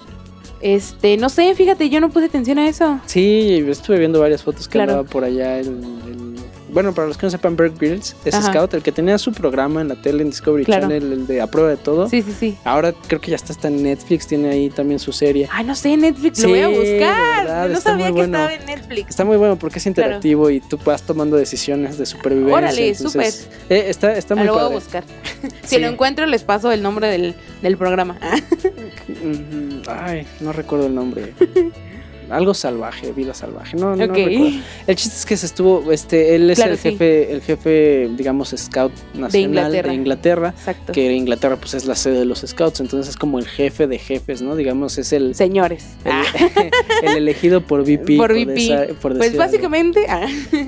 Este, 0.62 1.16
no 1.16 1.30
sé, 1.30 1.54
fíjate, 1.54 1.88
yo 1.88 2.00
no 2.00 2.10
puse 2.10 2.26
atención 2.26 2.58
a 2.58 2.68
eso. 2.68 3.00
Sí, 3.06 3.64
estuve 3.68 3.98
viendo 3.98 4.20
varias 4.20 4.42
fotos 4.42 4.68
que 4.68 4.72
Claro. 4.72 4.92
andaba 4.92 5.08
por 5.08 5.24
allá 5.24 5.58
el, 5.58 5.68
el- 5.68 6.29
Bueno, 6.72 6.94
para 6.94 7.08
los 7.08 7.16
que 7.18 7.26
no 7.26 7.30
sepan, 7.30 7.56
Berg 7.56 7.76
Grills 7.78 8.14
es 8.24 8.34
Ajá. 8.34 8.52
Scout, 8.52 8.74
el 8.74 8.82
que 8.82 8.92
tenía 8.92 9.18
su 9.18 9.32
programa 9.32 9.80
en 9.80 9.88
la 9.88 9.96
tele 9.96 10.22
en 10.22 10.30
Discovery 10.30 10.64
Claro. 10.64 10.82
Channel, 10.82 11.12
el 11.12 11.26
de 11.26 11.40
A 11.40 11.46
Prueba 11.46 11.70
de 11.70 11.76
Todo. 11.76 12.08
Sí, 12.08 12.22
sí, 12.22 12.32
sí. 12.38 12.58
Ahora 12.64 12.92
creo 13.06 13.20
que 13.20 13.30
ya 13.30 13.36
está, 13.36 13.52
está 13.52 13.68
en 13.68 13.82
Netflix, 13.82 14.26
tiene 14.26 14.48
ahí 14.50 14.70
también 14.70 14.98
su 15.00 15.12
serie. 15.12 15.48
Ay, 15.52 15.64
no 15.64 15.74
sé, 15.74 15.96
Netflix, 15.96 16.38
Sí, 16.38 16.42
lo 16.44 16.48
voy 16.50 16.60
a 16.60 16.68
buscar. 16.68 17.44
verdad, 17.44 17.68
no 17.68 17.80
sabía 17.80 18.06
que 18.06 18.12
bueno. 18.12 18.38
estaba 18.38 18.54
en 18.54 18.66
Netflix. 18.66 19.10
Está 19.10 19.24
muy 19.24 19.36
bueno 19.36 19.56
porque 19.56 19.78
es 19.78 19.86
interactivo 19.86 20.50
y 20.50 20.60
tú 20.60 20.78
vas 20.84 21.02
tomando 21.02 21.36
decisiones 21.36 21.98
de 21.98 22.06
supervivencia. 22.06 22.56
Órale, 22.56 22.88
entonces, 22.88 23.48
eh, 23.68 23.84
está, 23.88 24.14
está 24.16 24.34
Ah, 24.34 24.36
muy 24.36 24.46
lo 24.46 24.52
voy 24.54 24.60
a 24.60 24.64
padre. 24.64 24.74
buscar. 24.76 25.04
si 25.62 25.76
Sí. 25.76 25.78
lo 25.80 25.88
encuentro, 25.88 26.26
les 26.26 26.42
paso 26.44 26.70
el 26.72 26.82
nombre 26.82 27.08
del, 27.08 27.34
del 27.62 27.76
programa. 27.76 28.16
Ah, 29.88 30.04
Ay, 30.06 30.26
no 30.40 30.52
recuerdo 30.52 30.86
el 30.86 30.94
nombre. 30.94 31.32
Algo 32.30 32.54
salvaje, 32.54 33.12
vida 33.12 33.34
salvaje. 33.34 33.76
No, 33.76 33.96
no 33.96 34.04
ok. 34.04 34.14
recuerdo. 34.14 34.50
El 34.86 34.96
chiste 34.96 35.16
es 35.18 35.26
que 35.26 35.36
se 35.36 35.46
estuvo, 35.46 35.90
este, 35.92 36.34
él 36.36 36.48
es 36.50 36.58
Claro, 36.58 36.72
el 36.72 36.78
sí. 36.78 36.90
jefe, 36.90 37.32
el 37.32 37.40
jefe, 37.42 38.08
digamos, 38.16 38.54
scout 38.56 38.92
nacional 39.14 39.30
de 39.32 39.38
Inglaterra. 39.40 39.94
Inglaterra. 39.94 40.54
Exacto. 40.56 40.92
que 40.92 41.12
Inglaterra 41.12 41.56
pues 41.56 41.74
es 41.74 41.84
la 41.86 41.94
sede 41.94 42.20
de 42.20 42.24
los 42.24 42.40
scouts, 42.46 42.80
entonces 42.80 43.10
es 43.10 43.16
como 43.16 43.38
el 43.38 43.46
jefe 43.48 43.86
de 43.86 43.98
jefes, 43.98 44.42
¿no? 44.42 44.54
Digamos, 44.56 44.96
es 44.98 45.12
el, 45.12 45.34
Señores. 45.34 45.84
el, 46.04 46.12
Ah, 46.12 46.22
el 47.02 47.16
elegido 47.16 47.60
por 47.62 47.82
VP. 47.82 48.16
por 48.16 48.32
de 48.32 48.44
VP. 48.44 48.64
esa- 48.64 48.94
por 49.00 49.16
pues 49.16 49.36
básicamente. 49.36 50.06
ah, 50.08 50.26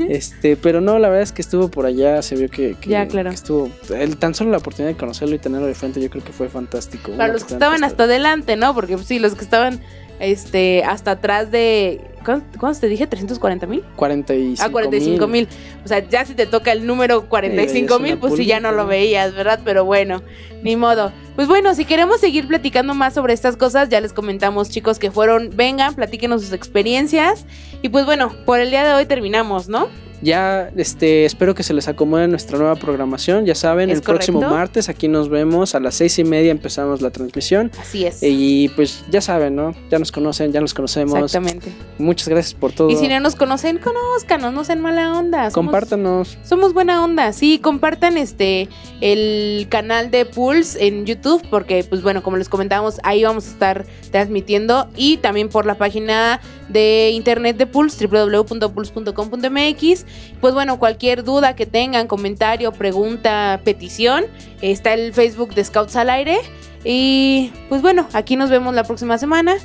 Este, 0.08 0.56
pero 0.56 0.80
no, 0.80 0.98
la 0.98 1.08
verdad 1.08 1.22
es 1.22 1.32
que 1.32 1.42
estuvo 1.42 1.68
por 1.68 1.86
allá, 1.86 2.22
se 2.22 2.34
vio 2.36 2.48
que, 2.48 2.74
que- 2.80 2.90
Ya, 2.90 3.06
claro. 3.06 3.30
que 3.30 3.34
estuvo, 3.36 3.70
el, 3.96 4.16
tan 4.16 4.34
solo 4.34 4.50
la 4.50 4.58
oportunidad 4.58 4.92
de 4.92 4.96
conocerlo 4.98 5.34
y 5.34 5.38
tenerlo 5.38 5.66
de 5.66 5.74
frente, 5.74 6.00
yo 6.00 6.10
creo 6.10 6.24
que 6.24 6.32
fue 6.32 6.48
fantástico. 6.48 7.12
para 7.12 7.32
los 7.32 7.44
que 7.44 7.52
estaban 7.54 7.84
hasta 7.84 8.04
adelante, 8.04 8.56
¿no? 8.56 8.74
Porque 8.74 8.94
pues, 8.94 9.06
sí, 9.06 9.18
los 9.18 9.34
que 9.34 9.44
estaban 9.44 9.80
este 10.22 10.84
hasta 10.84 11.12
atrás 11.12 11.50
de. 11.50 12.00
¿Cuántos 12.24 12.78
te 12.78 12.86
dije? 12.86 13.08
¿340 13.10 13.66
mil? 13.66 13.82
45 13.96 14.62
Ah, 14.64 14.70
45 14.70 15.26
mil. 15.26 15.48
O 15.84 15.88
sea, 15.88 16.08
ya 16.08 16.24
si 16.24 16.34
te 16.34 16.46
toca 16.46 16.70
el 16.70 16.86
número 16.86 17.28
45 17.28 17.98
mil, 17.98 18.16
pues 18.16 18.36
sí, 18.36 18.46
ya 18.46 18.60
no 18.60 18.70
lo 18.70 18.86
veías, 18.86 19.34
¿verdad? 19.34 19.58
Pero 19.64 19.84
bueno, 19.84 20.22
ni 20.62 20.76
modo. 20.76 21.10
Pues 21.34 21.48
bueno, 21.48 21.74
si 21.74 21.84
queremos 21.84 22.20
seguir 22.20 22.46
platicando 22.46 22.94
más 22.94 23.14
sobre 23.14 23.32
estas 23.34 23.56
cosas, 23.56 23.88
ya 23.88 24.00
les 24.00 24.12
comentamos, 24.12 24.70
chicos, 24.70 25.00
que 25.00 25.10
fueron, 25.10 25.50
vengan, 25.54 25.94
platíquenos 25.94 26.42
sus 26.42 26.52
experiencias. 26.52 27.44
Y 27.82 27.88
pues 27.88 28.06
bueno, 28.06 28.32
por 28.46 28.60
el 28.60 28.70
día 28.70 28.84
de 28.84 28.94
hoy 28.94 29.06
terminamos, 29.06 29.68
¿no? 29.68 29.88
Ya 30.22 30.70
este, 30.76 31.24
espero 31.24 31.54
que 31.54 31.62
se 31.62 31.74
les 31.74 31.88
acomode 31.88 32.28
nuestra 32.28 32.56
nueva 32.58 32.76
programación. 32.76 33.44
Ya 33.44 33.54
saben, 33.54 33.90
¿Es 33.90 33.98
el 33.98 34.02
próximo 34.02 34.40
martes 34.40 34.88
aquí 34.88 35.08
nos 35.08 35.28
vemos 35.28 35.74
a 35.74 35.80
las 35.80 35.96
seis 35.96 36.18
y 36.18 36.24
media 36.24 36.50
empezamos 36.50 37.02
la 37.02 37.10
transmisión. 37.10 37.70
Así 37.80 38.04
es. 38.06 38.18
Y 38.22 38.68
pues 38.70 39.04
ya 39.10 39.20
saben, 39.20 39.56
¿no? 39.56 39.74
Ya 39.90 39.98
nos 39.98 40.12
conocen, 40.12 40.52
ya 40.52 40.60
nos 40.60 40.74
conocemos. 40.74 41.14
Exactamente. 41.18 41.72
Muchas 41.98 42.28
gracias 42.28 42.54
por 42.54 42.72
todo. 42.72 42.88
Y 42.90 42.96
si 42.96 43.08
no 43.08 43.18
nos 43.20 43.34
conocen, 43.36 43.78
conózcanos, 43.78 44.52
no 44.52 44.64
sean 44.64 44.80
mala 44.80 45.18
onda. 45.18 45.50
Somos- 45.50 45.54
Compártanos. 45.54 46.38
Somos 46.44 46.72
buena 46.72 47.02
onda, 47.04 47.32
sí, 47.32 47.58
compartan 47.58 48.16
este 48.16 48.68
el 49.00 49.66
canal 49.68 50.10
de 50.10 50.24
Pulse 50.26 50.86
en 50.86 51.04
YouTube 51.06 51.42
porque 51.50 51.84
pues 51.88 52.02
bueno, 52.02 52.22
como 52.22 52.36
les 52.36 52.48
comentábamos, 52.48 53.00
ahí 53.02 53.24
vamos 53.24 53.46
a 53.46 53.50
estar 53.50 53.86
transmitiendo 54.10 54.88
y 54.96 55.16
también 55.16 55.48
por 55.48 55.66
la 55.66 55.74
página 55.74 56.40
de 56.72 57.10
internet 57.12 57.56
de 57.56 57.66
Pulse 57.66 58.06
www.pulse.com.mx. 58.06 60.06
Pues 60.40 60.54
bueno, 60.54 60.78
cualquier 60.78 61.24
duda 61.24 61.54
que 61.54 61.66
tengan, 61.66 62.06
comentario, 62.06 62.72
pregunta, 62.72 63.60
petición, 63.64 64.24
está 64.60 64.94
el 64.94 65.12
Facebook 65.12 65.54
de 65.54 65.64
Scouts 65.64 65.96
al 65.96 66.10
aire 66.10 66.38
y 66.84 67.52
pues 67.68 67.82
bueno, 67.82 68.08
aquí 68.12 68.36
nos 68.36 68.50
vemos 68.50 68.74
la 68.74 68.84
próxima 68.84 69.18
semana. 69.18 69.56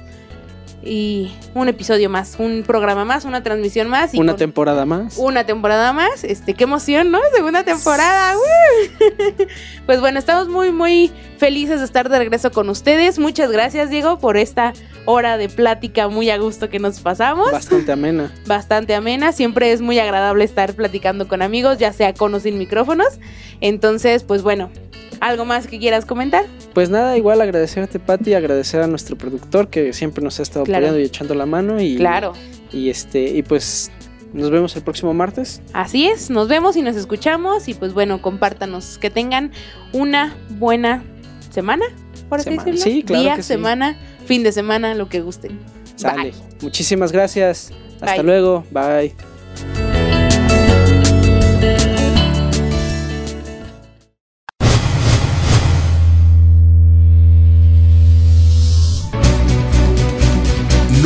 Y 0.89 1.33
un 1.53 1.67
episodio 1.67 2.09
más, 2.09 2.35
un 2.39 2.63
programa 2.65 3.03
más, 3.03 3.25
una 3.25 3.43
transmisión 3.43 3.89
más. 3.89 4.13
Y 4.13 4.19
Una 4.19 4.31
con- 4.33 4.39
temporada 4.39 4.85
más. 4.85 5.17
una 5.17 5.43
temporada 5.45 5.91
más. 5.91 6.23
Este, 6.23 6.53
qué 6.53 6.63
emoción, 6.63 7.11
¿no? 7.11 7.19
Segunda 7.35 7.63
temporada. 7.65 8.33
pues 9.85 9.99
bueno, 9.99 10.17
estamos 10.19 10.47
muy, 10.47 10.71
muy 10.71 11.11
felices 11.37 11.79
de 11.79 11.85
estar 11.85 12.09
de 12.09 12.17
regreso 12.17 12.51
con 12.51 12.69
ustedes. 12.69 13.19
Muchas 13.19 13.51
gracias, 13.51 13.89
Diego, 13.89 14.17
por 14.19 14.37
esta 14.37 14.73
hora 15.05 15.37
de 15.37 15.49
plática 15.49 16.07
muy 16.07 16.29
a 16.29 16.37
gusto 16.37 16.69
que 16.69 16.79
nos 16.79 16.99
pasamos. 17.01 17.51
Bastante 17.51 17.91
amena. 17.91 18.31
Bastante 18.45 18.95
amena. 18.95 19.31
Siempre 19.33 19.71
es 19.73 19.81
muy 19.81 19.99
agradable 19.99 20.45
estar 20.45 20.73
platicando 20.73 21.27
con 21.27 21.41
amigos, 21.41 21.77
ya 21.79 21.91
sea 21.93 22.13
con 22.13 22.33
o 22.33 22.39
sin 22.39 22.57
micrófonos. 22.57 23.19
Entonces, 23.59 24.23
pues 24.23 24.41
bueno, 24.41 24.69
¿algo 25.19 25.45
más 25.45 25.67
que 25.67 25.79
quieras 25.79 26.05
comentar? 26.05 26.45
Pues 26.73 26.89
nada, 26.89 27.17
igual 27.17 27.41
agradecerte, 27.41 27.99
Pati, 27.99 28.33
agradecer 28.33 28.81
a 28.81 28.87
nuestro 28.87 29.17
productor 29.17 29.69
que 29.69 29.93
siempre 29.93 30.23
nos 30.23 30.39
ha 30.39 30.43
estado 30.43 30.65
Claro. 30.65 30.85
apoyando 30.85 30.99
y 31.01 31.03
echando 31.05 31.33
la 31.35 31.45
mano. 31.45 31.81
Y, 31.81 31.97
Claro. 31.97 32.33
Y 32.71 32.89
este, 32.89 33.23
y 33.23 33.43
pues 33.43 33.91
nos 34.33 34.49
vemos 34.51 34.75
el 34.75 34.81
próximo 34.83 35.13
martes. 35.13 35.61
Así 35.73 36.07
es, 36.07 36.29
nos 36.29 36.47
vemos 36.47 36.75
y 36.75 36.81
nos 36.81 36.95
escuchamos 36.95 37.67
y 37.69 37.73
pues 37.73 37.93
bueno, 37.93 38.21
compártanos, 38.21 38.97
que 38.97 39.09
tengan 39.09 39.51
una 39.93 40.35
buena 40.49 41.03
semana, 41.49 41.85
por 42.29 42.39
así 42.39 42.49
Semana. 42.49 42.71
decirlo. 42.71 42.83
Sí, 42.93 43.03
claro 43.03 43.21
Día, 43.23 43.35
que 43.37 43.43
sí. 43.43 43.47
semana, 43.47 43.97
fin 44.25 44.43
de 44.43 44.51
semana, 44.51 44.93
lo 44.95 45.07
que 45.09 45.21
gusten. 45.21 45.57
Sale. 45.95 46.31
Bye. 46.31 46.33
Muchísimas 46.61 47.11
gracias. 47.11 47.71
Hasta 48.01 48.15
Bye. 48.15 48.23
luego. 48.23 48.63
Bye. 48.71 49.86